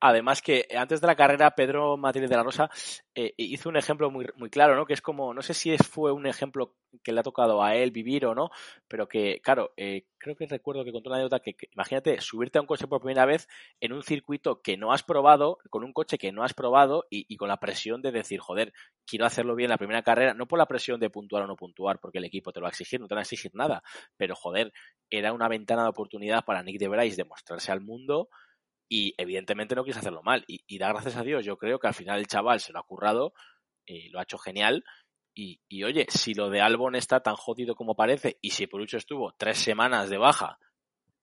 Además 0.00 0.42
que 0.42 0.66
antes 0.76 1.00
de 1.00 1.06
la 1.06 1.16
carrera 1.16 1.54
Pedro 1.54 1.96
Martínez 1.96 2.30
de 2.30 2.36
la 2.36 2.42
Rosa 2.42 2.70
eh, 3.14 3.34
hizo 3.36 3.68
un 3.68 3.76
ejemplo 3.76 4.10
muy, 4.10 4.26
muy 4.36 4.50
claro, 4.50 4.76
¿no? 4.76 4.86
Que 4.86 4.94
es 4.94 5.02
como, 5.02 5.34
no 5.34 5.42
sé 5.42 5.54
si 5.54 5.76
fue 5.78 6.12
un 6.12 6.26
ejemplo 6.26 6.74
que 7.02 7.12
le 7.12 7.20
ha 7.20 7.22
tocado 7.22 7.62
a 7.62 7.74
él 7.74 7.90
vivir 7.90 8.26
o 8.26 8.34
no, 8.34 8.50
pero 8.88 9.08
que, 9.08 9.40
claro, 9.42 9.72
eh, 9.76 10.06
creo 10.18 10.36
que 10.36 10.46
recuerdo 10.46 10.84
que 10.84 10.92
contó 10.92 11.10
una 11.10 11.18
anécdota 11.18 11.40
que, 11.40 11.56
imagínate 11.72 12.20
subirte 12.20 12.58
a 12.58 12.60
un 12.60 12.66
coche 12.66 12.86
por 12.86 13.00
primera 13.00 13.26
vez 13.26 13.48
en 13.80 13.92
un 13.92 14.02
circuito 14.02 14.60
que 14.60 14.76
no 14.76 14.92
has 14.92 15.02
probado, 15.02 15.58
con 15.70 15.84
un 15.84 15.92
coche 15.92 16.18
que 16.18 16.32
no 16.32 16.44
has 16.44 16.54
probado 16.54 17.06
y, 17.10 17.36
con 17.36 17.48
la 17.48 17.58
presión 17.58 18.02
de 18.02 18.12
decir, 18.12 18.40
joder, 18.40 18.72
quiero 19.06 19.26
hacerlo 19.26 19.54
bien 19.54 19.70
la 19.70 19.78
primera 19.78 20.02
carrera, 20.02 20.34
no 20.34 20.46
por 20.46 20.58
la 20.58 20.66
presión 20.66 21.00
de 21.00 21.10
puntuar 21.10 21.42
o 21.44 21.46
no 21.46 21.56
puntuar, 21.56 21.98
porque 21.98 22.18
el 22.18 22.24
equipo 22.24 22.52
te 22.52 22.60
lo 22.60 22.64
va 22.64 22.68
a 22.68 22.70
exigir, 22.70 23.00
no 23.00 23.08
te 23.08 23.14
va 23.14 23.20
a 23.20 23.22
exigir 23.22 23.52
nada, 23.54 23.82
pero 24.16 24.34
joder, 24.36 24.72
era 25.10 25.32
una 25.32 25.48
ventana 25.48 25.82
de 25.82 25.88
oportunidad 25.88 26.44
para 26.44 26.62
Nick 26.62 26.78
de 26.78 26.88
Bryce 26.88 27.16
de 27.16 27.24
mostrarse 27.24 27.72
al 27.72 27.80
mundo 27.80 28.28
y 28.92 29.14
evidentemente 29.16 29.74
no 29.74 29.84
quiso 29.84 30.00
hacerlo 30.00 30.22
mal. 30.22 30.44
Y, 30.46 30.78
da 30.78 30.88
gracias 30.88 31.16
a 31.16 31.22
Dios, 31.22 31.46
yo 31.46 31.56
creo 31.56 31.78
que 31.78 31.86
al 31.86 31.94
final 31.94 32.18
el 32.18 32.26
chaval 32.26 32.60
se 32.60 32.74
lo 32.74 32.78
ha 32.78 32.82
currado, 32.82 33.32
y 33.86 34.10
lo 34.10 34.20
ha 34.20 34.24
hecho 34.24 34.36
genial. 34.36 34.84
Y, 35.34 35.82
oye, 35.82 36.04
si 36.10 36.34
lo 36.34 36.50
de 36.50 36.60
Albon 36.60 36.94
está 36.94 37.20
tan 37.20 37.36
jodido 37.36 37.74
como 37.74 37.96
parece, 37.96 38.36
y 38.42 38.50
si 38.50 38.66
Porucho 38.66 38.98
estuvo 38.98 39.32
tres 39.38 39.56
semanas 39.56 40.10
de 40.10 40.18
baja, 40.18 40.58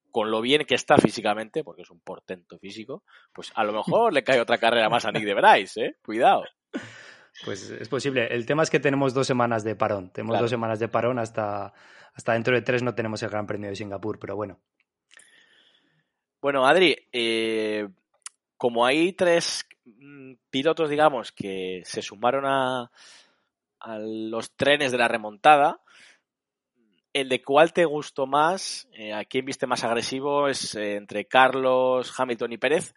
con 0.09 0.31
lo 0.31 0.41
bien 0.41 0.65
que 0.65 0.73
está 0.73 0.97
físicamente, 0.97 1.63
porque 1.63 1.83
es 1.83 1.91
un 1.91 1.99
portento 1.99 2.57
físico, 2.57 3.03
pues 3.31 3.51
a 3.53 3.63
lo 3.63 3.71
mejor 3.71 4.13
le 4.13 4.23
cae 4.23 4.41
otra 4.41 4.57
carrera 4.57 4.89
más 4.89 5.05
a 5.05 5.11
Nick 5.11 5.25
de 5.25 5.35
Bryce, 5.35 5.81
¿eh? 5.85 5.95
Cuidado. 6.03 6.45
Pues 7.45 7.69
es 7.69 7.87
posible. 7.87 8.33
El 8.33 8.47
tema 8.47 8.63
es 8.63 8.71
que 8.71 8.79
tenemos 8.79 9.13
dos 9.13 9.27
semanas 9.27 9.63
de 9.63 9.75
parón. 9.75 10.11
Tenemos 10.11 10.39
dos 10.39 10.49
semanas 10.49 10.79
de 10.79 10.87
parón 10.87 11.19
hasta, 11.19 11.71
hasta 12.15 12.33
dentro 12.33 12.55
de 12.55 12.63
tres 12.63 12.81
no 12.81 12.95
tenemos 12.95 13.21
el 13.21 13.29
Gran 13.29 13.45
Premio 13.45 13.69
de 13.69 13.75
Singapur, 13.75 14.17
pero 14.17 14.35
bueno. 14.35 14.59
Bueno, 16.41 16.65
Adri, 16.65 16.95
eh, 17.11 17.89
como 18.55 18.85
hay 18.85 19.11
tres 19.11 19.67
mm, 19.85 20.35
pilotos, 20.49 20.89
digamos, 20.89 21.33
que 21.33 21.81
se 21.83 22.01
sumaron 22.01 22.45
a, 22.45 22.89
los 23.99 24.51
trenes 24.55 24.91
de 24.91 24.97
la 24.97 25.07
remontada, 25.07 25.81
el 27.13 27.27
de 27.29 27.41
cuál 27.41 27.73
te 27.73 27.85
gustó 27.85 28.25
más, 28.25 28.87
eh, 28.93 29.13
a 29.13 29.25
quién 29.25 29.45
viste 29.45 29.67
más 29.67 29.83
agresivo, 29.83 30.47
es 30.47 30.75
eh, 30.75 30.95
entre 30.95 31.25
Carlos, 31.25 32.13
Hamilton 32.17 32.53
y 32.53 32.57
Pérez. 32.57 32.93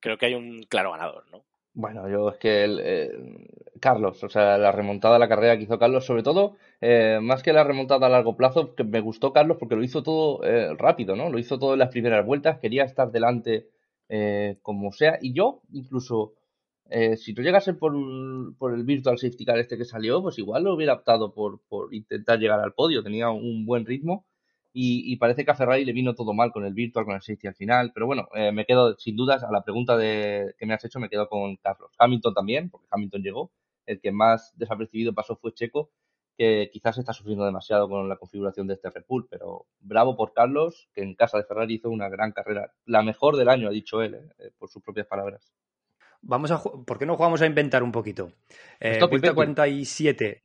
Creo 0.00 0.18
que 0.18 0.26
hay 0.26 0.34
un 0.34 0.62
claro 0.64 0.92
ganador, 0.92 1.24
¿no? 1.30 1.44
Bueno, 1.74 2.08
yo 2.08 2.30
es 2.30 2.38
que 2.38 2.62
el, 2.64 3.48
Carlos, 3.80 4.22
o 4.22 4.28
sea, 4.28 4.56
la 4.58 4.70
remontada 4.70 5.16
a 5.16 5.18
la 5.18 5.28
carrera 5.28 5.56
que 5.56 5.64
hizo 5.64 5.78
Carlos, 5.78 6.06
sobre 6.06 6.22
todo, 6.22 6.56
eh, 6.80 7.18
más 7.20 7.42
que 7.42 7.52
la 7.52 7.64
remontada 7.64 8.06
a 8.06 8.10
largo 8.10 8.36
plazo, 8.36 8.74
que 8.76 8.84
me 8.84 9.00
gustó 9.00 9.32
Carlos 9.32 9.56
porque 9.58 9.74
lo 9.74 9.82
hizo 9.82 10.02
todo 10.04 10.44
eh, 10.44 10.74
rápido, 10.78 11.16
¿no? 11.16 11.30
Lo 11.30 11.38
hizo 11.38 11.58
todo 11.58 11.72
en 11.72 11.80
las 11.80 11.90
primeras 11.90 12.24
vueltas, 12.24 12.60
quería 12.60 12.84
estar 12.84 13.10
delante 13.10 13.68
eh, 14.08 14.58
como 14.62 14.92
sea, 14.92 15.18
y 15.20 15.32
yo, 15.34 15.62
incluso, 15.72 16.34
si 17.16 17.32
no 17.34 17.42
llegase 17.42 17.74
por, 17.74 17.92
por 18.56 18.72
el 18.74 18.84
Virtual 18.84 19.18
Safety 19.18 19.44
Car 19.44 19.58
este 19.58 19.76
que 19.76 19.84
salió, 19.84 20.22
pues 20.22 20.38
igual 20.38 20.62
lo 20.64 20.74
hubiera 20.74 20.94
optado 20.94 21.32
por, 21.32 21.60
por 21.68 21.92
intentar 21.92 22.38
llegar 22.38 22.60
al 22.60 22.74
podio, 22.74 23.02
tenía 23.02 23.30
un 23.30 23.66
buen 23.66 23.84
ritmo 23.84 24.26
y, 24.76 25.16
parece 25.18 25.44
que 25.44 25.52
a 25.52 25.54
Ferrari 25.54 25.84
le 25.84 25.92
vino 25.92 26.16
todo 26.16 26.34
mal 26.34 26.50
con 26.50 26.64
el 26.64 26.74
Virtual, 26.74 27.04
con 27.04 27.14
el 27.14 27.22
safety 27.22 27.46
al 27.46 27.54
final. 27.54 27.92
Pero 27.94 28.06
bueno, 28.06 28.28
eh, 28.34 28.50
me 28.50 28.66
quedo 28.66 28.98
sin 28.98 29.14
dudas 29.14 29.44
a 29.44 29.52
la 29.52 29.62
pregunta 29.62 29.96
de, 29.96 30.56
que 30.58 30.66
me 30.66 30.74
has 30.74 30.84
hecho, 30.84 30.98
me 30.98 31.08
quedo 31.08 31.28
con 31.28 31.54
Carlos. 31.58 31.92
Hamilton 31.96 32.34
también, 32.34 32.70
porque 32.70 32.88
Hamilton 32.90 33.22
llegó. 33.22 33.52
El 33.86 34.00
que 34.00 34.10
más 34.10 34.52
desapercibido 34.56 35.14
pasó 35.14 35.36
fue 35.36 35.54
Checo, 35.54 35.92
que 36.36 36.70
quizás 36.72 36.98
está 36.98 37.12
sufriendo 37.12 37.44
demasiado 37.44 37.88
con 37.88 38.08
la 38.08 38.16
configuración 38.16 38.66
de 38.66 38.74
este 38.74 38.90
Red 38.90 39.04
Bull. 39.08 39.28
Pero 39.30 39.66
bravo 39.78 40.16
por 40.16 40.32
Carlos, 40.32 40.88
que 40.92 41.02
en 41.02 41.14
casa 41.14 41.38
de 41.38 41.44
Ferrari 41.44 41.74
hizo 41.74 41.88
una 41.88 42.08
gran 42.08 42.32
carrera. 42.32 42.72
La 42.84 43.02
mejor 43.02 43.36
del 43.36 43.50
año, 43.50 43.68
ha 43.68 43.72
dicho 43.72 44.02
él, 44.02 44.16
eh, 44.16 44.50
por 44.58 44.70
sus 44.70 44.82
propias 44.82 45.06
palabras. 45.06 45.52
Vamos 46.20 46.50
a, 46.50 46.60
¿Por 46.60 46.98
qué 46.98 47.06
no 47.06 47.16
jugamos 47.16 47.42
a 47.42 47.46
inventar 47.46 47.84
un 47.84 47.92
poquito? 47.92 48.32
Eh, 48.80 48.98
vuelta 49.08 49.34
47. 49.34 50.42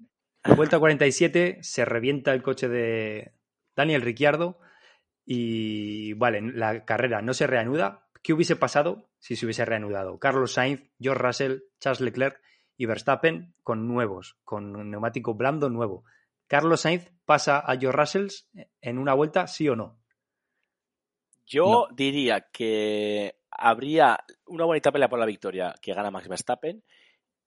Vuelta 0.56 0.78
47 0.78 1.58
se 1.62 1.86
revienta 1.86 2.34
el 2.34 2.44
coche 2.44 2.70
de, 2.70 3.34
Daniel 3.80 4.02
Ricciardo. 4.02 4.60
Y 5.26 6.14
vale, 6.14 6.42
la 6.42 6.84
carrera 6.84 7.22
no 7.22 7.34
se 7.34 7.48
reanuda. 7.48 8.08
¿Qué 8.22 8.34
hubiese 8.34 8.58
pasado 8.58 9.10
si 9.20 9.38
se 9.38 9.46
hubiese 9.46 9.64
reanudado? 9.64 10.20
Carlos 10.20 10.54
Sainz, 10.54 10.92
George 11.00 11.24
Russell, 11.24 11.60
Charles 11.80 12.02
Leclerc 12.02 12.42
y 12.76 12.86
Verstappen 12.86 13.56
con 13.64 13.88
nuevos, 13.88 14.38
con 14.44 14.76
un 14.76 14.92
neumático 14.92 15.34
blando 15.34 15.70
nuevo. 15.70 16.04
¿Carlos 16.48 16.82
Sainz 16.82 17.10
pasa 17.26 17.60
a 17.60 17.78
George 17.78 17.98
Russell 17.98 18.28
en 18.82 18.98
una 18.98 19.14
vuelta, 19.14 19.48
sí 19.48 19.70
o 19.70 19.76
no? 19.76 19.98
Yo 21.46 21.88
diría 21.94 22.50
que 22.52 23.36
habría 23.50 24.20
una 24.46 24.66
bonita 24.66 24.92
pelea 24.92 25.10
por 25.10 25.20
la 25.20 25.26
victoria 25.26 25.74
que 25.82 25.94
gana 25.94 26.12
Max 26.12 26.28
Verstappen 26.28 26.84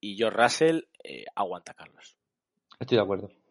y 0.00 0.16
George 0.16 0.42
Russell 0.42 0.80
eh, 1.04 1.24
aguanta 1.34 1.72
a 1.72 1.74
Carlos. 1.74 2.16
Estoy 2.80 2.96
de 2.96 3.02
acuerdo. 3.02 3.41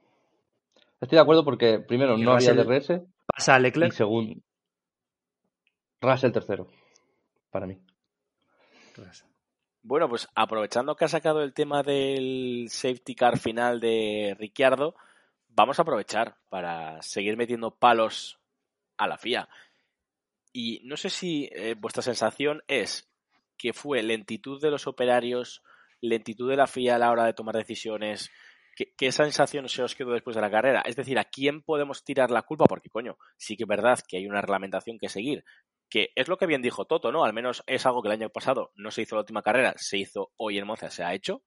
Estoy 1.01 1.15
de 1.15 1.21
acuerdo 1.21 1.43
porque, 1.43 1.79
primero, 1.79 2.17
no 2.17 2.33
había 2.33 2.53
DRS. 2.53 3.01
Pasa 3.25 3.55
a 3.55 3.59
Leclerc. 3.59 3.91
Y 3.91 3.95
segundo, 3.95 4.35
Russell 5.99 6.31
tercero, 6.31 6.67
para 7.49 7.65
mí. 7.65 7.77
Bueno, 9.83 10.07
pues 10.09 10.27
aprovechando 10.35 10.95
que 10.95 11.05
ha 11.05 11.07
sacado 11.07 11.41
el 11.41 11.53
tema 11.53 11.81
del 11.81 12.67
safety 12.69 13.15
car 13.15 13.39
final 13.39 13.79
de 13.79 14.35
Ricciardo, 14.39 14.95
vamos 15.49 15.79
a 15.79 15.81
aprovechar 15.81 16.37
para 16.49 17.01
seguir 17.01 17.37
metiendo 17.37 17.71
palos 17.71 18.39
a 18.97 19.07
la 19.07 19.17
FIA. 19.17 19.49
Y 20.53 20.81
no 20.83 20.97
sé 20.97 21.09
si 21.09 21.49
eh, 21.53 21.75
vuestra 21.77 22.03
sensación 22.03 22.61
es 22.67 23.09
que 23.57 23.73
fue 23.73 24.03
lentitud 24.03 24.61
de 24.61 24.71
los 24.71 24.87
operarios, 24.87 25.63
lentitud 26.01 26.49
de 26.49 26.57
la 26.57 26.67
FIA 26.67 26.95
a 26.95 26.99
la 26.99 27.11
hora 27.11 27.25
de 27.25 27.33
tomar 27.33 27.55
decisiones, 27.55 28.31
¿Qué, 28.97 29.11
sensación 29.11 29.67
se 29.69 29.83
os 29.83 29.95
quedó 29.95 30.11
después 30.11 30.35
de 30.35 30.41
la 30.41 30.51
carrera? 30.51 30.81
Es 30.85 30.95
decir, 30.95 31.19
¿a 31.19 31.25
quién 31.25 31.61
podemos 31.61 32.03
tirar 32.03 32.31
la 32.31 32.43
culpa? 32.43 32.65
Porque, 32.65 32.89
coño, 32.89 33.17
sí 33.37 33.57
que 33.57 33.63
es 33.63 33.67
verdad 33.67 33.99
que 34.07 34.17
hay 34.17 34.27
una 34.27 34.41
reglamentación 34.41 34.97
que 34.97 35.09
seguir, 35.09 35.43
que 35.89 36.09
es 36.15 36.27
lo 36.27 36.37
que 36.37 36.47
bien 36.47 36.61
dijo 36.61 36.85
Toto, 36.85 37.11
¿no? 37.11 37.23
Al 37.23 37.33
menos 37.33 37.63
es 37.67 37.85
algo 37.85 38.01
que 38.01 38.09
el 38.09 38.13
año 38.13 38.29
pasado 38.29 38.71
no 38.75 38.91
se 38.91 39.01
hizo 39.01 39.15
la 39.15 39.21
última 39.21 39.41
carrera, 39.41 39.73
se 39.77 39.97
hizo 39.97 40.31
hoy 40.37 40.57
en 40.57 40.67
Monza, 40.67 40.89
se 40.89 41.03
ha 41.03 41.13
hecho, 41.13 41.43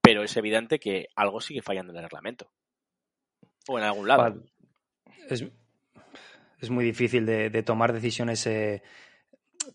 pero 0.00 0.22
es 0.22 0.36
evidente 0.36 0.78
que 0.78 1.08
algo 1.16 1.40
sigue 1.40 1.62
fallando 1.62 1.92
en 1.92 1.98
el 1.98 2.04
reglamento. 2.04 2.50
O 3.68 3.78
en 3.78 3.84
algún 3.84 4.08
lado. 4.08 4.42
Es, 5.28 6.70
muy 6.70 6.84
difícil 6.84 7.24
de, 7.26 7.62
tomar 7.62 7.92
decisiones. 7.92 8.46
Eh, 8.46 8.82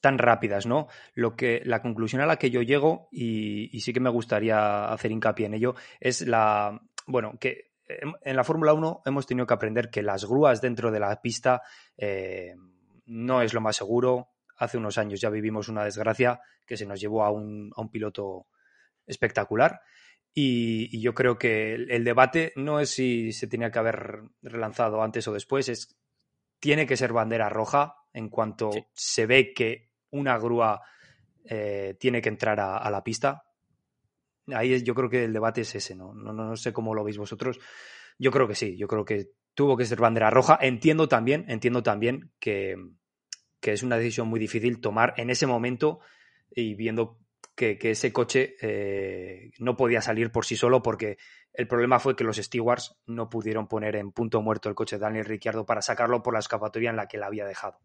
tan 0.02 0.18
rápidas, 0.18 0.66
¿no? 0.66 0.88
Lo 1.14 1.36
que, 1.36 1.62
la 1.66 1.82
conclusión 1.82 2.22
a 2.22 2.26
la 2.26 2.38
que 2.38 2.50
yo 2.50 2.62
llego, 2.62 3.08
y, 3.12 3.80
sí 3.80 3.94
que 3.94 4.00
me 4.00 4.10
gustaría 4.10 4.88
hacer 4.92 5.12
hincapié 5.12 5.46
en 5.46 5.54
ello, 5.54 5.76
es 6.00 6.22
la, 6.22 6.82
bueno, 7.06 7.38
que 7.40 7.72
en 7.88 8.36
la 8.36 8.44
Fórmula 8.44 8.74
1 8.74 9.04
hemos 9.06 9.26
tenido 9.26 9.48
que 9.48 9.54
aprender 9.54 9.90
que 9.90 10.04
las 10.04 10.26
grúas 10.26 10.60
dentro 10.60 10.92
de 10.92 11.00
la 11.00 11.22
pista 11.22 11.62
eh, 11.98 12.54
no 13.06 13.42
es 13.42 13.54
lo 13.54 13.62
más 13.62 13.78
seguro. 13.78 14.30
Hace 14.58 14.78
unos 14.78 14.98
años 14.98 15.22
ya 15.22 15.30
vivimos 15.30 15.70
una 15.70 15.86
desgracia 15.86 16.42
que 16.66 16.76
se 16.76 16.86
nos 16.86 17.00
llevó 17.00 17.24
a 17.24 17.32
un, 17.32 17.72
a 17.76 17.82
un 17.82 17.90
piloto 17.90 18.48
espectacular. 19.06 19.82
Y, 20.40 21.02
yo 21.02 21.16
creo 21.16 21.40
que 21.40 21.74
el, 21.74 22.04
debate 22.04 22.54
no 22.56 22.80
es 22.80 22.92
si 22.92 23.32
se 23.32 23.48
tenía 23.48 23.72
que 23.72 23.80
haber 23.80 24.22
relanzado 24.44 25.02
antes 25.02 25.28
o 25.28 25.34
después, 25.34 25.68
es 25.68 25.98
tiene 26.60 26.86
que 26.86 26.98
ser 26.98 27.12
bandera 27.12 27.50
roja 27.50 27.96
en 28.18 28.30
cuanto 28.30 28.72
se 28.94 29.28
ve 29.28 29.54
que 29.54 29.90
una 30.10 30.38
grúa 30.40 30.82
eh, 31.46 31.96
tiene 32.00 32.20
que 32.20 32.30
entrar 32.30 32.60
a, 32.60 32.90
la 32.90 33.04
pista. 33.04 33.44
Ahí 34.48 34.82
yo 34.84 34.96
creo 34.96 35.10
que 35.10 35.26
el 35.26 35.34
debate 35.34 35.62
es 35.62 35.76
ese, 35.76 35.96
¿no? 35.96 36.14
¿no? 36.14 36.34
No, 36.34 36.56
sé 36.56 36.74
cómo 36.74 36.96
lo 36.96 37.04
veis 37.04 37.18
vosotros. 37.18 37.60
Yo 38.18 38.32
creo 38.32 38.48
que 38.48 38.56
sí, 38.56 38.76
yo 38.76 38.88
creo 38.88 39.06
que 39.06 39.30
tuvo 39.54 39.78
que 39.78 39.86
ser 39.86 40.00
bandera 40.00 40.32
roja. 40.32 40.58
Entiendo 40.60 41.08
también, 41.08 41.46
entiendo 41.48 41.84
también 41.84 42.32
que, 42.40 42.76
que 43.60 43.74
es 43.74 43.84
una 43.84 43.98
decisión 43.98 44.28
muy 44.28 44.40
difícil 44.40 44.82
tomar 44.82 45.14
en 45.18 45.30
ese 45.30 45.46
momento 45.46 46.00
y 46.50 46.74
viendo 46.74 47.20
que, 47.54 47.78
ese 47.82 48.12
coche 48.12 48.56
eh, 48.62 49.52
no 49.60 49.78
podía 49.78 50.02
salir 50.02 50.32
por 50.32 50.46
sí 50.46 50.56
solo 50.56 50.82
porque 50.82 51.18
el 51.54 51.68
problema 51.68 52.00
fue 52.00 52.16
que 52.16 52.24
los 52.24 52.38
stewards 52.38 52.96
no 53.06 53.30
pudieron 53.30 53.68
poner 53.68 53.96
en 53.96 54.12
punto 54.12 54.42
muerto 54.42 54.70
el 54.70 54.76
coche 54.76 54.96
de 54.96 55.02
Daniel 55.02 55.26
Ricciardo 55.26 55.66
para 55.66 55.82
sacarlo 55.82 56.24
por 56.24 56.34
la 56.34 56.40
escapatoria 56.40 56.90
en 56.90 56.96
la 56.96 57.08
que 57.08 57.18
la 57.18 57.28
había 57.28 57.46
dejado. 57.46 57.80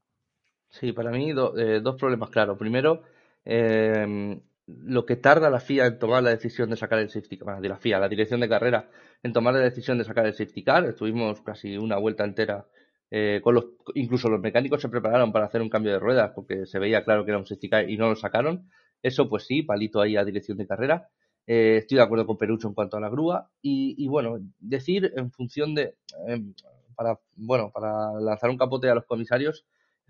Sí, 0.73 0.93
para 0.93 1.11
mí 1.11 1.31
eh, 1.31 1.81
dos 1.83 1.97
problemas 1.97 2.31
claro. 2.31 2.57
Primero, 2.57 3.03
em, 3.45 4.41
lo 4.67 5.05
que 5.05 5.17
tarda 5.17 5.51
la 5.51 5.61
FIA 5.61 5.87
en 5.87 5.99
tomar 5.99 6.23
la 6.23 6.31
decisión 6.31 6.71
de 6.71 6.77
sacar 6.77 6.99
el 6.99 7.11
safety 7.11 7.37
car, 7.39 7.61
de 7.61 7.69
la 7.69 7.77
FIA, 7.77 7.99
la 7.99 8.09
dirección 8.09 8.41
de 8.41 8.49
carrera, 8.49 8.89
en 9.23 9.33
tomar 9.35 9.53
la 9.55 9.61
decisión 9.61 9.99
de 9.99 10.05
sacar 10.05 10.27
el 10.27 10.33
safety 10.35 10.65
car. 10.65 10.85
Estuvimos 10.87 11.43
casi 11.43 11.77
una 11.77 11.99
vuelta 11.99 12.25
entera 12.25 12.67
eh, 13.11 13.41
con 13.45 13.55
los, 13.55 13.67
incluso 13.95 14.31
los 14.31 14.41
mecánicos 14.41 14.81
se 14.81 14.89
prepararon 14.89 15.33
para 15.33 15.45
hacer 15.45 15.61
un 15.61 15.69
cambio 15.69 15.93
de 15.93 15.99
ruedas 15.99 16.33
porque 16.35 16.65
se 16.65 16.79
veía 16.79 17.05
claro 17.05 17.25
que 17.27 17.33
era 17.33 17.39
un 17.39 17.47
safety 17.47 17.69
car 17.69 17.91
y 17.91 17.99
no 17.99 18.09
lo 18.09 18.17
sacaron. 18.17 18.71
Eso, 19.03 19.29
pues 19.29 19.45
sí, 19.45 19.63
palito 19.63 20.01
ahí 20.01 20.17
a 20.17 20.25
dirección 20.25 20.57
de 20.57 20.67
carrera. 20.67 21.09
Eh, 21.47 21.77
estoy 21.79 21.99
de 21.99 22.05
acuerdo 22.05 22.27
con 22.27 22.39
Perucho 22.39 22.69
en 22.69 22.75
cuanto 22.75 22.97
a 22.97 23.01
la 23.01 23.11
grúa. 23.11 23.51
Y, 23.61 24.07
bueno, 24.09 24.39
decir 24.59 25.13
en 25.17 25.31
función 25.33 25.75
de. 25.75 25.97
Em, 26.27 26.55
para, 26.95 27.19
bueno, 27.37 27.71
para 27.73 28.13
lanzar 28.21 28.49
un 28.51 28.57
capote 28.59 28.89
a 28.89 28.95
los 28.95 29.05
comisarios, 29.05 29.65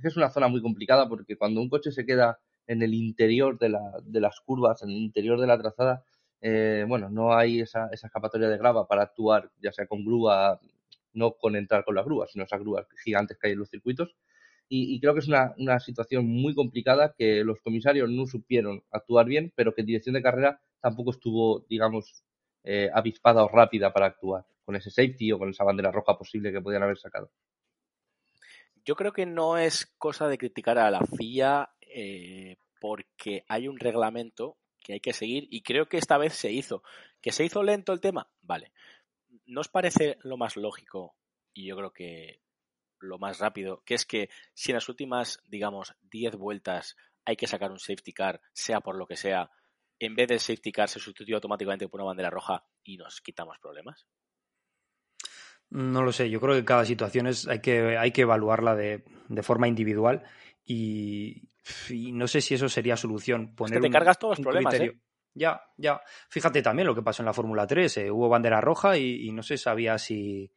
es 0.08 0.16
una 0.16 0.30
zona 0.30 0.48
muy 0.48 0.62
complicada 0.62 1.08
porque 1.08 1.36
cuando 1.36 1.60
un 1.60 1.68
coche 1.68 1.92
se 1.92 2.06
queda 2.06 2.38
en 2.66 2.82
el 2.82 2.94
interior 2.94 3.58
de, 3.58 3.70
la, 3.70 3.80
de 4.02 4.20
las 4.20 4.40
curvas, 4.40 4.82
en 4.82 4.90
el 4.90 4.96
interior 4.96 5.40
de 5.40 5.46
la 5.46 5.58
trazada, 5.58 6.04
eh, 6.40 6.84
bueno, 6.88 7.08
no 7.08 7.34
hay 7.34 7.60
esa, 7.60 7.88
escapatoria 7.92 8.48
de 8.48 8.58
grava 8.58 8.86
para 8.86 9.02
actuar, 9.02 9.50
ya 9.60 9.72
sea 9.72 9.86
con 9.86 10.04
grúa, 10.04 10.60
no 11.12 11.32
con 11.32 11.56
entrar 11.56 11.84
con 11.84 11.94
la 11.94 12.02
grúa, 12.02 12.26
sino 12.28 12.44
esas 12.44 12.60
grúas 12.60 12.86
gigantes 13.04 13.38
que 13.38 13.48
hay 13.48 13.52
en 13.54 13.60
los 13.60 13.70
circuitos 13.70 14.16
y, 14.74 14.98
creo 15.00 15.12
que 15.12 15.20
es 15.20 15.28
una, 15.28 15.80
situación 15.80 16.26
muy 16.26 16.54
complicada 16.54 17.14
que 17.16 17.44
los 17.44 17.60
comisarios 17.60 18.08
no 18.08 18.26
supieron 18.26 18.82
actuar 18.90 19.26
bien, 19.26 19.52
pero 19.54 19.74
que 19.74 19.82
dirección 19.82 20.14
de 20.14 20.22
carrera 20.22 20.62
tampoco 20.80 21.10
estuvo, 21.10 21.66
digamos, 21.68 22.24
eh, 22.64 22.88
avispada 22.94 23.44
o 23.44 23.48
rápida 23.48 23.92
para 23.92 24.06
actuar 24.06 24.46
con 24.64 24.74
ese 24.76 24.90
safety 24.90 25.30
o 25.32 25.38
con 25.38 25.50
esa 25.50 25.64
bandera 25.64 25.92
roja 25.92 26.16
posible 26.16 26.52
que 26.52 26.62
podían 26.62 26.84
haber 26.84 26.96
sacado. 26.96 27.30
Yo 28.84 28.96
creo 28.96 29.12
que 29.12 29.26
no 29.26 29.58
es 29.58 29.86
cosa 29.98 30.28
de 30.28 30.38
criticar 30.38 30.78
a 30.78 30.90
la 30.90 31.00
FIA 31.00 31.70
eh, 31.80 32.56
porque 32.80 33.44
hay 33.48 33.68
un 33.68 33.78
reglamento 33.78 34.58
que 34.80 34.94
hay 34.94 35.00
que 35.00 35.12
seguir 35.12 35.46
y 35.50 35.62
creo 35.62 35.88
que 35.88 35.98
esta 35.98 36.18
vez 36.18 36.34
se 36.34 36.50
hizo. 36.50 36.82
¿Que 37.20 37.32
se 37.32 37.44
hizo 37.44 37.62
lento 37.62 37.92
el 37.92 38.00
tema? 38.00 38.28
Vale. 38.40 38.72
¿No 39.46 39.60
os 39.60 39.68
parece 39.68 40.18
lo 40.22 40.36
más 40.36 40.56
lógico? 40.56 41.14
Y 41.54 41.66
yo 41.66 41.76
creo 41.76 41.92
que 41.92 42.40
lo 42.98 43.18
más 43.18 43.38
rápido, 43.38 43.82
que 43.84 43.94
es 43.94 44.06
que 44.06 44.30
si 44.54 44.70
en 44.70 44.76
las 44.76 44.88
últimas, 44.88 45.40
digamos, 45.44 45.94
10 46.02 46.36
vueltas 46.36 46.96
hay 47.24 47.36
que 47.36 47.46
sacar 47.46 47.70
un 47.70 47.78
safety 47.78 48.12
car, 48.12 48.40
sea 48.52 48.80
por 48.80 48.96
lo 48.96 49.06
que 49.06 49.16
sea, 49.16 49.50
en 49.98 50.16
vez 50.16 50.28
del 50.28 50.40
safety 50.40 50.72
car 50.72 50.88
se 50.88 50.98
sustituye 50.98 51.34
automáticamente 51.34 51.88
por 51.88 52.00
una 52.00 52.08
bandera 52.08 52.30
roja 52.30 52.66
y 52.82 52.96
nos 52.96 53.20
quitamos 53.20 53.58
problemas? 53.60 54.06
No 55.72 56.02
lo 56.02 56.12
sé, 56.12 56.28
yo 56.28 56.38
creo 56.38 56.54
que 56.54 56.66
cada 56.66 56.84
situación 56.84 57.26
es, 57.26 57.48
hay, 57.48 57.60
que, 57.60 57.96
hay 57.96 58.12
que 58.12 58.22
evaluarla 58.22 58.76
de, 58.76 59.02
forma 59.42 59.66
individual 59.66 60.22
y, 60.66 61.48
no 62.12 62.28
sé 62.28 62.42
si 62.42 62.54
eso 62.54 62.68
sería 62.68 62.94
solución. 62.94 63.54
Poner 63.54 63.80
te 63.80 63.88
cargas 63.88 64.18
todos 64.18 64.38
los 64.38 64.44
problemas. 64.44 64.74
¿eh? 64.74 65.00
Ya, 65.32 65.62
ya. 65.78 66.02
Fíjate 66.28 66.60
también 66.60 66.86
lo 66.86 66.94
que 66.94 67.00
pasó 67.00 67.22
en 67.22 67.26
la 67.26 67.32
Fórmula 67.32 67.66
3. 67.66 67.96
Eh, 67.96 68.10
hubo 68.10 68.28
bandera 68.28 68.60
roja 68.60 68.98
y, 68.98 69.32
no 69.32 69.42
se 69.42 69.56
sabía 69.56 69.96
si, 69.96 70.52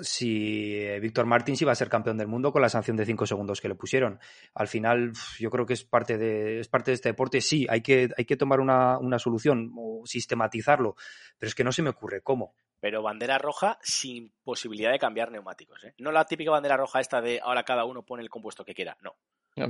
si 0.00 0.76
eh, 0.76 1.00
Víctor 1.00 1.26
Martins 1.26 1.60
iba 1.62 1.72
a 1.72 1.74
ser 1.74 1.88
campeón 1.88 2.18
del 2.18 2.28
mundo 2.28 2.52
con 2.52 2.62
la 2.62 2.68
sanción 2.68 2.96
de 2.96 3.04
5 3.04 3.26
segundos 3.26 3.60
que 3.60 3.68
le 3.68 3.74
pusieron. 3.74 4.18
Al 4.54 4.68
final, 4.68 5.12
yo 5.38 5.50
creo 5.50 5.66
que 5.66 5.74
es 5.74 5.84
parte 5.84 6.18
de, 6.18 6.60
es 6.60 6.68
parte 6.68 6.90
de 6.90 6.96
este 6.96 7.10
deporte. 7.10 7.40
Sí, 7.40 7.66
hay 7.68 7.80
que, 7.80 8.10
hay 8.16 8.24
que 8.24 8.36
tomar 8.36 8.60
una, 8.60 8.98
una 8.98 9.18
solución 9.18 9.72
o 9.76 10.02
sistematizarlo, 10.04 10.96
pero 11.38 11.48
es 11.48 11.54
que 11.54 11.64
no 11.64 11.72
se 11.72 11.82
me 11.82 11.90
ocurre 11.90 12.22
cómo. 12.22 12.54
Pero 12.80 13.02
bandera 13.02 13.38
roja 13.38 13.78
sin 13.82 14.32
posibilidad 14.44 14.92
de 14.92 14.98
cambiar 14.98 15.32
neumáticos. 15.32 15.82
¿eh? 15.84 15.94
No 15.98 16.12
la 16.12 16.24
típica 16.24 16.50
bandera 16.50 16.76
roja 16.76 17.00
esta 17.00 17.20
de 17.20 17.40
ahora 17.42 17.64
cada 17.64 17.84
uno 17.84 18.02
pone 18.04 18.22
el 18.22 18.30
compuesto 18.30 18.64
que 18.64 18.74
quiera. 18.74 18.96
No. 19.00 19.16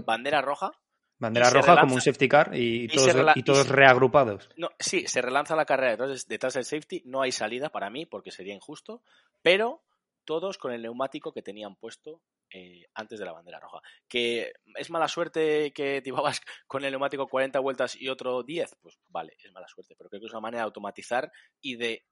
Bandera 0.05 0.43
roja 0.43 0.73
Bandera 1.19 1.51
roja 1.51 1.81
como 1.81 1.95
un 1.95 2.01
safety 2.01 2.29
car 2.29 2.51
y, 2.55 2.87
todos, 2.89 3.17
y 3.35 3.43
todos 3.43 3.69
reagrupados. 3.69 4.49
No, 4.57 4.71
sí, 4.79 5.07
se 5.09 5.21
relanza 5.21 5.57
la 5.57 5.65
carrera 5.65 5.91
detrás, 5.93 6.29
detrás, 6.29 6.55
del 6.55 6.65
safety. 6.65 7.03
No 7.07 7.23
hay 7.23 7.33
salida 7.33 7.71
para 7.71 7.91
mí 7.91 8.07
porque 8.07 8.31
sería 8.31 8.55
injusto, 8.55 9.03
pero 9.43 9.83
todos 10.29 10.59
con 10.59 10.73
el 10.75 10.83
neumático 10.83 11.33
que 11.33 11.41
tenían 11.41 11.75
puesto 11.75 12.21
eh, 12.51 12.85
antes 12.93 13.19
de 13.19 13.25
la 13.25 13.33
bandera 13.33 13.59
roja. 13.59 13.81
¿Que 14.07 14.53
es 14.75 14.91
mala 14.91 15.09
suerte 15.09 15.73
que 15.73 16.03
te 16.03 16.11
ibas 16.11 16.43
con 16.67 16.85
el 16.85 16.91
neumático 16.91 17.27
40 17.27 17.59
vueltas 17.61 17.97
y 17.97 18.11
otro 18.11 18.43
10? 18.43 18.77
Pues 18.83 18.99
vale, 19.09 19.35
es 19.43 19.51
mala 19.53 19.67
suerte, 19.69 19.95
pero 19.97 20.11
creo 20.11 20.21
que 20.21 20.27
es 20.27 20.33
una 20.33 20.43
manera 20.43 20.59
de 20.59 20.67
automatizar 20.67 21.33
y 21.63 21.77
de 21.77 22.05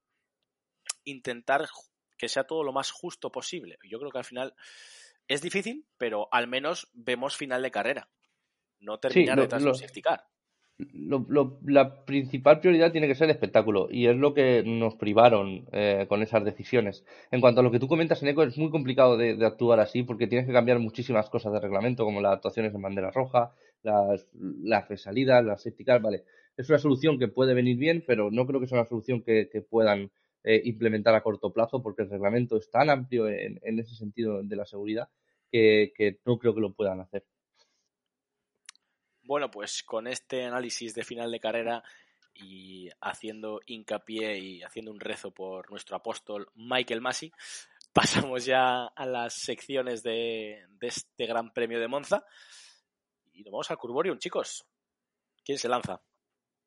intentar 1.05 1.69
que 2.17 2.31
sea 2.31 2.45
todo 2.45 2.65
lo 2.65 2.73
más 2.73 2.91
justo 2.91 3.31
posible. 3.31 3.77
Yo 3.87 3.99
creo 3.99 4.11
que 4.11 4.19
al 4.19 4.25
final 4.25 4.55
es 5.29 5.43
difícil, 5.43 5.87
pero 5.99 6.29
al 6.33 6.49
menos 6.49 6.89
vemos 6.95 7.37
final 7.37 7.61
de 7.61 7.71
carrera. 7.71 8.09
No 8.79 8.99
terminar 8.99 9.39
detrás 9.39 9.63
de 9.63 9.69
un 9.69 9.75
safety 9.75 10.01
car 10.01 10.27
lo, 10.79 11.59
la 11.65 12.05
principal 12.05 12.61
prioridad 12.61 12.93
tiene 12.93 13.09
que 13.09 13.15
ser 13.15 13.27
el 13.27 13.31
espectáculo 13.31 13.89
y 13.91 14.07
es 14.09 14.17
lo 14.17 14.35
que 14.35 14.63
nos 14.63 14.95
privaron 14.97 15.67
eh, 15.73 16.07
con 16.09 16.23
esas 16.23 16.45
decisiones. 16.45 17.05
En 17.31 17.41
cuanto 17.41 17.61
a 17.61 17.65
lo 17.65 17.71
que 17.71 17.79
tú 17.79 17.89
comentas, 17.89 18.23
Eco, 18.23 18.43
es 18.43 18.59
muy 18.59 18.71
complicado 18.71 19.17
de, 19.17 19.45
actuar 19.45 19.81
así 19.81 20.03
porque 20.03 20.27
tienes 20.27 20.47
que 20.47 20.53
cambiar 20.53 20.79
muchísimas 20.79 21.31
cosas 21.31 21.53
de 21.53 21.61
reglamento, 21.61 22.05
como 22.05 22.21
las 22.21 22.35
actuaciones 22.35 22.75
en 22.75 22.83
bandera 22.83 23.11
roja, 23.11 23.55
las, 23.83 24.27
las 24.35 24.89
resalidas, 24.89 25.45
las 25.45 25.63
safety 25.63 25.85
vale. 26.03 26.25
Es 26.57 26.69
una 26.69 26.79
solución 26.79 27.19
que 27.19 27.29
puede 27.29 27.55
venir 27.55 27.79
bien, 27.79 28.05
pero 28.07 28.31
no 28.31 28.47
creo 28.47 28.61
que 28.61 28.67
sea 28.67 28.79
una 28.79 28.89
solución 28.89 29.23
que, 29.23 29.49
puedan 29.71 30.11
eh, 30.45 30.61
implementar 30.65 31.15
a 31.15 31.23
corto 31.23 31.53
plazo 31.53 31.83
porque 31.83 32.03
el 32.03 32.11
reglamento 32.11 32.57
es 32.57 32.71
tan 32.71 32.91
amplio 32.91 33.29
en, 33.29 33.59
ese 33.63 33.95
sentido 33.95 34.43
de 34.43 34.57
la 34.57 34.67
seguridad 34.67 35.09
que 35.51 36.19
no 36.27 36.39
creo 36.39 36.55
que 36.55 36.61
lo 36.61 36.75
puedan 36.75 37.01
hacer. 37.01 37.25
Bueno, 39.27 39.51
pues 39.51 39.83
con 39.83 40.07
este 40.07 40.45
análisis 40.45 40.95
de 40.95 41.03
final 41.03 41.31
de 41.33 41.41
carrera 41.41 41.83
y 42.35 42.89
haciendo 43.01 43.61
hincapié 43.67 44.39
y 44.39 44.63
haciendo 44.63 44.93
un 44.93 45.01
rezo 45.01 45.33
por 45.33 45.71
nuestro 45.71 45.97
apóstol 45.97 46.49
Michael 46.55 47.01
Masi, 47.01 47.33
pasamos 47.93 48.45
ya 48.45 48.87
a 48.87 49.07
las 49.07 49.35
secciones 49.35 50.03
de, 50.03 50.67
este 50.81 51.27
Gran 51.27 51.53
Premio 51.53 51.81
de 51.81 51.89
Monza 51.89 52.25
y 53.33 53.43
nos 53.43 53.53
vamos 53.53 53.71
al 53.71 53.79
Curborium, 53.79 54.19
chicos. 54.19 54.65
¿Quién 55.45 55.59
se 55.59 55.69
lanza? 55.69 56.01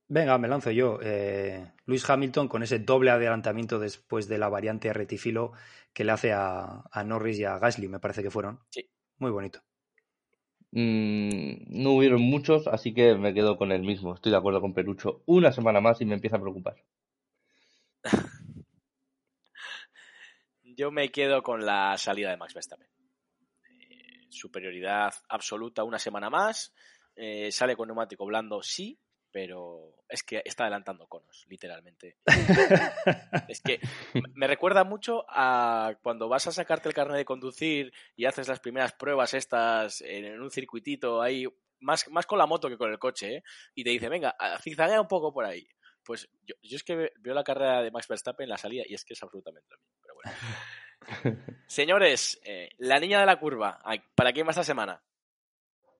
Venga, 0.07 0.37
me 0.37 0.47
lanzo 0.47 0.71
yo. 0.71 0.99
Eh, 1.01 1.73
Luis 1.85 2.09
Hamilton 2.09 2.47
con 2.47 2.63
ese 2.63 2.79
doble 2.79 3.11
adelantamiento 3.11 3.79
después 3.79 4.27
de 4.27 4.37
la 4.37 4.49
variante 4.49 4.91
retifilo 4.91 5.53
que 5.93 6.03
le 6.03 6.11
hace 6.11 6.33
a, 6.33 6.83
a 6.91 7.03
Norris 7.03 7.39
y 7.39 7.45
a 7.45 7.57
Gasly, 7.57 7.87
me 7.87 7.99
parece 7.99 8.23
que 8.23 8.31
fueron. 8.31 8.59
Sí. 8.69 8.89
Muy 9.17 9.31
bonito. 9.31 9.61
Mm, 10.71 11.81
no 11.81 11.91
hubieron 11.91 12.21
muchos, 12.21 12.67
así 12.67 12.93
que 12.93 13.15
me 13.15 13.33
quedo 13.33 13.57
con 13.57 13.71
el 13.71 13.81
mismo. 13.81 14.13
Estoy 14.13 14.31
de 14.31 14.37
acuerdo 14.37 14.61
con 14.61 14.73
Perucho. 14.73 15.23
Una 15.25 15.51
semana 15.51 15.81
más 15.81 15.99
y 16.01 16.05
me 16.05 16.15
empieza 16.15 16.37
a 16.37 16.41
preocupar. 16.41 16.83
Yo 20.63 20.91
me 20.91 21.09
quedo 21.09 21.41
con 21.43 21.65
la 21.65 21.97
salida 21.97 22.29
de 22.29 22.37
Max 22.37 22.53
Verstappen. 22.53 22.87
Eh, 23.69 24.27
superioridad 24.29 25.13
absoluta 25.27 25.83
una 25.83 25.99
semana 25.99 26.29
más. 26.29 26.73
Eh, 27.15 27.51
sale 27.51 27.75
con 27.75 27.87
neumático 27.87 28.25
blando, 28.25 28.61
sí, 28.61 28.97
pero 29.31 29.95
es 30.07 30.23
que 30.23 30.41
está 30.43 30.63
adelantando 30.63 31.07
conos, 31.07 31.45
literalmente. 31.47 32.17
es 33.47 33.61
que 33.61 33.79
me 34.33 34.47
recuerda 34.47 34.83
mucho 34.83 35.25
a 35.27 35.93
cuando 36.01 36.27
vas 36.27 36.47
a 36.47 36.51
sacarte 36.51 36.89
el 36.89 36.95
carnet 36.95 37.17
de 37.17 37.25
conducir 37.25 37.93
y 38.15 38.25
haces 38.25 38.47
las 38.47 38.59
primeras 38.59 38.93
pruebas 38.93 39.33
estas 39.33 40.01
en 40.01 40.41
un 40.41 40.51
circuitito 40.51 41.21
ahí 41.21 41.45
más, 41.79 42.07
más 42.09 42.25
con 42.25 42.37
la 42.37 42.45
moto 42.45 42.69
que 42.69 42.77
con 42.77 42.91
el 42.91 42.99
coche, 42.99 43.37
¿eh? 43.37 43.43
Y 43.75 43.83
te 43.83 43.91
dice, 43.91 44.09
venga, 44.09 44.35
zigzaguea 44.61 45.01
un 45.01 45.07
poco 45.07 45.31
por 45.33 45.45
ahí. 45.45 45.67
Pues 46.03 46.27
yo, 46.43 46.55
yo 46.61 46.75
es 46.75 46.83
que 46.83 47.11
veo 47.19 47.33
la 47.33 47.43
carrera 47.43 47.81
de 47.81 47.91
Max 47.91 48.07
Verstappen 48.07 48.45
en 48.45 48.49
la 48.49 48.57
salida 48.57 48.83
y 48.87 48.95
es 48.95 49.05
que 49.05 49.13
es 49.13 49.23
absolutamente 49.23 49.67
lo 49.69 49.77
mismo. 49.77 49.97
Pero 50.01 50.15
bueno. 50.15 51.59
Señores, 51.67 52.39
eh, 52.43 52.69
la 52.77 52.99
niña 52.99 53.19
de 53.19 53.25
la 53.25 53.39
curva, 53.39 53.79
¿para 54.15 54.33
quién 54.33 54.47
va 54.47 54.51
esta 54.51 54.63
semana? 54.63 55.01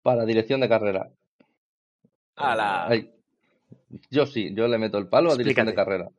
Para 0.02 0.26
dirección 0.26 0.62
de 0.62 0.70
carrera. 0.70 1.12
A 2.36 2.56
la... 2.56 2.90
Yo 4.10 4.26
sí, 4.26 4.54
yo 4.54 4.68
le 4.68 4.78
meto 4.78 4.98
el 4.98 5.08
palo 5.08 5.32
a 5.32 5.36
dirección 5.36 5.68
de 5.68 5.74
carrera. 5.74 6.10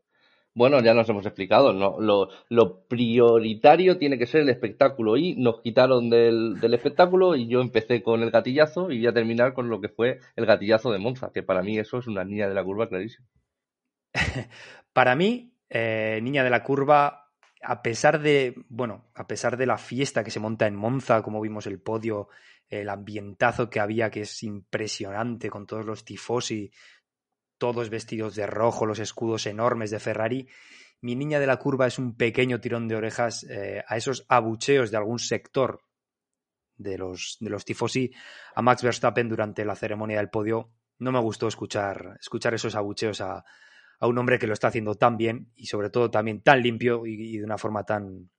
Bueno, 0.52 0.82
ya 0.82 0.94
nos 0.94 1.08
hemos 1.08 1.24
explicado, 1.26 1.72
¿no? 1.72 1.98
lo, 2.00 2.84
prioritario 2.88 3.98
tiene 3.98 4.18
que 4.18 4.26
ser 4.26 4.40
el 4.40 4.48
espectáculo 4.48 5.16
y 5.16 5.36
nos 5.36 5.60
quitaron 5.60 6.10
del, 6.10 6.58
espectáculo 6.74 7.36
y 7.36 7.46
yo 7.46 7.60
empecé 7.60 8.02
con 8.02 8.22
el 8.22 8.32
gatillazo 8.32 8.90
y 8.90 8.98
voy 8.98 9.06
a 9.06 9.12
terminar 9.12 9.54
con 9.54 9.68
lo 9.68 9.80
que 9.80 9.88
fue 9.88 10.18
el 10.34 10.46
gatillazo 10.46 10.90
de 10.90 10.98
Monza, 10.98 11.30
que 11.32 11.44
para 11.44 11.62
mí 11.62 11.78
eso 11.78 11.98
es 11.98 12.08
una 12.08 12.24
niña 12.24 12.48
de 12.48 12.54
la 12.54 12.64
curva 12.64 12.88
clarísima. 12.88 13.28
para 14.92 15.14
mí, 15.14 15.54
eh, 15.68 16.18
niña 16.20 16.42
de 16.42 16.50
la 16.50 16.64
curva, 16.64 17.28
a 17.62 17.82
pesar 17.82 18.20
de, 18.20 18.54
bueno, 18.68 19.08
a 19.14 19.28
pesar 19.28 19.56
de 19.56 19.66
la 19.66 19.78
fiesta 19.78 20.24
que 20.24 20.32
se 20.32 20.40
monta 20.40 20.66
en 20.66 20.74
Monza, 20.74 21.22
como 21.22 21.40
vimos 21.40 21.68
el 21.68 21.80
podio, 21.80 22.28
el 22.68 22.88
ambientazo 22.88 23.70
que 23.70 23.78
había, 23.78 24.10
que 24.10 24.22
es 24.22 24.42
impresionante 24.42 25.48
con 25.48 25.66
todos 25.66 25.86
los 25.86 26.04
tifosi 26.04 26.72
todos 27.60 27.90
vestidos 27.90 28.34
de 28.34 28.46
rojo, 28.46 28.86
los 28.86 28.98
escudos 28.98 29.46
enormes 29.46 29.92
de 29.92 30.00
Ferrari. 30.00 30.48
Mi 31.02 31.14
niña 31.14 31.38
de 31.38 31.46
la 31.46 31.58
curva 31.58 31.86
es 31.86 31.98
un 31.98 32.16
pequeño 32.16 32.60
tirón 32.60 32.88
de 32.88 32.96
orejas 32.96 33.44
eh, 33.44 33.84
a 33.86 33.96
esos 33.96 34.24
abucheos 34.28 34.90
de 34.90 34.96
algún 34.96 35.20
sector 35.20 35.82
de 36.76 36.98
los, 36.98 37.36
de 37.38 37.50
los 37.50 37.64
tifosi 37.64 38.10
a 38.54 38.62
Max 38.62 38.82
Verstappen 38.82 39.28
durante 39.28 39.64
la 39.64 39.76
ceremonia 39.76 40.16
del 40.16 40.30
podio. 40.30 40.72
No 40.98 41.12
me 41.12 41.20
gustó 41.20 41.46
escuchar, 41.46 42.16
escuchar 42.18 42.54
esos 42.54 42.74
abucheos 42.74 43.20
a, 43.20 43.44
a 44.00 44.06
un 44.06 44.18
hombre 44.18 44.38
que 44.38 44.46
lo 44.46 44.54
está 44.54 44.68
haciendo 44.68 44.94
tan 44.94 45.16
bien 45.16 45.52
y 45.54 45.66
sobre 45.66 45.90
todo 45.90 46.10
también 46.10 46.42
tan 46.42 46.62
limpio 46.62 47.06
y 47.06 47.36
de 47.36 47.44
una 47.44 47.58
forma 47.58 47.84
tan, 47.84 48.30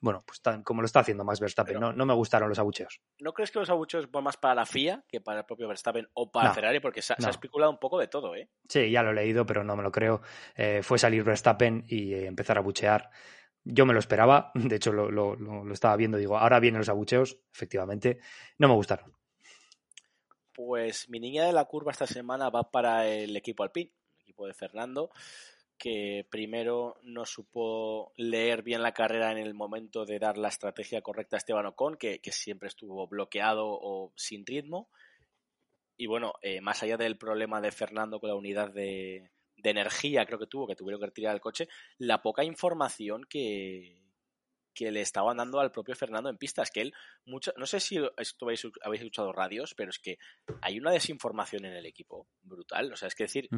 bueno, 0.00 0.22
pues 0.26 0.40
tan, 0.40 0.62
como 0.62 0.82
lo 0.82 0.86
está 0.86 1.00
haciendo 1.00 1.24
Max 1.24 1.40
Verstappen. 1.40 1.78
no, 1.78 1.92
no, 1.92 2.06
me 2.06 2.14
gustaron 2.14 2.48
los 2.48 2.58
abucheos. 2.58 3.00
¿No 3.18 3.32
crees 3.32 3.50
que 3.50 3.58
los 3.58 3.70
abucheos 3.70 4.10
van 4.10 4.24
más 4.24 4.36
para 4.36 4.54
la 4.54 4.66
FIA 4.66 5.04
que 5.08 5.20
para 5.20 5.40
el 5.40 5.46
propio 5.46 5.68
Verstappen 5.68 6.08
o 6.14 6.30
para 6.30 6.52
Ferrari? 6.52 6.80
Porque 6.80 7.02
se, 7.02 7.14
ha 7.14 7.30
especulado 7.30 7.70
un 7.70 7.78
poco 7.78 7.98
de 7.98 8.08
todo, 8.08 8.34
¿eh? 8.34 8.48
Sí, 8.68 8.90
ya 8.90 9.02
lo 9.02 9.10
he 9.10 9.14
leído, 9.14 9.44
pero 9.46 9.64
no 9.64 9.76
me 9.76 9.82
lo 9.82 9.90
creo. 9.90 10.20
Eh, 10.54 10.80
fue 10.82 10.98
salir 10.98 11.24
Verstappen 11.24 11.84
y 11.88 12.14
eh, 12.14 12.26
empezar 12.26 12.58
a 12.58 12.60
buchear. 12.60 13.10
Yo 13.64 13.84
me 13.86 13.92
lo 13.92 13.98
esperaba, 13.98 14.52
de 14.54 14.76
hecho 14.76 14.92
lo, 14.92 15.10
lo, 15.10 15.36
lo, 15.36 15.72
estaba 15.72 15.96
viendo, 15.96 16.16
digo, 16.16 16.38
ahora 16.38 16.60
vienen 16.60 16.78
los 16.78 16.88
abucheos, 16.88 17.38
efectivamente, 17.52 18.20
no 18.58 18.68
me 18.68 18.74
gustaron. 18.74 19.12
Pues 20.52 21.08
mi 21.08 21.20
niña 21.20 21.44
de 21.44 21.52
la 21.52 21.64
curva 21.66 21.92
esta 21.92 22.06
semana 22.06 22.50
va 22.50 22.70
para 22.70 23.06
el 23.06 23.36
equipo 23.36 23.62
Alpine, 23.62 23.92
el 24.16 24.22
equipo 24.22 24.46
de 24.46 24.54
Fernando 24.54 25.10
que 25.78 26.26
primero 26.30 26.98
no 27.02 27.24
supo 27.24 28.12
leer 28.16 28.62
bien 28.62 28.82
la 28.82 28.92
carrera 28.92 29.30
en 29.32 29.38
el 29.38 29.54
momento 29.54 30.04
de 30.04 30.18
dar 30.18 30.36
la 30.36 30.48
estrategia 30.48 31.00
correcta 31.00 31.36
a 31.36 31.38
Esteban 31.38 31.66
Ocon, 31.66 31.96
que, 31.96 32.20
siempre 32.32 32.68
estuvo 32.68 33.06
bloqueado 33.06 33.66
o 33.68 34.12
sin 34.16 34.44
ritmo. 34.44 34.90
Y 35.96 36.06
bueno, 36.06 36.34
eh, 36.42 36.60
más 36.60 36.82
allá 36.82 36.96
del 36.96 37.16
problema 37.16 37.60
de 37.60 37.72
Fernando 37.72 38.20
con 38.20 38.28
la 38.28 38.36
unidad 38.36 38.72
de, 38.72 39.30
energía, 39.62 40.24
creo 40.26 40.38
que 40.38 40.46
tuvo, 40.46 40.66
que 40.66 40.76
tuvieron 40.76 41.00
que 41.00 41.06
retirar 41.06 41.34
el 41.34 41.40
coche, 41.40 41.68
la 41.98 42.22
poca 42.22 42.44
información 42.44 43.24
que, 43.28 43.98
que 44.74 44.92
le 44.92 45.00
estaban 45.00 45.38
dando 45.38 45.58
al 45.58 45.72
propio 45.72 45.96
Fernando 45.96 46.30
en 46.30 46.38
pistas, 46.38 46.70
que 46.70 46.82
él, 46.82 46.94
mucho, 47.24 47.52
no 47.56 47.66
sé 47.66 47.80
si 47.80 47.98
esto 48.16 48.44
habéis, 48.46 48.64
escuchado 48.64 49.32
radios, 49.32 49.74
pero 49.74 49.90
es 49.90 49.98
que 49.98 50.18
hay 50.62 50.78
una 50.78 50.92
desinformación 50.92 51.64
en 51.64 51.72
el 51.72 51.86
equipo 51.86 52.28
brutal. 52.42 52.92
O 52.92 52.96
sea, 52.96 53.08
es 53.08 53.16
que 53.16 53.24
decir, 53.24 53.48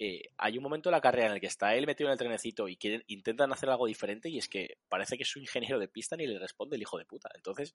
eh, 0.00 0.22
hay 0.36 0.56
un 0.56 0.62
momento 0.62 0.88
en 0.88 0.92
la 0.92 1.00
carrera 1.00 1.26
en 1.26 1.32
el 1.32 1.40
que 1.40 1.48
está 1.48 1.74
él 1.74 1.86
metido 1.86 2.08
en 2.08 2.12
el 2.12 2.18
trenecito 2.18 2.68
y 2.68 2.76
quieren, 2.76 3.02
intentan 3.08 3.52
hacer 3.52 3.68
algo 3.68 3.86
diferente 3.86 4.28
y 4.28 4.38
es 4.38 4.48
que 4.48 4.78
parece 4.88 5.18
que 5.18 5.24
su 5.24 5.40
ingeniero 5.40 5.80
de 5.80 5.88
pista 5.88 6.16
ni 6.16 6.26
le 6.26 6.38
responde 6.38 6.76
el 6.76 6.82
hijo 6.82 6.98
de 6.98 7.04
puta. 7.04 7.28
Entonces, 7.34 7.74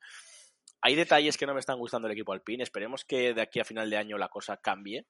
hay 0.82 0.95
detalles 0.95 1.38
que 1.38 1.45
no 1.45 1.53
me 1.53 1.59
están 1.59 1.78
gustando 1.78 2.07
del 2.07 2.15
equipo 2.15 2.32
Alpine. 2.32 2.63
Esperemos 2.63 3.03
que 3.03 3.34
de 3.34 3.41
aquí 3.41 3.59
a 3.59 3.65
final 3.65 3.89
de 3.89 3.97
año 3.97 4.17
la 4.17 4.30
cosa 4.30 4.57
cambie. 4.57 5.05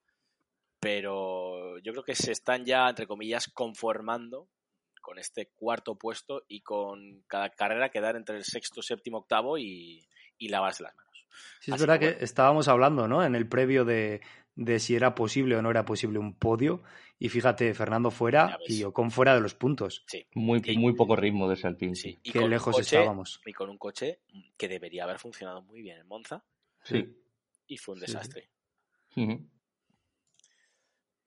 Pero 0.80 1.78
yo 1.80 1.93
creo 1.93 2.03
que 2.03 2.16
se 2.16 2.32
están 2.32 2.66
ya, 2.66 2.89
entre 2.89 3.07
comillas, 3.07 3.47
conformando 3.47 4.49
con 5.01 5.18
este 5.18 5.51
cuarto 5.55 5.95
puesto 5.95 6.43
y 6.47 6.61
con 6.61 7.24
cada 7.28 7.49
carrera 7.51 7.89
quedar 7.89 8.16
entre 8.16 8.38
el 8.38 8.43
sexto, 8.43 8.82
séptimo, 8.82 9.20
octavo 9.20 9.57
y, 9.57 10.05
y 10.38 10.49
lavarse 10.49 10.84
las 10.84 10.95
manos. 10.95 11.26
Sí, 11.59 11.72
es 11.72 11.80
verdad 11.80 11.99
que, 11.99 12.18
estábamos 12.24 12.68
hablando, 12.68 13.07
¿no? 13.07 13.24
En 13.24 13.36
el 13.36 13.47
previo 13.47 13.86
de, 13.86 14.22
de 14.56 14.80
si 14.80 14.95
era 14.95 15.16
posible 15.16 15.56
o 15.56 15.62
no 15.62 15.72
era 15.72 15.86
posible 15.86 16.20
un 16.20 16.36
podio. 16.36 16.84
Y 17.20 17.30
fíjate, 17.30 17.74
Fernando 17.74 18.12
fuera 18.12 18.58
y 18.68 18.84
Ocon 18.84 19.12
fuera 19.12 19.34
de 19.34 19.41
los 19.41 19.56
puntos. 19.56 20.04
Sí. 20.08 20.26
Muy, 20.34 20.62
muy 20.78 20.93
poco 20.93 21.16
ritmo 21.16 21.47
de 21.47 21.56
ese 21.56 21.68
Alpine. 21.68 21.95
Sí. 21.95 22.20
Y 22.24 22.32
Qué 22.32 22.47
lejos 22.47 22.78
estábamos. 22.80 23.39
Y 23.45 23.54
con 23.54 23.70
un 23.70 23.78
coche 23.78 24.20
que 24.58 24.68
debería 24.68 25.06
haber 25.06 25.20
funcionado 25.20 25.62
muy 25.62 25.82
bien 25.82 25.99
en 25.99 26.08
Monza. 26.08 26.43
Sí. 26.84 27.16
Y 27.68 27.78
fue 27.78 27.95
un 27.95 28.01
desastre. 28.01 28.49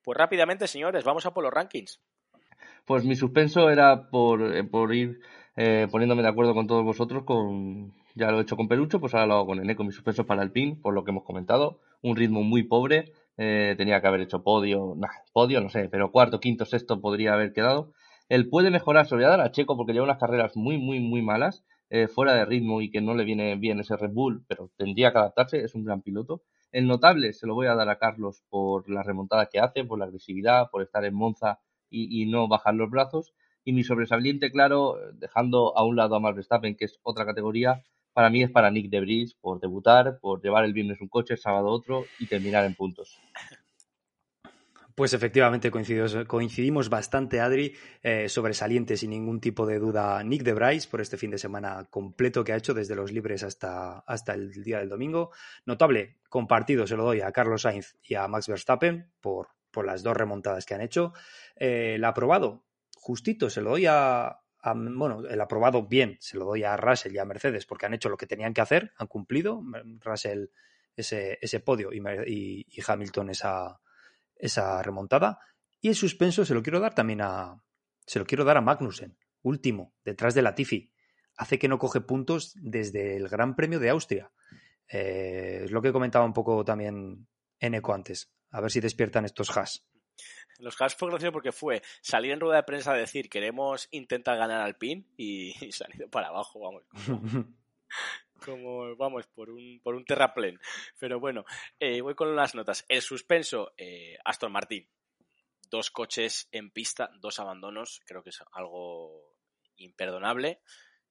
Pues 0.03 0.19
rápidamente, 0.19 0.67
señores, 0.67 1.05
vamos 1.05 1.25
a 1.27 1.33
por 1.33 1.43
los 1.43 1.53
rankings. 1.53 2.01
Pues 2.85 3.05
mi 3.05 3.17
suspenso 3.17 3.71
era 3.71 4.09
por, 4.09 4.55
eh, 4.55 4.65
por 4.65 4.95
ir 4.95 5.21
eh, 5.57 5.89
poniéndome 5.91 6.23
de 6.23 6.29
acuerdo 6.29 6.55
con 6.55 6.67
todos 6.67 6.85
vosotros. 6.85 7.25
con 7.25 7.95
Ya 8.15 8.31
lo 8.31 8.39
he 8.39 8.43
hecho 8.43 8.57
con 8.57 8.69
Perucho, 8.69 9.01
pues 9.01 9.15
ahora 9.15 9.27
lo 9.27 9.35
hago 9.35 9.47
con 9.47 9.61
Eneco. 9.61 9.83
Mi 9.83 9.93
suspenso 9.93 10.27
para 10.27 10.43
Alpine, 10.43 10.77
por 10.77 10.95
lo 10.95 11.05
que 11.05 11.11
hemos 11.11 11.25
comentado 11.25 11.81
un 12.03 12.17
ritmo 12.17 12.43
muy 12.43 12.63
pobre. 12.63 13.13
Eh, 13.39 13.75
tenía 13.77 14.01
que 14.01 14.07
haber 14.07 14.23
hecho 14.23 14.43
podio, 14.43 14.95
nah, 14.97 15.09
podio 15.33 15.61
no 15.61 15.69
sé, 15.69 15.89
pero 15.91 16.11
cuarto, 16.11 16.41
quinto, 16.41 16.65
sexto 16.65 17.01
podría 17.01 17.35
haber 17.35 17.53
quedado. 17.53 17.93
Él 18.29 18.49
puede 18.49 18.71
mejorar, 18.71 19.07
se 19.07 19.15
lo 19.15 19.19
voy 19.19 19.27
a 19.27 19.37
dar 19.37 19.41
a 19.41 19.53
Checo 19.53 19.77
porque 19.77 19.93
lleva 19.93 20.05
unas 20.05 20.19
carreras 20.19 20.57
muy, 20.57 20.79
muy, 20.79 21.01
muy 21.01 21.23
malas, 21.23 21.65
eh, 21.91 22.09
fuera 22.09 22.35
de 22.35 22.45
ritmo 22.45 22.81
y 22.81 22.91
que 22.91 23.01
no 23.01 23.15
le 23.15 23.25
viene 23.25 23.55
bien 23.57 23.79
ese 23.79 23.97
Red 23.97 24.11
Bull, 24.11 24.45
pero 24.49 24.71
tendría 24.77 25.13
que 25.13 25.19
adaptarse, 25.19 25.63
es 25.63 25.75
un 25.75 25.85
gran 25.85 26.03
piloto. 26.03 26.43
El 26.73 26.87
notable 26.89 27.33
se 27.33 27.47
lo 27.47 27.55
voy 27.55 27.69
a 27.69 27.75
dar 27.75 27.89
a 27.89 27.99
Carlos 27.99 28.43
por 28.49 28.89
la 28.91 29.03
remontada 29.03 29.47
que 29.47 29.61
hace, 29.61 29.85
por 29.85 29.99
la 29.99 30.07
agresividad, 30.07 30.71
por 30.71 30.83
estar 30.83 31.05
en 31.05 31.15
Monza 31.15 31.61
y, 31.89 32.23
y 32.23 32.27
no 32.27 32.49
bajar 32.49 32.75
los 32.75 32.91
brazos. 32.91 33.33
Y 33.65 33.73
mi 33.73 33.85
sobresaliente, 33.85 34.51
claro, 34.51 34.97
dejando 35.15 35.77
a 35.77 35.85
un 35.85 35.97
lado 35.97 36.17
a 36.17 36.21
Max 36.21 36.37
Verstappen, 36.37 36.77
que 36.77 36.87
es 36.87 36.99
otra 37.03 37.27
categoría, 37.27 37.83
para 38.17 38.31
mí 38.31 38.43
es 38.43 38.51
para 38.51 38.71
Nick 38.71 38.89
Debris 38.89 39.35
por 39.35 39.61
debutar, 39.61 40.19
por 40.21 40.41
llevar 40.41 40.65
el 40.65 40.73
viernes 40.73 41.03
un 41.03 41.09
coche, 41.09 41.35
el 41.35 41.39
sábado 41.39 41.67
otro 41.67 42.07
y 42.19 42.25
terminar 42.25 42.65
en 42.65 42.75
puntos. 42.75 43.21
Pues 44.95 45.13
efectivamente 45.13 45.71
coincidimos 45.71 46.89
bastante, 46.89 47.41
Adri, 47.41 47.75
eh, 48.03 48.31
sobresaliente 48.31 48.97
sin 48.97 49.11
ningún 49.11 49.39
tipo 49.39 49.67
de 49.67 49.79
duda 49.79 50.23
Nick 50.23 50.45
de 50.45 50.55
Bryce 50.55 50.89
por 50.89 51.03
este 51.03 51.19
fin 51.19 51.31
de 51.31 51.37
semana 51.37 51.85
completo 51.91 52.43
que 52.43 52.55
ha 52.55 52.57
hecho 52.57 52.73
desde 52.73 52.95
los 52.95 53.13
libres 53.13 53.43
hasta, 53.43 53.99
hasta 53.99 54.33
el 54.33 54.65
día 54.65 54.79
del 54.79 54.89
domingo. 54.89 55.33
Notable, 55.67 56.17
compartido 56.31 56.87
se 56.87 56.97
lo 56.97 57.05
doy 57.05 57.21
a 57.21 57.33
Carlos 57.33 57.63
Sainz 57.63 57.99
y 58.03 58.15
a 58.15 58.29
Max 58.29 58.49
Verstappen 58.49 59.13
por, 59.21 59.49
por 59.71 59.85
las 59.85 60.03
dos 60.03 60.17
remontadas 60.17 60.65
que 60.65 60.73
han 60.73 60.81
hecho. 60.81 61.13
Eh, 61.55 61.97
el 61.97 62.05
aprobado, 62.07 62.65
justito, 62.95 63.51
se 63.51 63.61
lo 63.61 63.73
doy 63.73 63.85
a, 63.85 64.41
bueno, 64.75 65.27
el 65.29 65.41
aprobado 65.41 65.87
bien, 65.87 66.17
se 66.21 66.37
lo 66.37 66.45
doy 66.45 66.65
a 66.65 66.77
Russell 66.77 67.15
y 67.15 67.19
a 67.19 67.25
Mercedes 67.25 67.67
porque 67.67 67.87
han 67.87 67.95
hecho 67.95 68.09
lo 68.09 68.17
que 68.17 68.27
tenían 68.27 68.55
que 68.55 68.61
hacer, 68.61 68.93
han 68.97 69.07
cumplido. 69.07 69.63
Russell 70.01 70.47
ese, 70.97 71.39
ese 71.41 71.61
podio 71.61 71.91
y, 71.93 72.67
Hamilton 72.87 73.31
esa, 73.31 73.81
esa 74.35 74.83
remontada. 74.83 75.39
Y 75.81 75.89
el 75.89 75.95
suspenso 75.95 76.45
se 76.45 76.55
lo 76.55 76.63
quiero 76.63 76.81
dar 76.81 76.95
también 76.95 77.21
a. 77.21 77.63
Se 78.07 78.19
lo 78.19 78.25
quiero 78.25 78.45
dar 78.45 78.57
a 78.57 78.61
Magnussen, 78.61 79.19
último, 79.43 79.95
detrás 80.05 80.35
de 80.35 80.43
Latifi. 80.43 80.93
Hace 81.37 81.59
que 81.59 81.69
no 81.69 81.79
coge 81.79 82.01
puntos 82.01 82.55
desde 82.57 83.17
el 83.17 83.29
Gran 83.29 83.57
Premio 83.57 83.79
de 83.79 83.91
Austria. 83.91 84.33
Eh, 84.89 85.63
es 85.65 85.71
lo 85.71 85.83
que 85.83 85.93
comentaba 85.93 86.25
un 86.25 86.33
poco 86.33 86.65
también 86.65 87.27
Eco 87.61 87.93
antes. 87.93 88.33
A 88.51 88.61
ver 88.61 88.71
si 88.71 88.81
despiertan 88.81 89.25
estos 89.25 89.55
has. 89.57 89.85
Los 90.61 90.81
Haas 90.81 90.95
fue 90.95 91.09
gracioso 91.09 91.33
porque 91.33 91.53
fue 91.53 91.83
salir 92.01 92.33
en 92.33 92.41
rueda 92.41 92.57
de 92.57 92.63
prensa 92.63 92.93
a 92.93 92.97
decir 92.97 93.29
queremos 93.29 93.89
intentar 93.91 94.39
ganar 94.39 94.61
al 94.61 94.77
pin 94.77 95.07
y, 95.17 95.53
salir 95.73 96.09
para 96.11 96.29
abajo, 96.29 96.61
vamos. 96.61 96.85
Como, 98.45 98.95
vamos, 98.97 99.27
por 99.29 99.49
un, 99.49 99.81
por 99.83 99.95
un 99.95 100.05
terraplén. 100.05 100.61
Pero 100.99 101.19
bueno, 101.19 101.45
eh, 101.81 102.03
voy 102.03 102.15
con 102.15 102.37
las 102.37 102.55
notas. 102.55 102.85
El 102.89 103.01
suspenso, 103.01 103.73
eh, 103.79 104.19
Aston 104.25 104.53
Martin. 104.53 104.87
Dos 105.71 105.91
coches 105.91 106.49
en 106.53 106.71
pista, 106.71 107.11
dos 107.19 107.41
abandonos. 107.41 108.03
Creo 108.05 108.23
que 108.23 108.31
es 108.31 108.43
algo 108.53 109.39
imperdonable. 109.77 110.61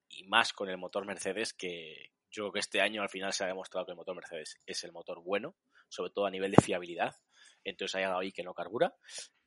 Y 0.08 0.24
más 0.26 0.54
con 0.54 0.70
el 0.70 0.78
motor 0.78 1.06
Mercedes, 1.06 1.54
que 1.54 2.12
yo 2.30 2.44
creo 2.44 2.52
que 2.54 2.60
este 2.60 2.82
año 2.82 3.02
al 3.02 3.10
final 3.10 3.34
se 3.34 3.44
ha 3.44 3.48
demostrado 3.48 3.88
que 3.88 3.94
el 3.94 3.98
motor 3.98 4.16
Mercedes 4.16 4.62
es 4.68 4.84
el 4.84 4.92
motor 4.92 5.22
bueno, 5.24 5.56
sobre 5.90 6.12
todo 6.12 6.28
a 6.28 6.32
nivel 6.32 6.52
de 6.52 6.62
fiabilidad 6.62 7.16
entonces 7.66 7.96
hay 7.96 8.04
algo 8.04 8.20
ahí 8.20 8.32
que 8.32 8.44
no 8.44 8.54
carbura. 8.54 8.96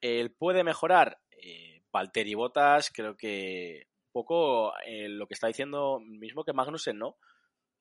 Él 0.01 0.33
puede 0.33 0.65
mejorar 0.65 1.19
eh, 1.31 1.83
Valtteri 1.93 2.35
Bottas, 2.35 2.91
creo 2.91 3.17
que 3.17 3.87
un 4.09 4.13
poco 4.13 4.73
eh, 4.85 5.09
lo 5.09 5.27
que 5.27 5.35
está 5.35 5.47
diciendo 5.47 6.01
mismo 6.01 6.45
que 6.45 6.53
Magnussen, 6.53 6.99
¿no? 6.99 7.17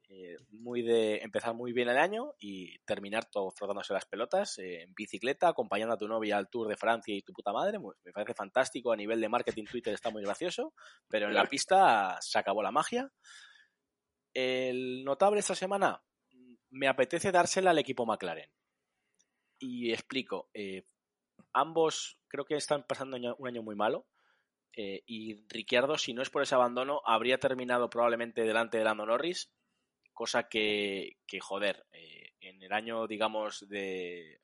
Eh, 0.09 0.38
muy 0.51 0.83
de 0.83 1.17
empezar 1.17 1.53
muy 1.53 1.73
bien 1.73 1.89
el 1.89 1.97
año 1.97 2.33
y 2.39 2.79
terminar 2.85 3.25
todo 3.25 3.51
frotándose 3.51 3.91
las 3.91 4.05
pelotas 4.05 4.57
eh, 4.57 4.83
en 4.83 4.93
bicicleta, 4.93 5.49
acompañando 5.49 5.95
a 5.95 5.97
tu 5.97 6.07
novia 6.07 6.38
al 6.38 6.49
Tour 6.49 6.69
de 6.69 6.77
Francia 6.77 7.13
y 7.13 7.21
tu 7.23 7.33
puta 7.33 7.51
madre. 7.51 7.77
Me 7.79 8.13
parece 8.13 8.33
fantástico. 8.33 8.93
A 8.93 8.95
nivel 8.95 9.19
de 9.19 9.27
marketing 9.27 9.65
Twitter 9.65 9.93
está 9.93 10.09
muy 10.09 10.23
gracioso, 10.23 10.73
pero 11.09 11.27
en 11.27 11.33
la 11.33 11.45
pista 11.45 12.17
se 12.21 12.39
acabó 12.39 12.63
la 12.63 12.71
magia. 12.71 13.11
El 14.33 15.03
notable 15.03 15.39
esta 15.39 15.55
semana, 15.55 16.01
me 16.69 16.88
apetece 16.88 17.31
dársela 17.33 17.71
al 17.71 17.79
equipo 17.79 18.05
McLaren. 18.05 18.49
Y 19.59 19.91
explico. 19.91 20.49
Eh, 20.53 20.85
ambos 21.53 22.19
creo 22.27 22.45
que 22.45 22.55
están 22.55 22.85
pasando 22.87 23.17
un 23.17 23.47
año 23.47 23.63
muy 23.63 23.75
malo. 23.75 24.07
y 24.75 25.47
Ricciardo, 25.49 25.97
si 25.97 26.13
no 26.13 26.21
es 26.21 26.29
por 26.29 26.43
ese 26.43 26.53
abandono, 26.55 27.01
habría 27.05 27.39
terminado 27.39 27.89
probablemente 27.89 28.43
delante 28.43 28.77
de 28.77 28.83
Lando 28.83 29.05
Norris 29.05 29.51
cosa 30.17 30.49
que, 30.49 31.17
joder, 31.39 31.85
eh, 31.91 32.31
en 32.41 32.63
el 32.63 32.73
año, 32.73 33.05
digamos, 33.05 33.69
de, 33.69 34.41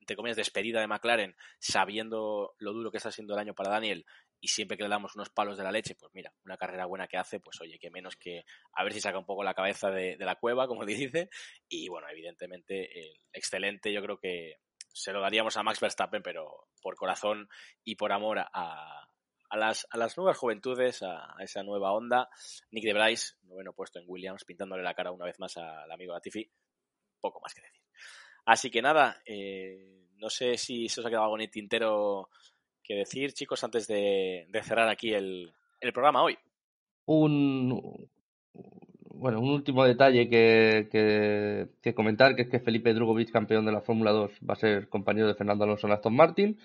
entre 0.00 0.16
comillas, 0.16 0.36
despedida 0.36 0.80
de 0.80 0.88
McLaren, 0.88 1.36
sabiendo 1.60 2.56
lo 2.58 2.72
duro 2.72 2.90
que 2.90 2.96
está 2.96 3.12
siendo 3.12 3.34
el 3.34 3.38
año 3.38 3.54
para 3.54 3.70
Daniel 3.70 4.04
y 4.44 4.48
siempre 4.48 4.76
que 4.76 4.82
le 4.82 4.90
damos 4.90 5.14
unos 5.14 5.30
palos 5.30 5.56
de 5.56 5.64
la 5.64 5.72
leche, 5.72 5.94
pues 5.94 6.12
mira, 6.12 6.30
una 6.44 6.58
carrera 6.58 6.84
buena 6.84 7.08
que 7.08 7.16
hace, 7.16 7.40
pues 7.40 7.58
oye, 7.62 7.78
que 7.78 7.88
menos 7.88 8.14
que 8.14 8.44
a 8.74 8.84
ver 8.84 8.92
si 8.92 9.00
saca 9.00 9.18
un 9.18 9.24
poco 9.24 9.42
la 9.42 9.54
cabeza 9.54 9.90
de, 9.90 10.18
la 10.18 10.34
cueva, 10.36 10.68
como 10.68 10.84
dice, 10.84 11.30
y 11.66 11.88
bueno, 11.88 12.08
evidentemente, 12.10 12.90
el 13.00 13.16
excelente, 13.32 13.90
yo 13.90 14.02
creo 14.02 14.18
que 14.18 14.58
se 14.92 15.14
lo 15.14 15.22
daríamos 15.22 15.56
a 15.56 15.62
Max 15.62 15.80
Verstappen, 15.80 16.22
pero 16.22 16.68
por 16.82 16.94
corazón 16.94 17.48
y 17.84 17.96
por 17.96 18.12
amor 18.12 18.38
a, 18.38 19.08
a 19.48 19.56
las, 19.56 19.86
a 19.88 19.96
las 19.96 20.14
nuevas 20.18 20.36
juventudes, 20.36 21.02
a, 21.02 21.36
esa 21.40 21.62
nueva 21.62 21.92
onda. 21.92 22.28
Nick 22.70 22.84
de 22.84 22.92
Bryce, 22.92 23.36
noveno 23.44 23.72
puesto 23.72 23.98
en 23.98 24.04
Williams, 24.06 24.44
pintándole 24.44 24.82
la 24.82 24.92
cara 24.92 25.10
una 25.10 25.24
vez 25.24 25.40
más 25.40 25.56
al 25.56 25.90
amigo 25.90 26.12
Latifi. 26.12 26.46
Poco 27.18 27.40
más 27.40 27.54
que 27.54 27.62
decir. 27.62 27.80
Así 28.44 28.70
que 28.70 28.82
nada, 28.82 29.22
eh, 29.24 30.04
no 30.16 30.28
sé 30.28 30.58
si 30.58 30.90
se 30.90 31.00
os 31.00 31.06
ha 31.06 31.08
quedado 31.08 31.24
algo 31.24 31.36
en 31.36 31.44
el 31.44 31.50
tintero 31.50 32.28
que 32.84 32.94
decir, 32.94 33.32
chicos, 33.32 33.64
antes 33.64 33.88
de, 33.88 34.46
cerrar 34.62 34.88
aquí 34.88 35.12
el, 35.12 35.52
programa 35.92 36.22
hoy. 36.22 36.38
Un, 37.06 38.08
bueno, 39.10 39.40
un 39.40 39.50
último 39.50 39.84
detalle 39.84 40.28
que, 40.28 40.88
que, 41.82 41.94
comentar, 41.94 42.36
que 42.36 42.42
es 42.42 42.48
que 42.48 42.60
Felipe 42.60 42.94
Drugovic, 42.94 43.32
campeón 43.32 43.66
de 43.66 43.72
la 43.72 43.80
Fórmula 43.80 44.12
2, 44.12 44.32
va 44.48 44.54
a 44.54 44.56
ser 44.56 44.88
compañero 44.88 45.26
de 45.26 45.34
Fernando 45.34 45.64
Alonso 45.64 45.86
en 45.86 45.92
Aston 45.94 46.14
Martin 46.14 46.58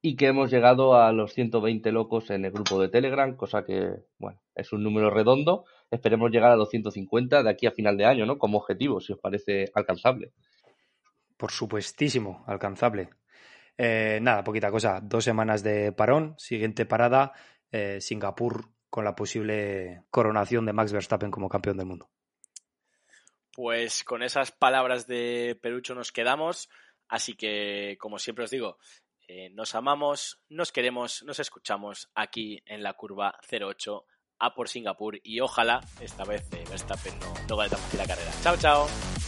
y 0.00 0.16
que 0.16 0.26
hemos 0.26 0.50
llegado 0.50 0.96
a 0.96 1.12
los 1.12 1.32
120 1.32 1.92
locos 1.92 2.30
en 2.30 2.44
el 2.44 2.50
grupo 2.50 2.80
de 2.80 2.88
Telegram, 2.88 3.36
cosa 3.36 3.64
que, 3.64 4.04
bueno, 4.18 4.40
es 4.54 4.72
un 4.72 4.82
número 4.82 5.10
redondo. 5.10 5.64
Esperemos 5.90 6.30
llegar 6.30 6.50
a 6.50 6.56
los 6.56 6.70
150 6.70 7.42
de 7.42 7.50
aquí 7.50 7.66
a 7.66 7.70
final 7.70 7.96
de 7.96 8.06
año, 8.06 8.26
¿no? 8.26 8.36
Como 8.36 8.58
objetivo, 8.58 9.00
si 9.00 9.12
os 9.12 9.20
parece 9.20 9.70
alcanzable. 9.74 10.32
Por 11.36 11.52
supuestísimo, 11.52 12.42
alcanzable. 12.46 13.10
Eh, 13.84 14.20
nada, 14.22 14.44
poquita 14.44 14.70
cosa. 14.70 15.00
Dos 15.02 15.24
semanas 15.24 15.64
de 15.64 15.90
parón. 15.90 16.36
Siguiente 16.38 16.86
parada, 16.86 17.32
eh, 17.72 18.00
Singapur 18.00 18.70
con 18.88 19.04
la 19.04 19.16
posible 19.16 20.04
coronación 20.08 20.66
de 20.66 20.72
Max 20.72 20.92
Verstappen 20.92 21.32
como 21.32 21.48
campeón 21.48 21.78
del 21.78 21.86
mundo. 21.86 22.08
Pues 23.52 24.04
con 24.04 24.22
esas 24.22 24.52
palabras 24.52 25.08
de 25.08 25.58
Perucho 25.60 25.96
nos 25.96 26.12
quedamos. 26.12 26.68
Así 27.08 27.34
que, 27.34 27.96
como 27.98 28.20
siempre 28.20 28.44
os 28.44 28.52
digo, 28.52 28.78
eh, 29.26 29.50
nos 29.50 29.74
amamos, 29.74 30.40
nos 30.48 30.70
queremos, 30.70 31.24
nos 31.24 31.40
escuchamos 31.40 32.08
aquí 32.14 32.62
en 32.66 32.84
la 32.84 32.94
curva 32.94 33.34
08 33.50 34.06
a 34.38 34.54
por 34.54 34.68
Singapur 34.68 35.18
y 35.24 35.40
ojalá 35.40 35.80
esta 36.00 36.24
vez 36.24 36.48
Verstappen 36.50 37.18
no, 37.18 37.34
no 37.48 37.56
tan 37.68 37.78
fácil 37.80 37.98
la 37.98 38.06
carrera. 38.06 38.30
Chao, 38.42 38.56
chao. 38.56 39.21